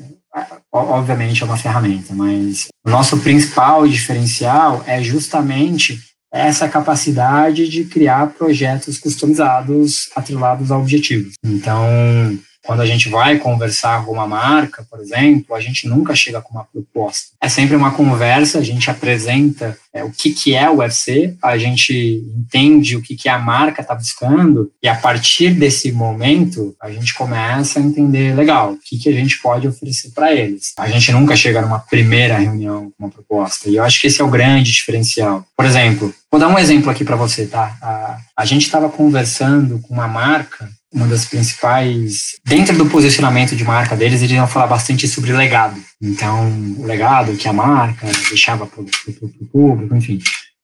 obviamente, 0.71 1.43
é 1.43 1.45
uma 1.45 1.57
ferramenta, 1.57 2.13
mas 2.13 2.67
o 2.85 2.89
nosso 2.89 3.19
principal 3.19 3.87
diferencial 3.87 4.83
é 4.87 5.01
justamente 5.01 5.99
essa 6.33 6.67
capacidade 6.67 7.69
de 7.69 7.85
criar 7.85 8.27
projetos 8.33 8.99
customizados 8.99 10.09
atrelados 10.15 10.71
a 10.71 10.77
objetivos. 10.77 11.33
Então, 11.45 12.37
quando 12.65 12.81
a 12.81 12.85
gente 12.85 13.09
vai 13.09 13.37
conversar 13.37 14.03
com 14.03 14.11
uma 14.11 14.27
marca, 14.27 14.85
por 14.89 14.99
exemplo, 14.99 15.55
a 15.55 15.61
gente 15.61 15.87
nunca 15.87 16.15
chega 16.15 16.41
com 16.41 16.51
uma 16.51 16.63
proposta. 16.65 17.27
É 17.39 17.47
sempre 17.47 17.75
uma 17.75 17.91
conversa, 17.91 18.59
a 18.59 18.63
gente 18.63 18.89
apresenta 18.89 19.77
é, 19.93 20.03
o 20.03 20.11
que, 20.11 20.31
que 20.31 20.55
é 20.55 20.69
o 20.69 20.77
UFC, 20.77 21.35
a 21.41 21.57
gente 21.57 22.23
entende 22.35 22.97
o 22.97 23.01
que, 23.01 23.15
que 23.15 23.29
a 23.29 23.37
marca 23.37 23.81
está 23.81 23.93
buscando, 23.93 24.71
e 24.81 24.87
a 24.87 24.95
partir 24.95 25.53
desse 25.53 25.91
momento, 25.91 26.75
a 26.81 26.91
gente 26.91 27.13
começa 27.13 27.79
a 27.79 27.81
entender, 27.81 28.35
legal, 28.35 28.73
o 28.73 28.79
que, 28.79 28.97
que 28.97 29.09
a 29.09 29.13
gente 29.13 29.39
pode 29.39 29.67
oferecer 29.67 30.11
para 30.11 30.33
eles. 30.33 30.73
A 30.77 30.89
gente 30.89 31.11
nunca 31.11 31.35
chega 31.35 31.61
numa 31.61 31.79
primeira 31.79 32.37
reunião 32.37 32.91
com 32.91 33.05
uma 33.05 33.11
proposta, 33.11 33.69
e 33.69 33.75
eu 33.75 33.83
acho 33.83 34.01
que 34.01 34.07
esse 34.07 34.21
é 34.21 34.23
o 34.25 34.29
grande 34.29 34.71
diferencial. 34.71 35.45
Por 35.55 35.65
exemplo, 35.65 36.13
vou 36.31 36.39
dar 36.39 36.47
um 36.47 36.59
exemplo 36.59 36.89
aqui 36.89 37.05
para 37.05 37.15
você, 37.15 37.45
tá? 37.45 37.77
A, 37.81 38.17
a 38.35 38.45
gente 38.45 38.63
estava 38.63 38.89
conversando 38.89 39.79
com 39.79 39.93
uma 39.93 40.07
marca 40.07 40.69
uma 40.93 41.07
das 41.07 41.25
principais. 41.25 42.39
Dentro 42.45 42.77
do 42.77 42.85
posicionamento 42.85 43.55
de 43.55 43.63
marca 43.63 43.95
deles, 43.95 44.21
eles 44.21 44.35
iam 44.35 44.47
falar 44.47 44.67
bastante 44.67 45.07
sobre 45.07 45.33
legado. 45.33 45.79
Então, 46.01 46.49
o 46.77 46.85
legado 46.85 47.35
que 47.35 47.47
a 47.47 47.53
marca 47.53 48.07
deixava 48.29 48.65
para 48.65 48.81
o 48.81 49.47
público, 49.51 49.95
enfim. 49.95 50.19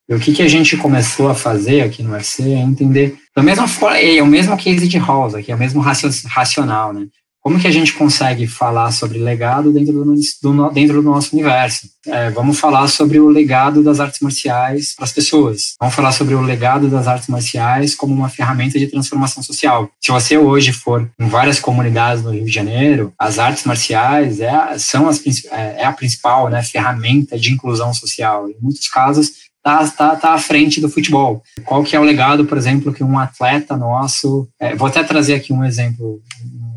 E 0.10 0.14
o 0.14 0.20
que, 0.20 0.34
que 0.34 0.42
a 0.42 0.48
gente 0.48 0.76
começou 0.78 1.30
a 1.30 1.36
fazer 1.36 1.82
aqui 1.82 2.04
no 2.04 2.12
UFC 2.12 2.44
é 2.44 2.60
entender, 2.60 3.16
da 3.36 3.42
mesma 3.42 3.68
forma, 3.68 3.98
é 3.98 4.22
o 4.22 4.28
mesmo 4.28 4.58
case 4.58 4.88
de 4.88 4.98
Rosa, 4.98 5.42
que 5.42 5.52
é 5.52 5.56
o 5.56 5.60
mesmo 5.60 5.82
racional, 5.82 6.94
né? 6.94 7.08
Como 7.42 7.60
que 7.60 7.68
a 7.68 7.72
gente 7.72 7.94
consegue 7.94 8.46
falar 8.46 8.92
sobre 8.92 9.18
legado 9.18 9.74
dentro 9.74 9.94
do, 9.94 10.04
do 10.06 10.70
dentro 10.70 11.02
do 11.02 11.10
nosso 11.10 11.34
universo? 11.34 11.90
É, 12.06 12.30
vamos 12.30 12.60
falar 12.60 12.88
sobre 12.88 13.20
o 13.20 13.30
legado 13.30 13.84
das 13.84 14.00
artes 14.00 14.20
marciais 14.22 14.94
para 14.96 15.06
as 15.06 15.12
pessoas. 15.12 15.76
Vamos 15.80 15.96
falar 15.96 16.12
sobre 16.12 16.36
o 16.36 16.42
legado 16.42 16.88
das 16.88 17.08
artes 17.08 17.28
marciais 17.28 17.96
como 17.96 18.14
uma 18.14 18.30
ferramenta 18.30 18.78
de 18.78 18.88
transformação 18.88 19.42
social. 19.42 19.90
Se 20.00 20.12
você 20.12 20.38
hoje 20.38 20.72
for 20.72 21.10
em 21.20 21.28
várias 21.28 21.60
comunidades 21.60 22.24
no 22.24 22.32
Rio 22.32 22.46
de 22.46 22.52
Janeiro, 22.52 23.12
as 23.18 23.40
artes 23.40 23.64
marciais 23.66 24.40
é, 24.40 24.78
são 24.78 25.08
as, 25.10 25.20
é, 25.52 25.82
é 25.82 25.86
a 25.86 25.94
principal 25.94 26.48
né, 26.48 26.62
ferramenta 26.62 27.40
de 27.40 27.52
inclusão 27.52 27.92
social. 27.92 28.50
Em 28.50 28.56
muitos 28.62 28.88
casos, 28.88 29.32
tá, 29.64 29.88
tá, 29.88 30.16
tá 30.16 30.34
à 30.34 30.38
frente 30.38 30.82
do 30.82 30.90
futebol. 30.90 31.44
Qual 31.66 31.84
que 31.84 31.96
é 31.96 32.00
o 32.00 32.04
legado, 32.04 32.46
por 32.46 32.58
exemplo, 32.58 32.94
que 32.94 33.04
um 33.04 33.18
atleta 33.18 33.78
nosso... 33.78 34.48
É, 34.60 34.76
vou 34.76 34.88
até 34.88 35.04
trazer 35.04 35.36
aqui 35.36 35.54
um 35.54 35.64
exemplo, 35.64 36.20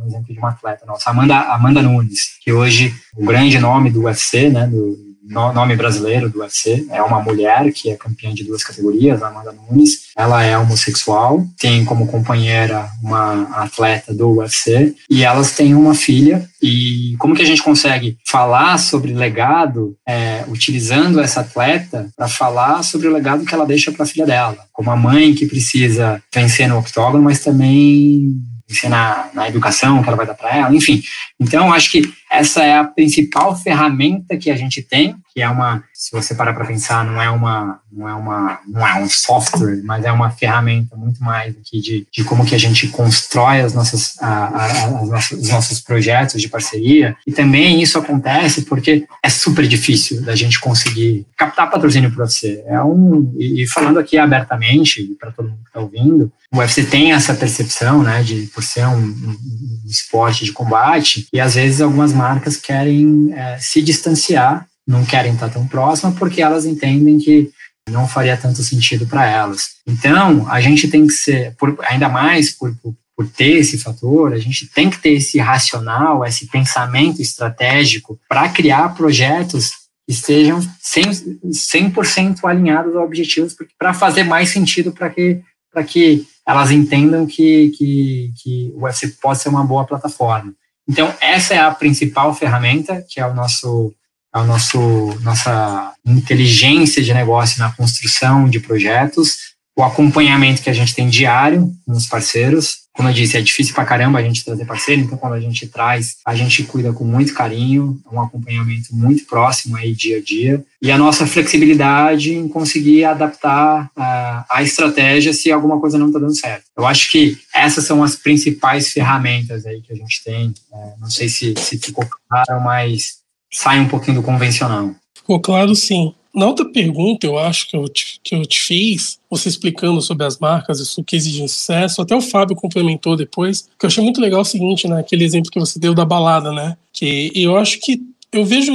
um 0.04 0.08
exemplo 0.08 0.32
de 0.32 0.38
uma 0.38 0.50
atleta 0.50 0.84
nossa, 0.86 1.10
Amanda, 1.10 1.38
Amanda 1.38 1.82
Nunes, 1.82 2.38
que 2.42 2.52
hoje 2.52 2.94
o 3.16 3.24
grande 3.24 3.58
nome 3.58 3.90
do 3.90 4.02
UFC, 4.04 4.50
né, 4.50 4.66
do, 4.66 5.14
nome 5.24 5.74
brasileiro 5.74 6.28
do 6.28 6.40
UFC. 6.40 6.86
É 6.90 7.02
uma 7.02 7.20
mulher 7.20 7.72
que 7.72 7.90
é 7.90 7.96
campeã 7.96 8.32
de 8.34 8.44
duas 8.44 8.62
categorias, 8.62 9.22
Amanda 9.22 9.52
Nunes. 9.52 10.10
Ela 10.16 10.44
é 10.44 10.56
homossexual, 10.56 11.44
tem 11.58 11.84
como 11.84 12.06
companheira 12.06 12.88
uma 13.02 13.42
atleta 13.54 14.12
do 14.12 14.38
UFC 14.38 14.94
e 15.08 15.24
elas 15.24 15.52
têm 15.52 15.74
uma 15.74 15.94
filha. 15.94 16.46
E 16.62 17.14
como 17.18 17.34
que 17.34 17.42
a 17.42 17.46
gente 17.46 17.62
consegue 17.62 18.18
falar 18.26 18.78
sobre 18.78 19.12
legado 19.12 19.96
é, 20.06 20.44
utilizando 20.48 21.20
essa 21.20 21.40
atleta 21.40 22.08
para 22.16 22.28
falar 22.28 22.82
sobre 22.82 23.08
o 23.08 23.12
legado 23.12 23.44
que 23.44 23.54
ela 23.54 23.66
deixa 23.66 23.92
para 23.92 24.04
a 24.04 24.08
filha 24.08 24.26
dela? 24.26 24.58
Como 24.72 24.90
a 24.90 24.96
mãe 24.96 25.34
que 25.34 25.46
precisa 25.46 26.22
vencer 26.32 26.68
no 26.68 26.78
octógono, 26.78 27.24
mas 27.24 27.40
também 27.40 28.42
ensinar 28.68 29.30
na 29.34 29.48
educação 29.48 30.02
que 30.02 30.08
ela 30.08 30.16
vai 30.16 30.26
dar 30.26 30.34
para 30.34 30.56
ela, 30.56 30.74
enfim. 30.74 31.02
Então, 31.38 31.72
acho 31.72 31.90
que 31.90 32.02
essa 32.30 32.62
é 32.64 32.76
a 32.76 32.84
principal 32.84 33.56
ferramenta 33.56 34.36
que 34.36 34.50
a 34.50 34.56
gente 34.56 34.82
tem, 34.82 35.16
que 35.32 35.42
é 35.42 35.48
uma, 35.48 35.84
se 36.04 36.12
você 36.12 36.34
parar 36.34 36.52
para 36.52 36.66
pensar, 36.66 37.02
não 37.02 37.20
é 37.20 37.30
uma, 37.30 37.80
não 37.90 38.06
é 38.06 38.12
uma, 38.12 38.60
não 38.68 38.86
é 38.86 39.02
um 39.02 39.08
software, 39.08 39.80
mas 39.84 40.04
é 40.04 40.12
uma 40.12 40.28
ferramenta 40.28 40.94
muito 40.94 41.24
mais 41.24 41.56
aqui 41.56 41.80
de, 41.80 42.06
de 42.12 42.22
como 42.24 42.44
que 42.44 42.54
a 42.54 42.58
gente 42.58 42.88
constrói 42.88 43.62
as 43.62 43.72
nossas, 43.72 44.14
a, 44.20 44.26
a, 44.26 44.66
as 44.66 45.08
nossas, 45.08 45.40
os 45.40 45.48
nossos 45.48 45.80
projetos 45.80 46.42
de 46.42 46.48
parceria. 46.50 47.16
E 47.26 47.32
também 47.32 47.82
isso 47.82 47.96
acontece 47.96 48.66
porque 48.66 49.06
é 49.22 49.30
super 49.30 49.66
difícil 49.66 50.20
da 50.20 50.36
gente 50.36 50.60
conseguir 50.60 51.26
captar 51.38 51.70
patrocínio 51.70 52.12
para 52.12 52.26
você. 52.26 52.62
É 52.66 52.78
um, 52.82 53.34
e 53.38 53.66
falando 53.66 53.98
aqui 53.98 54.18
abertamente 54.18 55.16
para 55.18 55.30
todo 55.30 55.48
mundo 55.48 55.62
que 55.62 55.70
está 55.70 55.80
ouvindo, 55.80 56.30
o 56.52 56.58
UFC 56.58 56.84
tem 56.84 57.14
essa 57.14 57.32
percepção, 57.32 58.02
né, 58.02 58.22
de 58.22 58.42
por 58.48 58.62
ser 58.62 58.86
um, 58.86 58.98
um, 58.98 59.38
um 59.86 59.88
esporte 59.88 60.44
de 60.44 60.52
combate 60.52 61.26
e 61.32 61.40
às 61.40 61.54
vezes 61.54 61.80
algumas 61.80 62.12
marcas 62.12 62.58
querem 62.58 63.32
é, 63.32 63.56
se 63.58 63.80
distanciar, 63.80 64.66
não 64.86 65.04
querem 65.04 65.32
estar 65.32 65.48
tão 65.48 65.66
próximas 65.66 66.16
porque 66.18 66.42
elas 66.42 66.66
entendem 66.66 67.18
que 67.18 67.50
não 67.90 68.08
faria 68.08 68.36
tanto 68.36 68.62
sentido 68.62 69.06
para 69.06 69.26
elas. 69.26 69.76
Então, 69.86 70.48
a 70.50 70.60
gente 70.60 70.88
tem 70.88 71.06
que 71.06 71.12
ser, 71.12 71.54
por, 71.56 71.76
ainda 71.88 72.08
mais 72.08 72.50
por, 72.50 72.74
por, 72.76 72.94
por, 73.16 73.28
ter 73.28 73.58
esse 73.58 73.78
fator, 73.78 74.32
a 74.32 74.38
gente 74.38 74.66
tem 74.66 74.88
que 74.88 74.98
ter 74.98 75.14
esse 75.14 75.38
racional, 75.38 76.24
esse 76.24 76.46
pensamento 76.46 77.20
estratégico 77.20 78.18
para 78.28 78.48
criar 78.48 78.94
projetos 78.94 79.70
que 80.06 80.12
estejam 80.12 80.60
100%, 80.60 82.04
100 82.04 82.34
alinhados 82.44 82.96
aos 82.96 83.04
objetivos, 83.04 83.54
para 83.78 83.94
fazer 83.94 84.24
mais 84.24 84.50
sentido 84.50 84.92
para 84.92 85.10
que, 85.10 85.42
que 85.86 86.26
elas 86.46 86.70
entendam 86.70 87.26
que, 87.26 87.70
que, 87.76 88.32
que 88.42 88.72
o 88.74 88.84
UFC 88.84 89.08
pode 89.20 89.40
ser 89.40 89.48
uma 89.48 89.64
boa 89.64 89.86
plataforma. 89.86 90.54
Então, 90.88 91.14
essa 91.20 91.54
é 91.54 91.58
a 91.58 91.70
principal 91.70 92.34
ferramenta, 92.34 93.02
que 93.08 93.18
é 93.18 93.26
o 93.26 93.34
nosso, 93.34 93.94
é 94.34 94.38
o 94.38 94.44
nosso 94.44 95.16
nossa 95.20 95.92
inteligência 96.04 97.02
de 97.02 97.14
negócio 97.14 97.58
na 97.58 97.70
construção 97.72 98.48
de 98.48 98.60
projetos, 98.60 99.54
o 99.76 99.82
acompanhamento 99.82 100.62
que 100.62 100.70
a 100.70 100.72
gente 100.72 100.94
tem 100.94 101.08
diário 101.08 101.72
com 101.84 101.92
os 101.92 102.06
parceiros, 102.06 102.84
como 102.94 103.08
eu 103.08 103.12
disse, 103.12 103.36
é 103.36 103.42
difícil 103.42 103.74
pra 103.74 103.84
caramba 103.84 104.20
a 104.20 104.22
gente 104.22 104.44
trazer 104.44 104.64
parceiro, 104.64 105.02
então 105.02 105.18
quando 105.18 105.32
a 105.32 105.40
gente 105.40 105.66
traz, 105.66 106.18
a 106.24 106.32
gente 106.32 106.62
cuida 106.62 106.92
com 106.92 107.02
muito 107.02 107.34
carinho, 107.34 108.00
um 108.12 108.20
acompanhamento 108.20 108.94
muito 108.94 109.26
próximo 109.26 109.76
aí 109.76 109.92
dia 109.92 110.18
a 110.18 110.22
dia, 110.22 110.64
e 110.80 110.92
a 110.92 110.98
nossa 110.98 111.26
flexibilidade 111.26 112.32
em 112.32 112.46
conseguir 112.46 113.04
adaptar 113.04 113.86
uh, 113.86 114.44
a 114.48 114.62
estratégia 114.62 115.32
se 115.32 115.50
alguma 115.50 115.80
coisa 115.80 115.98
não 115.98 116.06
está 116.06 116.20
dando 116.20 116.36
certo. 116.36 116.66
Eu 116.76 116.86
acho 116.86 117.10
que 117.10 117.36
essas 117.52 117.84
são 117.84 118.00
as 118.00 118.14
principais 118.14 118.92
ferramentas 118.92 119.66
aí 119.66 119.82
que 119.82 119.92
a 119.92 119.96
gente 119.96 120.22
tem. 120.22 120.50
Uh, 120.70 121.00
não 121.00 121.10
sei 121.10 121.28
se, 121.28 121.52
se 121.58 121.78
ficou 121.78 122.06
claro, 122.28 122.62
mas 122.62 123.23
sai 123.54 123.80
um 123.80 123.88
pouquinho 123.88 124.16
do 124.16 124.22
convencional. 124.22 124.90
Ficou 125.14 125.40
claro, 125.40 125.74
sim. 125.74 126.12
Na 126.34 126.48
outra 126.48 126.64
pergunta, 126.64 127.24
eu 127.24 127.38
acho 127.38 127.68
que 127.68 127.76
eu 127.76 127.88
te, 127.88 128.18
que 128.22 128.34
eu 128.34 128.44
te 128.44 128.60
fiz, 128.60 129.20
você 129.30 129.48
explicando 129.48 130.02
sobre 130.02 130.26
as 130.26 130.36
marcas 130.36 130.80
e 130.80 131.00
o 131.00 131.04
que 131.04 131.14
exige 131.14 131.46
sucesso, 131.46 132.02
até 132.02 132.16
o 132.16 132.20
Fábio 132.20 132.56
complementou 132.56 133.16
depois, 133.16 133.68
que 133.78 133.86
eu 133.86 133.88
achei 133.88 134.02
muito 134.02 134.20
legal 134.20 134.40
o 134.40 134.44
seguinte, 134.44 134.88
né? 134.88 134.98
Aquele 134.98 135.24
exemplo 135.24 135.50
que 135.50 135.60
você 135.60 135.78
deu 135.78 135.94
da 135.94 136.04
balada, 136.04 136.50
né? 136.50 136.76
Que 136.92 137.30
eu 137.36 137.56
acho 137.56 137.78
que 137.78 138.02
eu 138.32 138.44
vejo, 138.44 138.72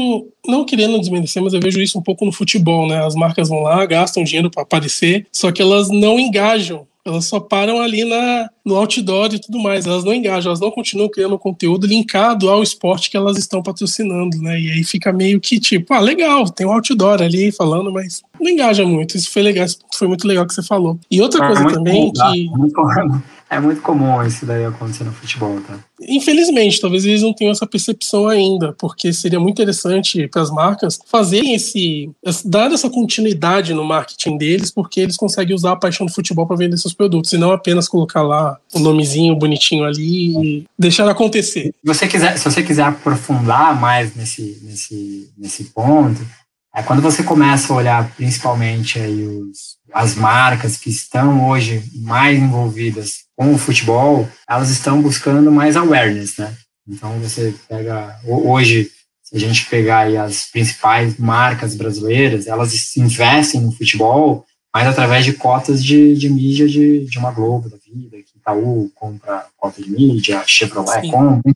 não 0.48 0.64
querendo 0.64 0.98
desmerecer, 0.98 1.44
mas 1.44 1.54
eu 1.54 1.60
vejo 1.60 1.82
isso 1.82 2.00
um 2.00 2.02
pouco 2.02 2.26
no 2.26 2.32
futebol, 2.32 2.88
né? 2.88 3.06
As 3.06 3.14
marcas 3.14 3.50
vão 3.50 3.62
lá, 3.62 3.86
gastam 3.86 4.24
dinheiro 4.24 4.50
para 4.50 4.64
aparecer, 4.64 5.28
só 5.30 5.52
que 5.52 5.62
elas 5.62 5.90
não 5.90 6.18
engajam 6.18 6.88
elas 7.06 7.26
só 7.26 7.40
param 7.40 7.80
ali 7.80 8.04
na, 8.04 8.50
no 8.66 8.76
outdoor 8.76 9.34
e 9.34 9.40
tudo 9.40 9.60
mais. 9.60 9.86
Elas 9.86 10.04
não 10.04 10.14
engajam, 10.14 10.50
elas 10.50 10.60
não 10.60 10.72
continuam 10.72 11.10
criando 11.10 11.40
conteúdo 11.40 11.88
linkado 11.88 12.50
ao 12.50 12.62
esporte 12.62 13.10
que 13.10 13.18
elas 13.18 13.38
estão 13.38 13.64
patrocinando, 13.64 14.38
né? 14.42 14.60
E 14.60 14.72
aí 14.72 14.84
fica 14.84 15.12
meio 15.12 15.40
que 15.40 15.60
tipo, 15.60 15.94
ah, 15.94 16.00
legal, 16.00 16.50
tem 16.50 16.68
um 16.68 16.72
outdoor 16.72 17.22
ali 17.22 17.52
falando, 17.52 17.92
mas 17.92 18.22
não 18.40 18.50
engaja 18.50 18.86
muito. 18.86 19.18
Isso 19.18 19.32
foi 19.32 19.42
legal, 19.42 19.66
foi 19.94 20.08
muito 20.08 20.28
legal 20.28 20.46
que 20.46 20.54
você 20.54 20.64
falou. 20.64 21.00
E 21.10 21.22
outra 21.22 21.44
é 21.44 21.48
coisa 21.48 21.74
também 21.74 22.06
bom, 22.06 22.12
que. 22.12 22.50
É 23.50 23.60
muito 23.60 23.82
comum 23.82 24.24
isso 24.24 24.46
daí 24.46 24.64
acontecer 24.64 25.04
no 25.04 25.12
futebol, 25.12 25.60
tá? 25.62 25.80
Infelizmente, 26.02 26.80
talvez 26.80 27.04
eles 27.04 27.24
não 27.24 27.34
tenham 27.34 27.52
essa 27.52 27.66
percepção 27.66 28.28
ainda, 28.28 28.74
porque 28.78 29.12
seria 29.12 29.40
muito 29.40 29.60
interessante 29.60 30.28
para 30.28 30.44
as 30.44 30.52
marcas 30.52 31.00
fazerem 31.08 31.56
esse. 31.56 32.12
dar 32.46 32.72
essa 32.72 32.90
continuidade 32.92 33.74
no 33.74 33.84
marketing 33.84 34.38
deles, 34.38 34.70
porque 34.70 35.00
eles 35.00 35.18
conseguem 35.18 35.56
usar 35.56 35.72
a 35.72 35.76
paixão 35.76 36.06
do 36.06 36.14
futebol 36.14 36.46
para 36.46 36.58
vender 36.58 36.78
seus 36.78 36.94
produtos, 36.94 37.34
e 37.34 37.40
não 37.40 37.52
apenas 37.52 37.88
colocar 37.88 38.22
lá 38.22 38.56
o 38.72 38.78
um 38.78 38.84
nomezinho 38.84 39.36
bonitinho 39.36 39.84
ali 39.84 40.60
e 40.60 40.66
deixar 40.78 41.10
acontecer. 41.10 41.74
Se 41.74 41.74
você 41.86 42.08
quiser, 42.08 42.38
se 42.38 42.46
você 42.46 42.62
quiser 42.62 42.84
aprofundar 42.84 43.80
mais 43.80 44.16
nesse, 44.16 44.62
nesse, 44.64 45.32
nesse 45.36 45.64
ponto, 45.66 46.22
é 46.76 46.84
quando 46.84 47.02
você 47.02 47.24
começa 47.24 47.74
a 47.74 47.76
olhar 47.76 48.12
principalmente 48.16 49.00
aí 49.00 49.24
os, 49.24 49.79
as 49.94 50.16
marcas 50.16 50.78
que 50.78 50.90
estão 50.90 51.50
hoje 51.50 51.84
mais 51.96 52.38
envolvidas 52.38 53.24
com 53.36 53.54
o 53.54 53.58
futebol, 53.58 54.28
elas 54.48 54.70
estão 54.70 55.02
buscando 55.02 55.52
mais 55.52 55.76
awareness, 55.76 56.38
né? 56.38 56.56
Então 56.88 57.20
você 57.20 57.54
pega 57.68 58.20
hoje, 58.26 58.92
se 59.24 59.36
a 59.36 59.40
gente 59.40 59.66
pegar 59.68 60.00
aí 60.00 60.18
as 60.18 60.46
principais 60.46 61.18
marcas 61.18 61.76
brasileiras, 61.76 62.48
elas 62.48 62.98
investem 62.98 63.62
no 63.62 63.72
futebol, 63.72 64.46
mas 64.74 64.88
através 64.88 65.26
de 65.26 65.34
cotas 65.34 65.84
de, 65.84 66.16
de 66.16 66.30
mídia 66.30 66.68
de, 66.68 67.06
de 67.06 67.18
uma 67.18 67.32
Globo 67.32 67.70
da 67.70 67.78
vida, 67.78 68.18
que 68.18 68.38
Itaú 68.38 68.92
compra 68.96 69.46
cota 69.58 69.82
de 69.82 69.92
mídia, 69.92 70.44
Chevrolet 70.46 71.02
Sim. 71.02 71.12
compra, 71.12 71.54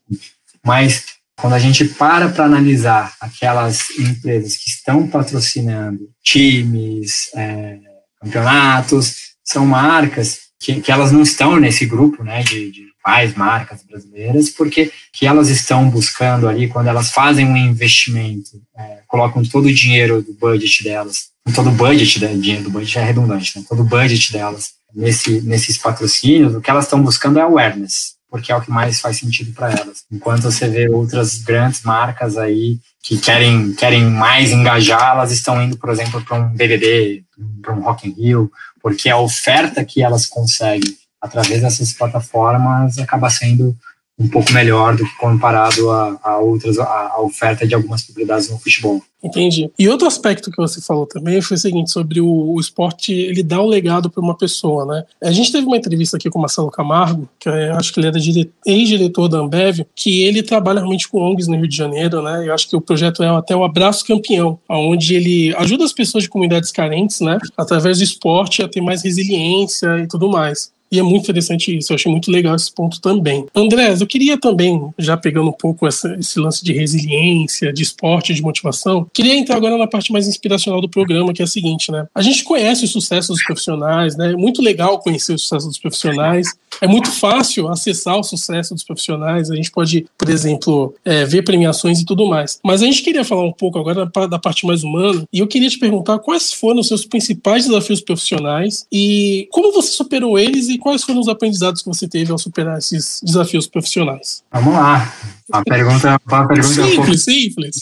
mas 0.65 1.05
quando 1.35 1.53
a 1.53 1.59
gente 1.59 1.85
para 1.85 2.29
para 2.29 2.45
analisar 2.45 3.13
aquelas 3.19 3.89
empresas 3.99 4.55
que 4.55 4.69
estão 4.69 5.07
patrocinando 5.07 6.09
times, 6.23 7.29
é, 7.35 7.79
campeonatos, 8.23 9.15
são 9.43 9.65
marcas 9.65 10.39
que, 10.59 10.81
que 10.81 10.91
elas 10.91 11.11
não 11.11 11.21
estão 11.21 11.59
nesse 11.59 11.85
grupo 11.85 12.23
né, 12.23 12.41
de, 12.43 12.71
de 12.71 12.93
marcas 13.35 13.83
brasileiras, 13.83 14.49
porque 14.49 14.91
que 15.11 15.27
elas 15.27 15.49
estão 15.49 15.89
buscando 15.89 16.47
ali, 16.47 16.69
quando 16.69 16.87
elas 16.87 17.11
fazem 17.11 17.45
um 17.45 17.57
investimento, 17.57 18.51
é, 18.77 18.99
colocam 19.07 19.43
todo 19.43 19.65
o 19.65 19.73
dinheiro 19.73 20.21
do 20.21 20.33
budget 20.33 20.83
delas, 20.83 21.29
todo 21.53 21.69
o 21.69 21.73
budget, 21.73 22.21
né, 22.21 22.33
dinheiro 22.33 22.63
do 22.63 22.69
budget 22.69 22.99
é 22.99 23.03
redundante, 23.03 23.59
né, 23.59 23.65
todo 23.67 23.81
o 23.81 23.85
budget 23.85 24.31
delas 24.31 24.71
nesse, 24.95 25.41
nesses 25.41 25.77
patrocínios, 25.77 26.55
o 26.55 26.61
que 26.61 26.69
elas 26.69 26.85
estão 26.85 27.01
buscando 27.01 27.39
é 27.39 27.41
awareness, 27.41 28.13
porque 28.29 28.51
é 28.51 28.55
o 28.55 28.61
que 28.61 28.71
mais 28.71 29.01
faz 29.01 29.17
sentido 29.17 29.51
para 29.53 29.71
elas. 29.71 30.05
Enquanto 30.11 30.43
você 30.43 30.67
vê 30.69 30.87
outras 30.87 31.39
grandes 31.39 31.81
marcas 31.81 32.37
aí 32.37 32.79
que 33.03 33.17
querem, 33.17 33.73
querem 33.73 34.05
mais 34.05 34.51
engajar, 34.51 35.11
elas 35.11 35.31
estão 35.33 35.61
indo, 35.61 35.77
por 35.77 35.89
exemplo, 35.89 36.23
para 36.23 36.37
um 36.37 36.53
BBB, 36.53 37.25
para 37.61 37.73
um 37.73 37.81
Rock 37.81 38.07
in 38.07 38.13
Rio, 38.13 38.49
porque 38.81 39.09
a 39.09 39.17
oferta 39.17 39.83
que 39.83 40.01
elas 40.01 40.25
conseguem 40.25 40.97
através 41.21 41.61
dessas 41.61 41.91
plataformas 41.91 42.97
acaba 42.97 43.29
sendo 43.29 43.77
um 44.19 44.27
pouco 44.27 44.51
melhor 44.53 44.95
do 44.95 45.03
que 45.03 45.17
comparado 45.17 45.89
a, 45.89 46.19
a 46.23 46.37
outras, 46.37 46.77
a, 46.77 47.13
a, 47.15 47.21
oferta 47.21 47.65
de 47.65 47.73
algumas 47.73 48.03
propriedades 48.03 48.49
no 48.49 48.59
futebol. 48.59 49.01
Entendi. 49.23 49.71
E 49.79 49.87
outro 49.87 50.05
aspecto 50.05 50.51
que 50.51 50.57
você 50.57 50.81
falou 50.81 51.07
também 51.07 51.41
foi 51.41 51.55
o 51.55 51.59
seguinte, 51.59 51.89
sobre 51.89 52.21
o, 52.21 52.27
o 52.27 52.59
esporte, 52.59 53.11
ele 53.11 53.41
dá 53.41 53.61
um 53.61 53.65
legado 53.65 54.09
para 54.09 54.21
uma 54.21 54.37
pessoa, 54.37 54.85
né? 54.85 55.03
A 55.23 55.31
gente 55.31 55.51
teve 55.51 55.65
uma 55.65 55.77
entrevista 55.77 56.17
aqui 56.17 56.29
com 56.29 56.37
o 56.37 56.41
Marcelo 56.41 56.69
Camargo, 56.69 57.27
que 57.39 57.49
eu 57.49 57.75
acho 57.75 57.91
que 57.91 57.99
ele 57.99 58.07
era 58.07 58.17
ex-diretor 58.65 59.29
da 59.29 59.39
Ambev, 59.39 59.85
que 59.95 60.23
ele 60.23 60.43
trabalha 60.43 60.79
realmente 60.79 61.07
com 61.07 61.21
ONGs 61.21 61.47
no 61.47 61.55
Rio 61.55 61.67
de 61.67 61.75
Janeiro, 61.75 62.21
né? 62.21 62.47
Eu 62.47 62.53
acho 62.53 62.69
que 62.69 62.75
o 62.75 62.81
projeto 62.81 63.23
é 63.23 63.29
até 63.29 63.55
o 63.55 63.63
Abraço 63.63 64.05
Campeão, 64.05 64.59
onde 64.69 65.15
ele 65.15 65.55
ajuda 65.55 65.85
as 65.85 65.93
pessoas 65.93 66.25
de 66.25 66.29
comunidades 66.29 66.71
carentes, 66.71 67.21
né? 67.21 67.39
Através 67.57 67.97
do 67.97 68.03
esporte 68.03 68.61
a 68.61 68.67
ter 68.67 68.81
mais 68.81 69.03
resiliência 69.03 69.99
e 69.99 70.07
tudo 70.07 70.29
mais. 70.29 70.71
E 70.93 70.99
é 70.99 71.01
muito 71.01 71.23
interessante 71.23 71.75
isso, 71.75 71.91
eu 71.91 71.95
achei 71.95 72.11
muito 72.11 72.29
legal 72.29 72.55
esse 72.55 72.71
ponto 72.71 73.01
também. 73.01 73.47
Andrés, 73.55 73.99
eu 73.99 74.05
queria 74.05 74.39
também, 74.39 74.93
já 74.99 75.17
pegando 75.17 75.49
um 75.49 75.53
pouco 75.53 75.87
essa, 75.87 76.15
esse 76.19 76.39
lance 76.39 76.63
de 76.63 76.71
resiliência, 76.71 77.73
de 77.73 77.81
esporte, 77.81 78.31
de 78.31 78.43
motivação, 78.43 79.09
queria 79.11 79.35
entrar 79.35 79.57
agora 79.57 79.75
na 79.75 79.87
parte 79.87 80.11
mais 80.11 80.27
inspiracional 80.27 80.79
do 80.79 80.87
programa, 80.87 81.33
que 81.33 81.41
é 81.41 81.45
a 81.45 81.47
seguinte, 81.47 81.91
né? 81.91 82.05
A 82.13 82.21
gente 82.21 82.43
conhece 82.43 82.85
o 82.85 82.87
sucesso 82.87 83.33
dos 83.33 83.43
profissionais, 83.43 84.15
né? 84.15 84.33
É 84.33 84.35
muito 84.35 84.61
legal 84.61 84.99
conhecer 84.99 85.33
o 85.33 85.39
sucesso 85.39 85.67
dos 85.67 85.79
profissionais, 85.79 86.53
é 86.79 86.87
muito 86.87 87.09
fácil 87.11 87.69
acessar 87.69 88.19
o 88.19 88.23
sucesso 88.23 88.75
dos 88.75 88.83
profissionais, 88.83 89.49
a 89.49 89.55
gente 89.55 89.71
pode, 89.71 90.05
por 90.15 90.29
exemplo, 90.29 90.93
é, 91.03 91.25
ver 91.25 91.41
premiações 91.41 92.01
e 92.01 92.05
tudo 92.05 92.27
mais. 92.27 92.59
Mas 92.63 92.83
a 92.83 92.85
gente 92.85 93.01
queria 93.01 93.25
falar 93.25 93.45
um 93.45 93.51
pouco 93.51 93.79
agora 93.79 94.05
da 94.27 94.37
parte 94.37 94.63
mais 94.67 94.83
humana, 94.83 95.25
e 95.33 95.39
eu 95.39 95.47
queria 95.47 95.69
te 95.69 95.79
perguntar 95.79 96.19
quais 96.19 96.53
foram 96.53 96.81
os 96.81 96.87
seus 96.87 97.03
principais 97.03 97.65
desafios 97.65 97.99
profissionais 97.99 98.85
e 98.91 99.47
como 99.51 99.71
você 99.71 99.89
superou 99.89 100.37
eles 100.37 100.69
e 100.69 100.82
quais 100.83 101.01
foram 101.01 101.21
os 101.21 101.29
aprendizados 101.29 101.81
que 101.81 101.87
você 101.87 102.07
teve 102.07 102.29
ao 102.29 102.37
superar 102.37 102.77
esses 102.77 103.21
desafios 103.23 103.65
profissionais? 103.65 104.43
Vamos 104.51 104.73
lá. 104.73 105.11
A 105.51 105.63
pergunta, 105.63 106.15
a 106.15 106.45
pergunta 106.45 106.63
simples, 106.63 106.91
é 106.91 106.95
pouco... 106.95 107.17
simples. 107.17 107.75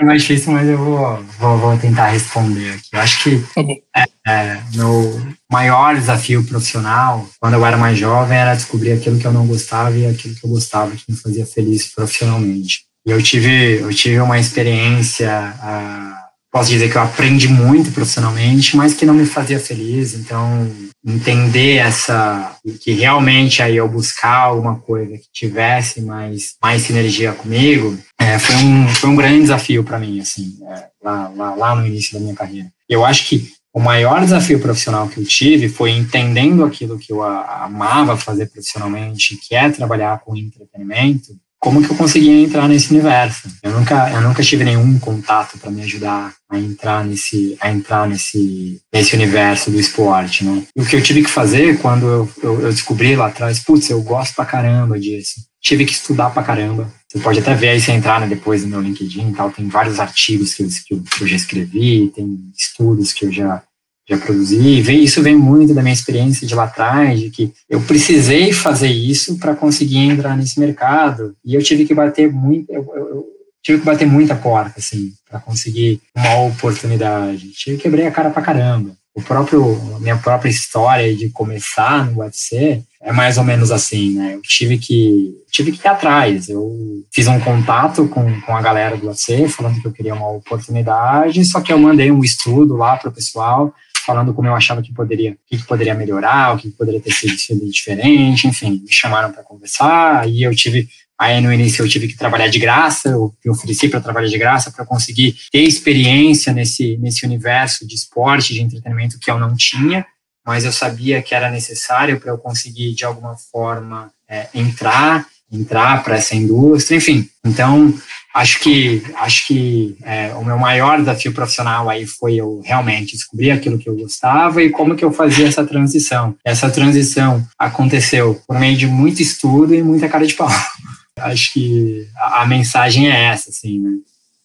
É 0.00 0.04
mais 0.04 0.22
difícil, 0.22 0.52
mas 0.52 0.66
eu 0.66 0.78
vou, 0.78 1.22
vou, 1.38 1.58
vou, 1.58 1.78
tentar 1.78 2.08
responder 2.08 2.70
aqui. 2.70 2.88
Eu 2.92 3.00
acho 3.00 3.22
que 3.22 3.44
tá 3.54 3.62
é, 3.96 4.04
é, 4.26 4.62
meu 4.74 5.20
maior 5.50 5.94
desafio 5.94 6.42
profissional, 6.44 7.28
quando 7.38 7.54
eu 7.54 7.66
era 7.66 7.76
mais 7.76 7.98
jovem, 7.98 8.38
era 8.38 8.54
descobrir 8.54 8.92
aquilo 8.92 9.18
que 9.18 9.26
eu 9.26 9.32
não 9.32 9.46
gostava 9.46 9.94
e 9.96 10.06
aquilo 10.06 10.34
que 10.34 10.44
eu 10.44 10.50
gostava, 10.50 10.96
que 10.96 11.04
me 11.06 11.16
fazia 11.16 11.44
feliz 11.44 11.94
profissionalmente. 11.94 12.84
E 13.06 13.10
eu 13.10 13.22
tive, 13.22 13.80
eu 13.80 13.92
tive 13.92 14.18
uma 14.20 14.38
experiência... 14.38 15.54
Uh, 15.62 16.23
posso 16.54 16.70
dizer 16.70 16.88
que 16.88 16.96
eu 16.96 17.02
aprendi 17.02 17.48
muito 17.48 17.90
profissionalmente, 17.90 18.76
mas 18.76 18.94
que 18.94 19.04
não 19.04 19.12
me 19.12 19.26
fazia 19.26 19.58
feliz. 19.58 20.14
Então, 20.14 20.70
entender 21.04 21.78
essa 21.78 22.56
que 22.80 22.92
realmente 22.92 23.60
aí 23.60 23.76
eu 23.76 23.88
buscar 23.88 24.36
alguma 24.36 24.76
coisa 24.76 25.18
que 25.18 25.26
tivesse 25.32 26.00
mais 26.00 26.54
mais 26.62 26.82
sinergia 26.82 27.32
comigo, 27.32 27.98
é, 28.20 28.38
foi 28.38 28.54
um 28.54 28.86
foi 28.86 29.10
um 29.10 29.16
grande 29.16 29.40
desafio 29.40 29.82
para 29.82 29.98
mim, 29.98 30.20
assim, 30.20 30.56
é, 30.68 30.86
lá, 31.02 31.28
lá 31.34 31.54
lá 31.56 31.74
no 31.74 31.84
início 31.84 32.14
da 32.14 32.20
minha 32.20 32.36
carreira. 32.36 32.68
Eu 32.88 33.04
acho 33.04 33.26
que 33.26 33.52
o 33.72 33.80
maior 33.80 34.20
desafio 34.20 34.60
profissional 34.60 35.08
que 35.08 35.18
eu 35.18 35.24
tive 35.24 35.68
foi 35.68 35.90
entendendo 35.90 36.64
aquilo 36.64 36.96
que 36.96 37.12
eu 37.12 37.24
amava 37.24 38.16
fazer 38.16 38.46
profissionalmente, 38.46 39.36
que 39.38 39.56
é 39.56 39.68
trabalhar 39.70 40.20
com 40.20 40.36
entretenimento, 40.36 41.36
como 41.64 41.82
que 41.82 41.90
eu 41.90 41.96
conseguia 41.96 42.30
entrar 42.30 42.68
nesse 42.68 42.90
universo. 42.90 43.48
Eu 43.62 43.70
nunca, 43.70 44.10
eu 44.10 44.20
nunca 44.20 44.42
tive 44.42 44.64
nenhum 44.64 44.98
contato 44.98 45.56
para 45.56 45.70
me 45.70 45.80
ajudar 45.80 46.34
a 46.50 46.58
entrar 46.58 47.02
nesse, 47.02 47.56
a 47.58 47.70
entrar 47.70 48.06
nesse, 48.06 48.82
nesse 48.92 49.16
universo 49.16 49.70
do 49.70 49.80
esporte, 49.80 50.44
né? 50.44 50.62
E 50.76 50.82
o 50.82 50.84
que 50.84 50.94
eu 50.94 51.02
tive 51.02 51.22
que 51.22 51.30
fazer 51.30 51.78
quando 51.78 52.06
eu, 52.06 52.30
eu, 52.42 52.60
eu 52.60 52.70
descobri 52.70 53.16
lá 53.16 53.28
atrás, 53.28 53.60
putz, 53.60 53.88
eu 53.88 54.02
gosto 54.02 54.34
pra 54.34 54.44
caramba 54.44 55.00
disso. 55.00 55.40
Tive 55.58 55.86
que 55.86 55.92
estudar 55.94 56.28
pra 56.28 56.42
caramba. 56.42 56.92
Você 57.08 57.18
pode 57.20 57.38
até 57.38 57.54
ver 57.54 57.70
aí, 57.70 57.80
se 57.80 57.90
entrar 57.90 58.20
né, 58.20 58.26
depois 58.26 58.62
no 58.62 58.68
meu 58.68 58.82
LinkedIn 58.82 59.30
e 59.30 59.34
tal, 59.34 59.50
tem 59.50 59.66
vários 59.66 59.98
artigos 59.98 60.52
que 60.52 60.64
eu, 60.64 60.68
que 60.68 61.22
eu 61.22 61.26
já 61.26 61.36
escrevi, 61.36 62.12
tem 62.14 62.40
estudos 62.54 63.14
que 63.14 63.24
eu 63.24 63.32
já 63.32 63.62
já 64.08 64.18
produzi. 64.18 64.80
Isso 65.02 65.22
vem 65.22 65.36
muito 65.36 65.74
da 65.74 65.82
minha 65.82 65.94
experiência 65.94 66.46
de 66.46 66.54
lá 66.54 66.64
atrás, 66.64 67.18
de 67.18 67.30
que 67.30 67.52
eu 67.68 67.80
precisei 67.80 68.52
fazer 68.52 68.88
isso 68.88 69.38
para 69.38 69.54
conseguir 69.54 69.98
entrar 69.98 70.36
nesse 70.36 70.60
mercado. 70.60 71.34
E 71.44 71.54
eu 71.54 71.62
tive 71.62 71.84
que 71.84 71.94
bater 71.94 72.30
muito, 72.30 72.70
eu, 72.70 72.82
eu, 72.96 73.24
tive 73.62 73.78
que 73.78 73.86
bater 73.86 74.06
muita 74.06 74.34
porta, 74.34 74.74
assim, 74.78 75.12
para 75.28 75.40
conseguir 75.40 76.00
uma 76.14 76.42
oportunidade. 76.42 77.50
Tive 77.52 77.76
que 77.76 77.84
quebrar 77.84 78.06
a 78.06 78.10
cara 78.10 78.30
pra 78.30 78.42
caramba. 78.42 78.94
O 79.14 79.22
próprio, 79.22 79.80
minha 80.00 80.16
própria 80.16 80.50
história 80.50 81.14
de 81.14 81.30
começar 81.30 82.04
no 82.04 82.18
UFC 82.20 82.82
é 83.00 83.12
mais 83.12 83.38
ou 83.38 83.44
menos 83.44 83.70
assim, 83.70 84.14
né? 84.14 84.34
Eu 84.34 84.42
tive 84.42 84.76
que, 84.76 85.32
tive 85.52 85.70
que 85.70 85.86
ir 85.86 85.88
atrás. 85.88 86.48
Eu 86.48 86.72
fiz 87.12 87.28
um 87.28 87.38
contato 87.38 88.08
com, 88.08 88.40
com 88.40 88.56
a 88.56 88.60
galera 88.60 88.96
do 88.96 89.06
UFC, 89.06 89.46
falando 89.46 89.80
que 89.80 89.86
eu 89.86 89.92
queria 89.92 90.14
uma 90.14 90.30
oportunidade, 90.30 91.44
só 91.44 91.60
que 91.60 91.72
eu 91.72 91.78
mandei 91.78 92.10
um 92.10 92.24
estudo 92.24 92.76
lá 92.76 92.96
pro 92.96 93.12
pessoal, 93.12 93.72
falando 94.04 94.34
como 94.34 94.48
eu 94.48 94.54
achava 94.54 94.82
que 94.82 94.92
poderia, 94.92 95.32
o 95.32 95.36
que, 95.46 95.64
poderia 95.64 95.94
melhorar, 95.94 96.54
o 96.54 96.58
que, 96.58 96.70
poderia 96.70 97.00
ter 97.00 97.12
sido, 97.12 97.36
sido 97.38 97.70
diferente, 97.70 98.46
enfim, 98.46 98.82
me 98.84 98.92
chamaram 98.92 99.32
para 99.32 99.42
conversar, 99.42 100.20
aí 100.20 100.42
eu 100.42 100.54
tive 100.54 100.88
Aí 101.16 101.40
no 101.40 101.52
início 101.52 101.84
eu 101.84 101.88
tive 101.88 102.08
que 102.08 102.16
trabalhar 102.16 102.48
de 102.48 102.58
graça, 102.58 103.08
eu 103.08 103.32
me 103.44 103.50
ofereci 103.50 103.88
para 103.88 104.00
trabalhar 104.00 104.28
de 104.28 104.36
graça 104.36 104.72
para 104.72 104.84
conseguir 104.84 105.36
ter 105.50 105.60
experiência 105.60 106.52
nesse, 106.52 106.96
nesse 106.96 107.24
universo 107.24 107.86
de 107.86 107.94
esporte, 107.94 108.52
de 108.52 108.60
entretenimento 108.60 109.18
que 109.20 109.30
eu 109.30 109.38
não 109.38 109.54
tinha, 109.54 110.04
mas 110.44 110.64
eu 110.64 110.72
sabia 110.72 111.22
que 111.22 111.34
era 111.34 111.50
necessário 111.50 112.18
para 112.18 112.32
eu 112.32 112.38
conseguir 112.38 112.94
de 112.94 113.04
alguma 113.04 113.36
forma 113.36 114.12
é, 114.28 114.48
entrar, 114.52 115.24
entrar 115.54 116.02
para 116.02 116.16
essa 116.16 116.34
indústria, 116.34 116.96
enfim. 116.96 117.28
Então 117.44 117.94
acho 118.34 118.58
que 118.60 119.02
acho 119.16 119.46
que 119.46 119.96
é, 120.02 120.34
o 120.34 120.44
meu 120.44 120.58
maior 120.58 120.98
desafio 120.98 121.32
profissional 121.32 121.88
aí 121.88 122.04
foi 122.04 122.34
eu 122.34 122.60
realmente 122.64 123.12
descobrir 123.12 123.52
aquilo 123.52 123.78
que 123.78 123.88
eu 123.88 123.96
gostava 123.96 124.62
e 124.62 124.70
como 124.70 124.96
que 124.96 125.04
eu 125.04 125.12
fazia 125.12 125.46
essa 125.46 125.64
transição. 125.64 126.34
Essa 126.44 126.68
transição 126.68 127.46
aconteceu 127.58 128.40
por 128.46 128.58
meio 128.58 128.76
de 128.76 128.86
muito 128.86 129.22
estudo 129.22 129.74
e 129.74 129.82
muita 129.82 130.08
cara 130.08 130.26
de 130.26 130.34
pau. 130.34 130.50
Acho 131.16 131.52
que 131.52 132.08
a, 132.16 132.42
a 132.42 132.46
mensagem 132.46 133.08
é 133.08 133.26
essa, 133.26 133.50
assim, 133.50 133.78
né? 133.78 133.90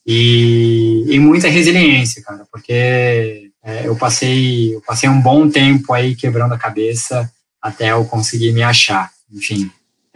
E, 0.05 1.05
e 1.07 1.19
muita 1.19 1.47
resiliência, 1.49 2.23
cara, 2.23 2.45
porque 2.51 3.51
é, 3.63 3.85
eu 3.85 3.95
passei 3.95 4.75
eu 4.75 4.81
passei 4.81 5.09
um 5.09 5.19
bom 5.19 5.49
tempo 5.49 5.93
aí 5.93 6.15
quebrando 6.15 6.53
a 6.53 6.57
cabeça 6.57 7.29
até 7.61 7.91
eu 7.91 8.05
conseguir 8.05 8.51
me 8.51 8.63
achar. 8.63 9.11
Enfim, 9.31 9.69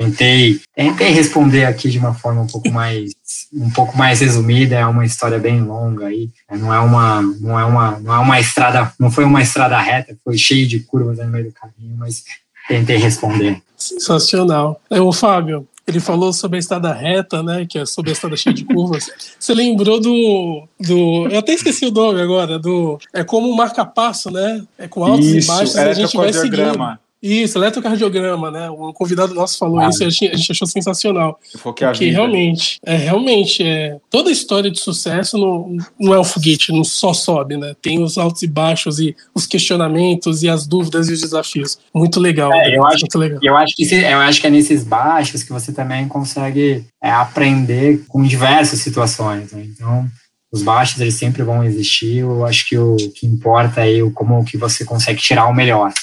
Tentei, 0.04 0.60
tentei 0.76 1.10
responder 1.12 1.66
aqui 1.66 1.90
de 1.90 1.98
uma 1.98 2.14
forma 2.14 2.42
um 2.42 2.48
pouco 2.48 2.70
mais 2.70 3.12
um 3.54 3.70
pouco 3.70 3.98
mais 3.98 4.20
resumida, 4.20 4.76
é 4.76 4.86
uma 4.86 5.06
história 5.06 5.38
bem 5.38 5.62
longa 5.62 6.08
aí, 6.08 6.30
é, 6.50 6.58
não 6.58 6.74
é 6.74 6.80
uma 6.80 7.22
não 7.22 7.60
é 7.60 7.66
uma 7.66 8.00
não 8.00 8.14
é 8.14 8.20
uma 8.20 8.40
estrada, 8.40 8.92
não 9.00 9.12
foi 9.12 9.24
uma 9.24 9.42
estrada 9.42 9.80
reta, 9.80 10.18
foi 10.24 10.38
cheio 10.38 10.68
de 10.68 10.80
curvas 10.80 11.20
no 11.20 11.28
meio 11.28 11.46
do 11.46 11.52
caminho, 11.52 11.96
mas 11.98 12.24
tentei 12.68 12.98
responder. 12.98 13.62
Sensacional. 13.78 14.80
É, 14.90 15.02
o 15.02 15.12
Fábio, 15.12 15.68
ele 15.86 16.00
falou 16.00 16.32
sobre 16.32 16.58
a 16.58 16.60
estrada 16.60 16.94
reta, 16.94 17.44
né? 17.44 17.66
Que 17.68 17.80
é 17.80 17.86
sobre 17.86 18.12
a 18.12 18.14
estrada 18.14 18.38
cheia 18.38 18.54
de 18.54 18.64
curvas. 18.64 19.06
Você 19.38 19.54
lembrou 19.54 20.00
do, 20.00 20.68
do. 20.80 21.28
Eu 21.30 21.40
até 21.40 21.54
esqueci 21.54 21.86
o 21.86 21.92
nome 21.92 22.22
agora, 22.22 22.58
do. 22.58 22.98
É 23.14 23.24
como 23.24 23.52
um 23.52 23.56
marca-passo, 23.56 24.32
né? 24.32 24.64
É 24.78 24.88
com 24.88 25.04
altos 25.04 25.28
Isso, 25.28 25.52
e 25.52 25.54
baixos, 25.54 25.76
a 25.76 25.94
gente 25.94 26.16
vai 26.16 26.32
seguindo. 26.32 26.98
Isso, 27.24 27.58
eletrocardiograma, 27.58 28.52
né? 28.52 28.70
Um 28.70 28.92
convidado 28.92 29.34
nosso 29.34 29.58
falou 29.58 29.80
ah, 29.80 29.88
isso 29.88 30.04
e 30.04 30.08
a 30.08 30.10
gente 30.10 30.52
achou 30.52 30.68
sensacional. 30.68 31.40
Porque 31.62 32.10
realmente, 32.10 32.82
é 32.86 32.98
realmente, 32.98 33.64
é, 33.64 33.98
toda 34.10 34.30
história 34.30 34.70
de 34.70 34.78
sucesso 34.78 35.38
não, 35.38 35.78
não 35.98 36.14
é 36.14 36.20
um 36.20 36.24
foguete, 36.26 36.74
não 36.74 36.84
só 36.84 37.14
sobe, 37.14 37.56
né? 37.56 37.74
Tem 37.82 38.04
os 38.04 38.18
altos 38.18 38.42
e 38.42 38.48
baixos 38.48 39.00
e 39.00 39.16
os 39.34 39.48
questionamentos 39.48 40.44
e 40.44 40.50
as 40.50 40.68
dúvidas 40.68 41.08
e 41.08 41.14
os 41.14 41.22
desafios. 41.22 41.80
Muito 41.96 42.20
legal. 42.20 42.52
É, 42.52 42.72
né? 42.72 42.76
eu, 42.76 42.86
acho, 42.86 43.00
muito 43.00 43.18
legal. 43.18 43.40
Eu, 43.42 43.56
acho 43.56 43.74
que, 43.74 43.96
eu 43.96 44.20
acho 44.20 44.42
que 44.42 44.48
é 44.48 44.50
nesses 44.50 44.84
baixos 44.84 45.44
que 45.44 45.54
você 45.54 45.72
também 45.72 46.06
consegue 46.10 46.84
é, 47.02 47.10
aprender 47.10 48.04
com 48.10 48.22
diversas 48.22 48.80
situações. 48.80 49.54
Né? 49.54 49.66
Então, 49.70 50.06
os 50.52 50.62
baixos 50.62 51.00
eles 51.00 51.16
sempre 51.16 51.42
vão 51.42 51.64
existir. 51.64 52.18
Eu 52.18 52.46
acho 52.46 52.68
que 52.68 52.78
o 52.78 52.98
que 53.16 53.26
importa 53.26 53.88
é 53.88 54.02
como 54.14 54.44
que 54.44 54.58
você 54.58 54.84
consegue 54.84 55.22
tirar 55.22 55.48
o 55.48 55.54
melhor. 55.54 55.94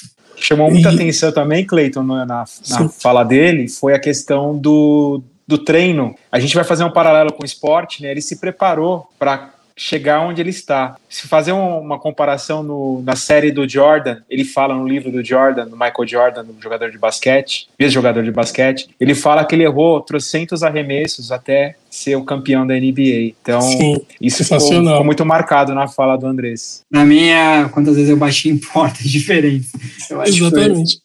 Chamou 0.40 0.70
muita 0.70 0.90
e... 0.90 0.94
atenção 0.94 1.32
também, 1.32 1.64
Cleiton, 1.64 2.02
na, 2.02 2.24
na 2.24 2.44
fala 3.00 3.22
dele, 3.22 3.68
foi 3.68 3.94
a 3.94 3.98
questão 3.98 4.56
do, 4.56 5.22
do 5.46 5.58
treino. 5.58 6.14
A 6.32 6.40
gente 6.40 6.54
vai 6.54 6.64
fazer 6.64 6.84
um 6.84 6.90
paralelo 6.90 7.32
com 7.32 7.42
o 7.42 7.46
esporte, 7.46 8.02
né? 8.02 8.10
Ele 8.10 8.22
se 8.22 8.40
preparou 8.40 9.08
para 9.18 9.50
chegar 9.80 10.20
onde 10.20 10.42
ele 10.42 10.50
está. 10.50 10.96
Se 11.08 11.26
fazer 11.26 11.52
uma 11.52 11.98
comparação 11.98 12.62
no, 12.62 13.00
na 13.02 13.16
série 13.16 13.50
do 13.50 13.66
Jordan, 13.66 14.18
ele 14.28 14.44
fala 14.44 14.74
no 14.74 14.86
livro 14.86 15.10
do 15.10 15.24
Jordan, 15.24 15.66
do 15.66 15.72
Michael 15.74 16.06
Jordan, 16.06 16.44
do 16.44 16.54
jogador 16.60 16.90
de 16.90 16.98
basquete, 16.98 17.66
ex-jogador 17.78 18.22
de 18.22 18.30
basquete, 18.30 18.90
ele 19.00 19.14
fala 19.14 19.42
que 19.42 19.54
ele 19.54 19.64
errou 19.64 20.02
trocentos 20.02 20.62
arremessos 20.62 21.32
até 21.32 21.76
ser 21.88 22.14
o 22.14 22.24
campeão 22.24 22.66
da 22.66 22.74
NBA. 22.74 23.32
Então, 23.42 23.62
Sim, 23.62 23.96
isso 24.20 24.44
ficou, 24.44 24.60
ficou, 24.60 25.04
muito 25.04 25.24
marcado 25.24 25.74
na 25.74 25.88
fala 25.88 26.18
do 26.18 26.26
Andrés. 26.26 26.82
Na 26.90 27.02
minha, 27.02 27.70
quantas 27.72 27.96
vezes 27.96 28.10
eu 28.10 28.18
bati 28.18 28.50
em 28.50 28.58
portas 28.58 29.04
diferentes. 29.08 29.72
Exatamente. 29.98 31.00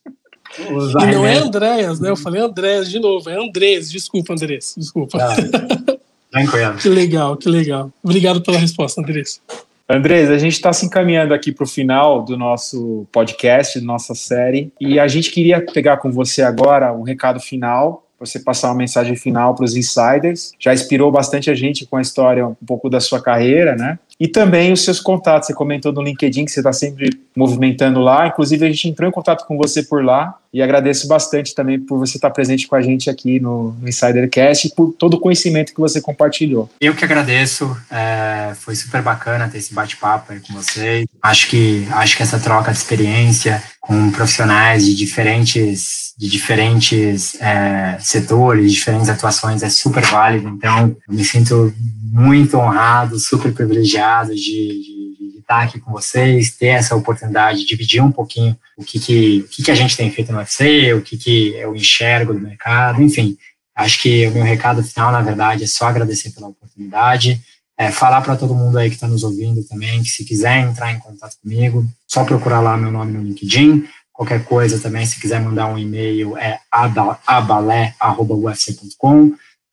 e 0.60 1.16
não 1.16 1.26
é 1.26 1.38
Andréas, 1.38 2.02
né? 2.02 2.10
Eu 2.10 2.18
falei 2.18 2.42
Andréas 2.42 2.92
de 2.92 3.00
novo, 3.00 3.30
é 3.30 3.42
Andrés. 3.42 3.90
Desculpa, 3.90 4.34
Andrés. 4.34 4.76
Desculpa. 4.78 5.18
Ah, 5.22 5.96
tranquilo. 6.44 6.76
que 6.76 6.90
legal, 6.90 7.38
que 7.38 7.50
legal. 7.50 7.92
Obrigado 8.04 8.42
pela 8.42 8.58
resposta, 8.58 9.02
Andrés. 9.02 9.42
Andrés, 9.88 10.32
a 10.32 10.38
gente 10.38 10.54
está 10.54 10.74
se 10.74 10.86
encaminhando 10.86 11.34
aqui 11.34 11.52
para 11.52 11.64
o 11.64 11.68
final 11.68 12.24
do 12.24 12.36
nosso 12.36 13.06
podcast, 13.12 13.80
da 13.80 13.86
nossa 13.86 14.16
série, 14.16 14.72
e 14.82 15.00
a 15.00 15.08
gente 15.08 15.32
queria 15.32 15.64
pegar 15.64 15.98
com 15.98 16.12
você 16.12 16.42
agora 16.42 16.92
um 16.92 17.04
recado 17.04 17.40
final 17.40 18.06
você 18.20 18.40
passar 18.40 18.70
uma 18.70 18.76
mensagem 18.76 19.16
final 19.16 19.54
para 19.56 19.66
os 19.66 19.76
insiders. 19.76 20.54
Já 20.60 20.74
inspirou 20.74 21.12
bastante 21.12 21.50
a 21.50 21.54
gente 21.54 21.86
com 21.86 21.98
a 21.98 22.02
história 22.02 22.48
um 22.48 22.56
pouco 22.66 22.90
da 22.90 23.00
sua 23.00 23.22
carreira, 23.22 23.76
né? 23.76 24.00
E 24.20 24.28
também 24.28 24.72
os 24.72 24.84
seus 24.84 25.00
contatos. 25.00 25.48
Você 25.48 25.54
comentou 25.54 25.92
no 25.92 26.02
LinkedIn 26.02 26.46
que 26.46 26.52
você 26.52 26.62
está 26.62 26.72
sempre 26.72 27.10
movimentando 27.36 28.00
lá. 28.00 28.28
Inclusive, 28.28 28.66
a 28.66 28.70
gente 28.70 28.88
entrou 28.88 29.10
em 29.10 29.12
contato 29.12 29.46
com 29.46 29.58
você 29.58 29.84
por 29.84 30.04
lá 30.04 30.36
e 30.54 30.62
agradeço 30.62 31.06
bastante 31.06 31.54
também 31.54 31.78
por 31.78 32.00
você 32.00 32.18
estar 32.18 32.30
presente 32.30 32.66
com 32.66 32.76
a 32.76 32.82
gente 32.82 33.10
aqui 33.10 33.42
no, 33.42 33.74
no 33.74 33.90
Insidercast 33.90 34.68
e 34.68 34.70
por 34.74 34.94
todo 34.94 35.16
o 35.16 35.20
conhecimento 35.20 35.74
que 35.74 35.82
você 35.82 36.00
compartilhou. 36.00 36.70
Eu 36.80 36.96
que 36.96 37.04
agradeço. 37.04 37.76
É, 37.92 38.54
foi 38.56 38.74
super 38.74 39.02
bacana 39.02 39.50
ter 39.50 39.58
esse 39.58 39.74
bate-papo 39.74 40.32
aí 40.32 40.40
com 40.40 40.54
vocês. 40.54 41.06
Acho 41.22 41.50
que, 41.50 41.86
acho 41.92 42.16
que 42.16 42.24
essa 42.24 42.40
troca 42.40 42.72
de 42.72 42.78
experiência 42.78 43.62
com 43.82 44.10
profissionais 44.12 44.86
de 44.86 44.96
diferentes, 44.96 46.14
de 46.18 46.30
diferentes 46.30 47.36
é, 47.42 47.98
setores, 48.00 48.72
diferentes 48.72 49.10
atuações 49.10 49.62
é 49.62 49.70
super 49.70 50.06
válido. 50.06 50.48
Então, 50.48 50.96
eu 51.08 51.14
me 51.14 51.26
sinto 51.26 51.74
muito 52.12 52.58
honrado, 52.58 53.20
super 53.20 53.54
privilegiado 53.54 54.05
de, 54.34 54.36
de, 54.36 55.32
de, 55.32 55.40
estar 55.40 55.64
aqui 55.64 55.80
com 55.80 55.92
vocês, 55.92 56.56
ter 56.56 56.68
essa 56.68 56.96
oportunidade 56.96 57.60
de 57.60 57.66
dividir 57.66 58.02
um 58.02 58.12
pouquinho 58.12 58.58
o 58.78 58.84
que, 58.84 59.00
que, 59.00 59.42
o 59.46 59.48
que, 59.48 59.64
que 59.64 59.72
a 59.72 59.76
gente 59.76 59.96
tem 59.96 60.12
feito 60.12 60.32
no 60.32 60.40
UFC, 60.40 60.94
o 60.94 61.02
que, 61.02 61.18
que 61.18 61.54
eu 61.56 61.76
enxergo 61.76 62.34
do 62.34 62.40
mercado, 62.40 63.02
enfim. 63.02 63.38
Acho 63.76 64.02
que 64.02 64.28
o 64.28 64.32
meu 64.32 64.44
recado 64.44 64.84
final, 64.84 65.12
na 65.12 65.22
verdade, 65.22 65.64
é 65.64 65.68
só 65.68 65.86
agradecer 65.88 66.32
pela 66.32 66.48
oportunidade, 66.48 67.42
é, 67.78 67.92
falar 67.92 68.22
para 68.22 68.38
todo 68.38 68.56
mundo 68.56 68.78
aí 68.78 68.90
que 68.90 68.96
está 68.96 69.08
nos 69.08 69.24
ouvindo 69.24 69.64
também, 69.68 70.02
que 70.02 70.10
se 70.10 70.24
quiser 70.24 70.60
entrar 70.60 70.92
em 70.92 71.00
contato 71.00 71.36
comigo, 71.42 71.86
só 72.08 72.24
procurar 72.24 72.62
lá 72.62 72.78
meu 72.78 72.92
nome 72.92 73.12
no 73.12 73.22
LinkedIn, 73.22 73.86
qualquer 74.14 74.46
coisa 74.46 74.80
também, 74.80 75.06
se 75.06 75.20
quiser 75.20 75.42
mandar 75.42 75.68
um 75.68 75.78
e-mail, 75.78 76.38
é 76.38 76.60
abalé.ufc.com. 76.72 77.96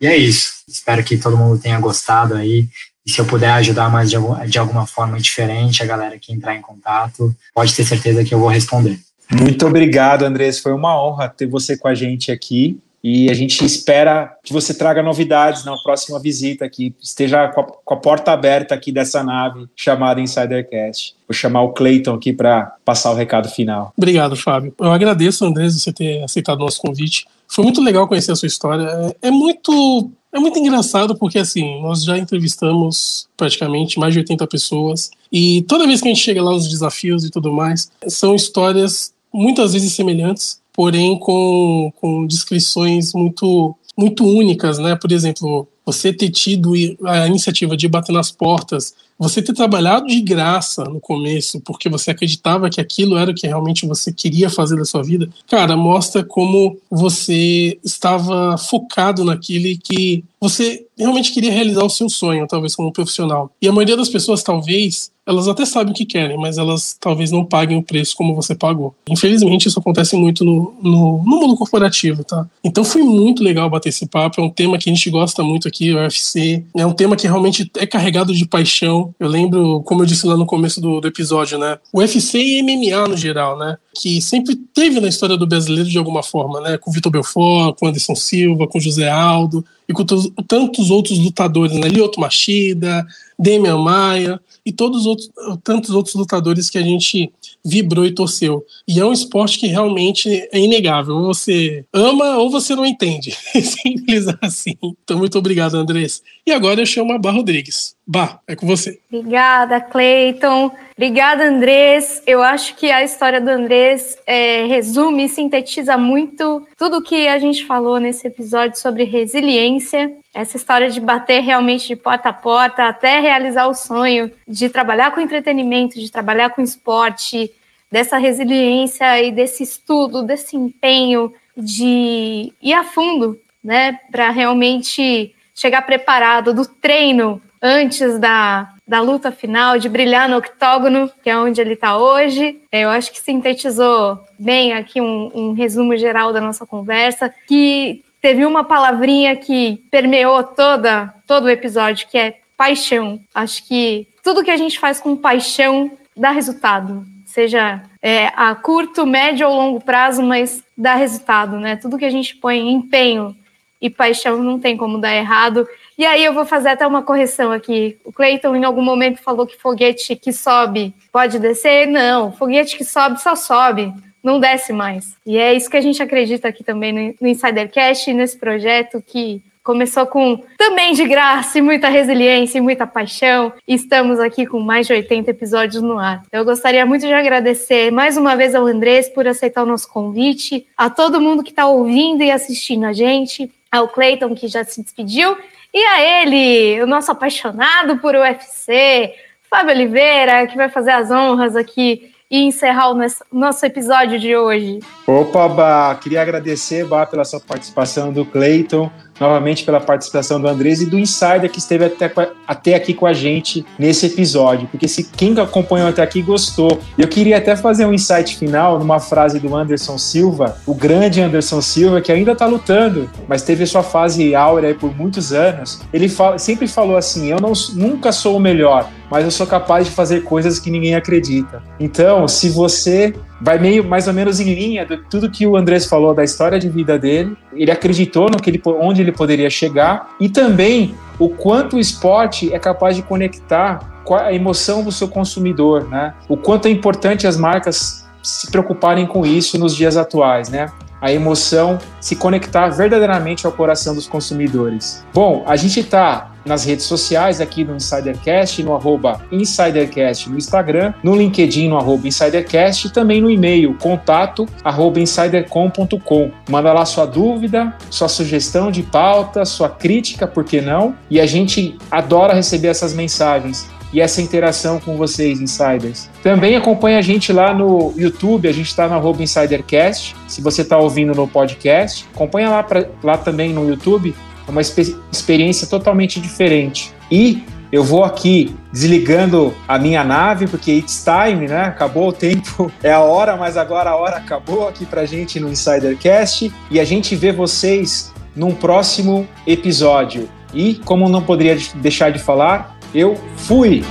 E 0.00 0.06
é 0.06 0.16
isso. 0.16 0.64
Espero 0.66 1.04
que 1.04 1.16
todo 1.16 1.36
mundo 1.36 1.60
tenha 1.60 1.78
gostado 1.78 2.34
aí. 2.34 2.68
E 3.06 3.10
se 3.10 3.20
eu 3.20 3.24
puder 3.26 3.50
ajudar 3.52 3.90
mais 3.90 4.10
de, 4.10 4.16
de 4.48 4.58
alguma 4.58 4.86
forma 4.86 5.18
diferente, 5.18 5.82
a 5.82 5.86
galera 5.86 6.18
que 6.18 6.32
entrar 6.32 6.54
em 6.54 6.60
contato, 6.60 7.34
pode 7.54 7.74
ter 7.74 7.84
certeza 7.84 8.24
que 8.24 8.34
eu 8.34 8.38
vou 8.38 8.48
responder. 8.48 8.98
Muito 9.30 9.66
obrigado, 9.66 10.24
Andrés. 10.24 10.58
Foi 10.58 10.72
uma 10.72 11.02
honra 11.02 11.28
ter 11.28 11.46
você 11.46 11.76
com 11.76 11.88
a 11.88 11.94
gente 11.94 12.30
aqui. 12.30 12.78
E 13.04 13.28
a 13.28 13.34
gente 13.34 13.64
espera 13.64 14.36
que 14.44 14.52
você 14.52 14.72
traga 14.72 15.02
novidades 15.02 15.64
na 15.64 15.76
próxima 15.82 16.20
visita 16.20 16.64
aqui, 16.64 16.94
esteja 17.02 17.48
com 17.48 17.60
a, 17.60 17.64
com 17.64 17.94
a 17.94 17.96
porta 17.96 18.30
aberta 18.30 18.76
aqui 18.76 18.92
dessa 18.92 19.24
nave 19.24 19.66
chamada 19.74 20.20
Insidercast. 20.20 21.16
Vou 21.26 21.34
chamar 21.34 21.62
o 21.62 21.72
Clayton 21.72 22.14
aqui 22.14 22.32
para 22.32 22.76
passar 22.84 23.10
o 23.10 23.16
recado 23.16 23.48
final. 23.48 23.92
Obrigado, 23.96 24.36
Fábio. 24.36 24.72
Eu 24.78 24.92
agradeço, 24.92 25.44
Andrés, 25.44 25.74
você 25.74 25.92
ter 25.92 26.22
aceitado 26.22 26.60
o 26.60 26.64
nosso 26.64 26.80
convite. 26.80 27.26
Foi 27.48 27.64
muito 27.64 27.82
legal 27.82 28.06
conhecer 28.06 28.30
a 28.30 28.36
sua 28.36 28.46
história. 28.46 28.84
É, 29.20 29.28
é 29.28 29.30
muito 29.32 30.08
é 30.32 30.38
muito 30.38 30.58
engraçado 30.58 31.14
porque, 31.16 31.38
assim, 31.38 31.80
nós 31.82 32.02
já 32.02 32.16
entrevistamos 32.16 33.28
praticamente 33.36 33.98
mais 33.98 34.14
de 34.14 34.20
80 34.20 34.46
pessoas 34.46 35.10
e 35.30 35.62
toda 35.62 35.86
vez 35.86 36.00
que 36.00 36.08
a 36.08 36.12
gente 36.12 36.22
chega 36.22 36.42
lá 36.42 36.50
nos 36.52 36.68
desafios 36.68 37.24
e 37.24 37.30
tudo 37.30 37.52
mais, 37.52 37.90
são 38.08 38.34
histórias 38.34 39.12
muitas 39.32 39.72
vezes 39.72 39.92
semelhantes, 39.92 40.60
porém 40.72 41.18
com, 41.18 41.92
com 42.00 42.26
descrições 42.26 43.12
muito, 43.12 43.74
muito 43.96 44.24
únicas, 44.26 44.78
né? 44.78 44.96
Por 44.96 45.12
exemplo, 45.12 45.68
você 45.84 46.12
ter 46.12 46.30
tido 46.30 46.72
a 47.04 47.26
iniciativa 47.26 47.76
de 47.76 47.88
bater 47.88 48.12
nas 48.12 48.30
portas 48.30 48.94
você 49.22 49.40
ter 49.40 49.52
trabalhado 49.52 50.06
de 50.08 50.20
graça 50.20 50.82
no 50.84 51.00
começo, 51.00 51.60
porque 51.60 51.88
você 51.88 52.10
acreditava 52.10 52.68
que 52.68 52.80
aquilo 52.80 53.16
era 53.16 53.30
o 53.30 53.34
que 53.34 53.46
realmente 53.46 53.86
você 53.86 54.12
queria 54.12 54.50
fazer 54.50 54.76
da 54.76 54.84
sua 54.84 55.02
vida, 55.02 55.28
cara, 55.46 55.76
mostra 55.76 56.24
como 56.24 56.76
você 56.90 57.78
estava 57.84 58.58
focado 58.58 59.24
naquilo 59.24 59.66
e 59.66 59.78
que 59.78 60.24
você 60.40 60.84
realmente 60.98 61.32
queria 61.32 61.52
realizar 61.52 61.84
o 61.84 61.90
seu 61.90 62.08
sonho, 62.08 62.48
talvez 62.48 62.74
como 62.74 62.92
profissional. 62.92 63.50
E 63.62 63.68
a 63.68 63.72
maioria 63.72 63.96
das 63.96 64.08
pessoas, 64.08 64.42
talvez, 64.42 65.11
elas 65.26 65.46
até 65.46 65.64
sabem 65.64 65.92
o 65.92 65.94
que 65.94 66.04
querem, 66.04 66.36
mas 66.36 66.58
elas 66.58 66.96
talvez 66.98 67.30
não 67.30 67.44
paguem 67.44 67.78
o 67.78 67.82
preço 67.82 68.16
como 68.16 68.34
você 68.34 68.54
pagou. 68.54 68.94
Infelizmente, 69.08 69.68
isso 69.68 69.78
acontece 69.78 70.16
muito 70.16 70.44
no, 70.44 70.74
no, 70.82 71.22
no 71.22 71.40
mundo 71.40 71.56
corporativo, 71.56 72.24
tá? 72.24 72.46
Então 72.62 72.84
foi 72.84 73.02
muito 73.02 73.42
legal 73.42 73.70
bater 73.70 73.90
esse 73.90 74.06
papo. 74.06 74.40
É 74.40 74.44
um 74.44 74.50
tema 74.50 74.78
que 74.78 74.90
a 74.90 74.92
gente 74.92 75.08
gosta 75.10 75.42
muito 75.42 75.68
aqui, 75.68 75.92
o 75.92 75.96
UFC. 75.96 76.64
É 76.76 76.84
um 76.84 76.92
tema 76.92 77.16
que 77.16 77.26
realmente 77.26 77.70
é 77.76 77.86
carregado 77.86 78.34
de 78.34 78.46
paixão. 78.46 79.14
Eu 79.18 79.28
lembro, 79.28 79.80
como 79.82 80.02
eu 80.02 80.06
disse 80.06 80.26
lá 80.26 80.36
no 80.36 80.46
começo 80.46 80.80
do, 80.80 81.00
do 81.00 81.08
episódio, 81.08 81.56
né? 81.56 81.78
O 81.92 82.00
UFC 82.00 82.38
e 82.38 82.62
MMA 82.62 83.08
no 83.08 83.16
geral, 83.16 83.56
né? 83.56 83.76
Que 83.94 84.20
sempre 84.20 84.56
teve 84.56 85.00
na 85.00 85.08
história 85.08 85.36
do 85.36 85.46
brasileiro 85.46 85.88
de 85.88 85.98
alguma 85.98 86.22
forma, 86.22 86.60
né? 86.60 86.78
Com 86.78 86.90
o 86.90 86.92
Vitor 86.92 87.12
Belfort, 87.12 87.76
com 87.78 87.86
o 87.86 87.88
Anderson 87.88 88.16
Silva, 88.16 88.66
com 88.66 88.78
o 88.78 88.80
José 88.80 89.08
Aldo 89.08 89.64
e 89.92 89.94
com 89.94 90.04
tantos 90.48 90.90
outros 90.90 91.18
lutadores, 91.18 91.76
né? 91.76 91.88
Lyoto 91.88 92.18
Machida, 92.18 93.06
Demian 93.38 93.78
Maia 93.78 94.40
e 94.64 94.72
todos 94.72 95.06
outros, 95.06 95.30
tantos 95.62 95.90
outros 95.90 96.14
lutadores 96.14 96.70
que 96.70 96.78
a 96.78 96.82
gente 96.82 97.30
vibrou 97.64 98.04
e 98.04 98.14
torceu. 98.14 98.64
E 98.86 98.98
é 98.98 99.04
um 99.04 99.12
esporte 99.12 99.58
que 99.58 99.66
realmente 99.66 100.48
é 100.52 100.58
inegável. 100.58 101.16
Ou 101.16 101.34
você 101.34 101.84
ama 101.92 102.38
ou 102.38 102.50
você 102.50 102.74
não 102.74 102.84
entende. 102.84 103.30
Simples 103.52 104.26
assim. 104.40 104.76
Então, 104.82 105.18
muito 105.18 105.38
obrigado, 105.38 105.76
Andrés. 105.76 106.22
E 106.46 106.52
agora 106.52 106.80
eu 106.80 106.86
chamo 106.86 107.12
a 107.12 107.18
Bar 107.18 107.34
Rodrigues. 107.34 107.96
Bah, 108.06 108.40
é 108.48 108.56
com 108.56 108.66
você. 108.66 108.98
Obrigada, 109.12 109.80
Cleiton. 109.80 110.72
Obrigada, 110.96 111.44
Andrés. 111.44 112.20
Eu 112.26 112.42
acho 112.42 112.74
que 112.76 112.90
a 112.90 113.02
história 113.02 113.40
do 113.40 113.48
Andrés 113.48 114.18
é, 114.26 114.66
resume 114.66 115.24
e 115.24 115.28
sintetiza 115.28 115.96
muito 115.96 116.66
tudo 116.76 117.02
que 117.02 117.28
a 117.28 117.38
gente 117.38 117.64
falou 117.64 117.98
nesse 117.98 118.26
episódio 118.26 118.78
sobre 118.78 119.04
resiliência. 119.04 120.12
Essa 120.34 120.56
história 120.56 120.90
de 120.90 121.00
bater 121.00 121.40
realmente 121.40 121.88
de 121.88 121.96
porta 121.96 122.30
a 122.30 122.32
porta 122.32 122.84
até 122.84 123.20
realizar 123.20 123.66
o 123.66 123.74
sonho 123.74 124.30
de 124.48 124.68
trabalhar 124.68 125.10
com 125.10 125.20
entretenimento, 125.20 126.00
de 126.00 126.10
trabalhar 126.10 126.50
com 126.50 126.62
esporte, 126.62 127.52
dessa 127.92 128.16
resiliência 128.16 129.22
e 129.22 129.30
desse 129.30 129.62
estudo, 129.62 130.22
desse 130.22 130.56
empenho 130.56 131.30
de 131.54 132.50
ir 132.62 132.72
a 132.72 132.82
fundo, 132.82 133.38
né, 133.62 134.00
para 134.10 134.30
realmente 134.30 135.34
chegar 135.54 135.82
preparado 135.82 136.54
do 136.54 136.64
treino 136.64 137.40
antes 137.60 138.18
da, 138.18 138.72
da 138.88 139.00
luta 139.00 139.30
final, 139.30 139.78
de 139.78 139.90
brilhar 139.90 140.26
no 140.28 140.38
octógono, 140.38 141.10
que 141.22 141.28
é 141.28 141.36
onde 141.36 141.60
ele 141.60 141.74
está 141.74 141.98
hoje. 141.98 142.58
Eu 142.72 142.88
acho 142.88 143.12
que 143.12 143.20
sintetizou 143.20 144.18
bem 144.38 144.72
aqui 144.72 145.00
um, 145.00 145.30
um 145.34 145.52
resumo 145.52 145.94
geral 145.96 146.32
da 146.32 146.40
nossa 146.40 146.66
conversa, 146.66 147.32
que 147.46 148.02
teve 148.22 148.46
uma 148.46 148.62
palavrinha 148.62 149.34
que 149.34 149.82
permeou 149.90 150.44
toda, 150.44 151.12
todo 151.26 151.44
o 151.44 151.50
episódio, 151.50 152.06
que 152.08 152.16
é 152.16 152.38
paixão. 152.56 153.20
Acho 153.34 153.66
que 153.66 154.06
tudo 154.22 154.44
que 154.44 154.50
a 154.50 154.56
gente 154.56 154.78
faz 154.78 155.00
com 155.00 155.16
paixão 155.16 155.90
dá 156.16 156.30
resultado. 156.30 157.04
Seja 157.26 157.82
é, 158.00 158.28
a 158.36 158.54
curto, 158.54 159.04
médio 159.04 159.48
ou 159.48 159.56
longo 159.56 159.80
prazo, 159.80 160.22
mas 160.22 160.62
dá 160.78 160.94
resultado, 160.94 161.58
né? 161.58 161.74
Tudo 161.74 161.98
que 161.98 162.04
a 162.04 162.10
gente 162.10 162.36
põe 162.36 162.70
empenho 162.70 163.36
e 163.80 163.90
paixão 163.90 164.38
não 164.38 164.60
tem 164.60 164.76
como 164.76 164.98
dar 164.98 165.16
errado. 165.16 165.66
E 165.98 166.06
aí 166.06 166.24
eu 166.24 166.32
vou 166.32 166.44
fazer 166.46 166.68
até 166.68 166.86
uma 166.86 167.02
correção 167.02 167.50
aqui. 167.50 167.98
O 168.04 168.12
Clayton 168.12 168.54
em 168.54 168.64
algum 168.64 168.82
momento 168.82 169.20
falou 169.20 169.46
que 169.46 169.58
foguete 169.58 170.14
que 170.14 170.32
sobe 170.32 170.94
pode 171.10 171.40
descer. 171.40 171.88
Não, 171.88 172.30
foguete 172.30 172.76
que 172.76 172.84
sobe 172.84 173.20
só 173.20 173.34
sobe, 173.34 173.92
não 174.22 174.38
desce 174.38 174.72
mais. 174.72 175.16
E 175.26 175.36
é 175.36 175.52
isso 175.52 175.70
que 175.70 175.76
a 175.76 175.80
gente 175.80 176.02
acredita 176.02 176.48
aqui 176.48 176.62
também 176.62 177.14
no 177.20 177.28
Insidercast, 177.28 178.12
nesse 178.12 178.38
projeto 178.38 179.02
que 179.04 179.42
começou 179.62 180.06
com 180.06 180.42
também 180.58 180.92
de 180.92 181.06
graça 181.06 181.58
e 181.58 181.62
muita 181.62 181.88
resiliência 181.88 182.58
e 182.58 182.60
muita 182.60 182.86
paixão. 182.86 183.52
E 183.66 183.74
estamos 183.74 184.18
aqui 184.18 184.46
com 184.46 184.60
mais 184.60 184.86
de 184.86 184.92
80 184.92 185.30
episódios 185.30 185.82
no 185.82 185.98
ar. 185.98 186.22
Eu 186.32 186.44
gostaria 186.44 186.84
muito 186.84 187.06
de 187.06 187.12
agradecer 187.12 187.90
mais 187.90 188.16
uma 188.16 188.36
vez 188.36 188.54
ao 188.54 188.66
Andrés 188.66 189.08
por 189.08 189.26
aceitar 189.26 189.62
o 189.62 189.66
nosso 189.66 189.88
convite, 189.88 190.66
a 190.76 190.90
todo 190.90 191.20
mundo 191.20 191.42
que 191.42 191.50
está 191.50 191.66
ouvindo 191.66 192.22
e 192.22 192.30
assistindo 192.30 192.84
a 192.84 192.92
gente, 192.92 193.50
ao 193.70 193.88
Clayton 193.88 194.34
que 194.34 194.48
já 194.48 194.64
se 194.64 194.82
despediu 194.82 195.36
e 195.74 195.82
a 195.84 196.02
ele, 196.02 196.82
o 196.82 196.86
nosso 196.86 197.10
apaixonado 197.10 197.96
por 197.98 198.14
UFC, 198.14 199.14
Fábio 199.50 199.74
Oliveira, 199.74 200.46
que 200.46 200.56
vai 200.56 200.68
fazer 200.68 200.90
as 200.90 201.10
honras 201.10 201.56
aqui 201.56 202.11
e 202.32 202.38
encerrar 202.38 202.90
o 202.90 202.98
nosso 203.30 203.66
episódio 203.66 204.18
de 204.18 204.34
hoje. 204.34 204.78
Opa, 205.06 205.46
Bá, 205.46 205.94
queria 205.96 206.22
agradecer, 206.22 206.86
Bá, 206.86 207.04
pela 207.04 207.26
sua 207.26 207.38
participação 207.38 208.10
do 208.10 208.24
Cleiton. 208.24 208.90
Novamente 209.22 209.64
pela 209.64 209.80
participação 209.80 210.40
do 210.40 210.48
Andrés 210.48 210.82
e 210.82 210.86
do 210.86 210.98
Insider 210.98 211.48
que 211.48 211.58
esteve 211.58 211.84
até, 211.84 212.12
até 212.46 212.74
aqui 212.74 212.92
com 212.92 213.06
a 213.06 213.12
gente 213.12 213.64
nesse 213.78 214.06
episódio, 214.06 214.68
porque 214.68 214.88
se 214.88 215.04
quem 215.04 215.38
acompanhou 215.38 215.88
até 215.88 216.02
aqui 216.02 216.20
gostou. 216.20 216.80
Eu 216.98 217.08
queria 217.08 217.38
até 217.38 217.56
fazer 217.56 217.86
um 217.86 217.92
insight 217.92 218.36
final 218.36 218.78
numa 218.78 218.98
frase 218.98 219.38
do 219.38 219.54
Anderson 219.54 219.96
Silva, 219.96 220.56
o 220.66 220.74
grande 220.74 221.20
Anderson 221.20 221.60
Silva, 221.62 222.00
que 222.00 222.10
ainda 222.10 222.32
está 222.32 222.46
lutando, 222.46 223.08
mas 223.28 223.42
teve 223.42 223.64
sua 223.66 223.82
fase 223.82 224.34
áurea 224.34 224.74
por 224.74 224.94
muitos 224.94 225.32
anos. 225.32 225.80
Ele 225.92 226.08
fala, 226.08 226.38
sempre 226.38 226.66
falou 226.66 226.96
assim: 226.96 227.30
Eu 227.30 227.40
não, 227.40 227.52
nunca 227.74 228.10
sou 228.12 228.36
o 228.36 228.40
melhor, 228.40 228.90
mas 229.10 229.24
eu 229.24 229.30
sou 229.30 229.46
capaz 229.46 229.86
de 229.86 229.92
fazer 229.92 230.22
coisas 230.24 230.58
que 230.58 230.70
ninguém 230.70 230.94
acredita. 230.94 231.62
Então, 231.78 232.26
se 232.26 232.48
você 232.50 233.14
vai 233.42 233.58
meio 233.58 233.84
mais 233.84 234.06
ou 234.06 234.14
menos 234.14 234.40
em 234.40 234.54
linha 234.54 234.86
de 234.86 234.96
tudo 235.10 235.28
que 235.28 235.46
o 235.46 235.56
Andrés 235.56 235.86
falou 235.86 236.14
da 236.14 236.22
história 236.22 236.58
de 236.58 236.68
vida 236.68 236.98
dele, 236.98 237.36
ele 237.52 237.70
acreditou 237.70 238.30
no 238.30 238.40
que 238.40 238.48
ele, 238.48 238.62
onde 238.64 239.02
ele 239.02 239.12
poderia 239.12 239.50
chegar 239.50 240.10
e 240.20 240.28
também 240.28 240.94
o 241.18 241.28
quanto 241.28 241.76
o 241.76 241.80
esporte 241.80 242.52
é 242.54 242.58
capaz 242.58 242.96
de 242.96 243.02
conectar 243.02 244.02
com 244.04 244.14
a 244.14 244.32
emoção 244.32 244.82
do 244.82 244.90
seu 244.90 245.08
consumidor, 245.08 245.88
né? 245.88 246.14
O 246.28 246.36
quanto 246.36 246.66
é 246.66 246.70
importante 246.70 247.26
as 247.26 247.36
marcas 247.36 248.08
se 248.22 248.50
preocuparem 248.50 249.06
com 249.06 249.26
isso 249.26 249.58
nos 249.58 249.74
dias 249.74 249.96
atuais, 249.96 250.48
né? 250.48 250.70
a 251.02 251.12
emoção 251.12 251.80
se 252.00 252.14
conectar 252.14 252.68
verdadeiramente 252.68 253.44
ao 253.44 253.50
coração 253.50 253.92
dos 253.92 254.06
consumidores. 254.06 255.04
Bom, 255.12 255.42
a 255.48 255.56
gente 255.56 255.80
está 255.80 256.30
nas 256.44 256.64
redes 256.64 256.86
sociais 256.86 257.40
aqui 257.40 257.64
no 257.64 257.76
Insidercast, 257.76 258.62
no 258.62 258.74
arroba 258.74 259.20
Insidercast 259.30 260.28
no 260.28 260.36
Instagram, 260.36 260.92
no 261.02 261.14
LinkedIn, 261.14 261.68
no 261.68 261.76
arroba 261.76 262.06
Insidercast 262.06 262.86
e 262.86 262.90
também 262.90 263.20
no 263.20 263.30
e-mail 263.30 263.74
contato 263.74 264.46
arroba 264.64 265.00
insidercom.com. 265.00 266.30
Manda 266.48 266.72
lá 266.72 266.84
sua 266.84 267.06
dúvida, 267.06 267.76
sua 267.90 268.08
sugestão 268.08 268.70
de 268.70 268.82
pauta, 268.82 269.44
sua 269.44 269.68
crítica, 269.68 270.26
por 270.26 270.44
que 270.44 270.60
não? 270.60 270.94
E 271.10 271.20
a 271.20 271.26
gente 271.26 271.76
adora 271.90 272.34
receber 272.34 272.68
essas 272.68 272.94
mensagens 272.94 273.68
e 273.92 274.00
essa 274.00 274.22
interação 274.22 274.80
com 274.80 274.96
vocês, 274.96 275.40
insiders. 275.40 276.08
Também 276.22 276.56
acompanha 276.56 276.98
a 276.98 277.02
gente 277.02 277.32
lá 277.32 277.52
no 277.52 277.92
YouTube, 277.96 278.48
a 278.48 278.52
gente 278.52 278.68
está 278.68 278.88
no 278.88 278.94
arroba 278.94 279.22
InsiderCast. 279.22 280.16
Se 280.26 280.40
você 280.40 280.62
está 280.62 280.78
ouvindo 280.78 281.14
no 281.14 281.28
podcast, 281.28 282.06
acompanha 282.14 282.48
lá, 282.48 282.62
pra, 282.62 282.86
lá 283.02 283.18
também 283.18 283.52
no 283.52 283.68
YouTube. 283.68 284.14
É 284.46 284.50
uma 284.50 284.60
experiência 284.60 285.66
totalmente 285.66 286.20
diferente. 286.20 286.92
E 287.10 287.42
eu 287.72 287.82
vou 287.82 288.04
aqui 288.04 288.54
desligando 288.70 289.54
a 289.66 289.78
minha 289.78 290.04
nave, 290.04 290.46
porque 290.46 290.72
it's 290.72 291.04
time, 291.04 291.48
né? 291.48 291.64
Acabou 291.64 292.08
o 292.08 292.12
tempo, 292.12 292.70
é 292.84 292.92
a 292.92 293.00
hora, 293.00 293.36
mas 293.36 293.56
agora 293.56 293.90
a 293.90 293.96
hora 293.96 294.16
acabou 294.16 294.68
aqui 294.68 294.84
pra 294.84 295.06
gente 295.06 295.40
no 295.40 295.48
Insidercast. 295.48 296.52
E 296.70 296.78
a 296.78 296.84
gente 296.84 297.16
vê 297.16 297.32
vocês 297.32 298.12
num 298.36 298.54
próximo 298.54 299.26
episódio. 299.46 300.28
E, 300.52 300.74
como 300.84 301.08
não 301.08 301.22
poderia 301.22 301.56
deixar 301.76 302.10
de 302.10 302.18
falar, 302.18 302.76
eu 302.94 303.18
fui! 303.36 303.82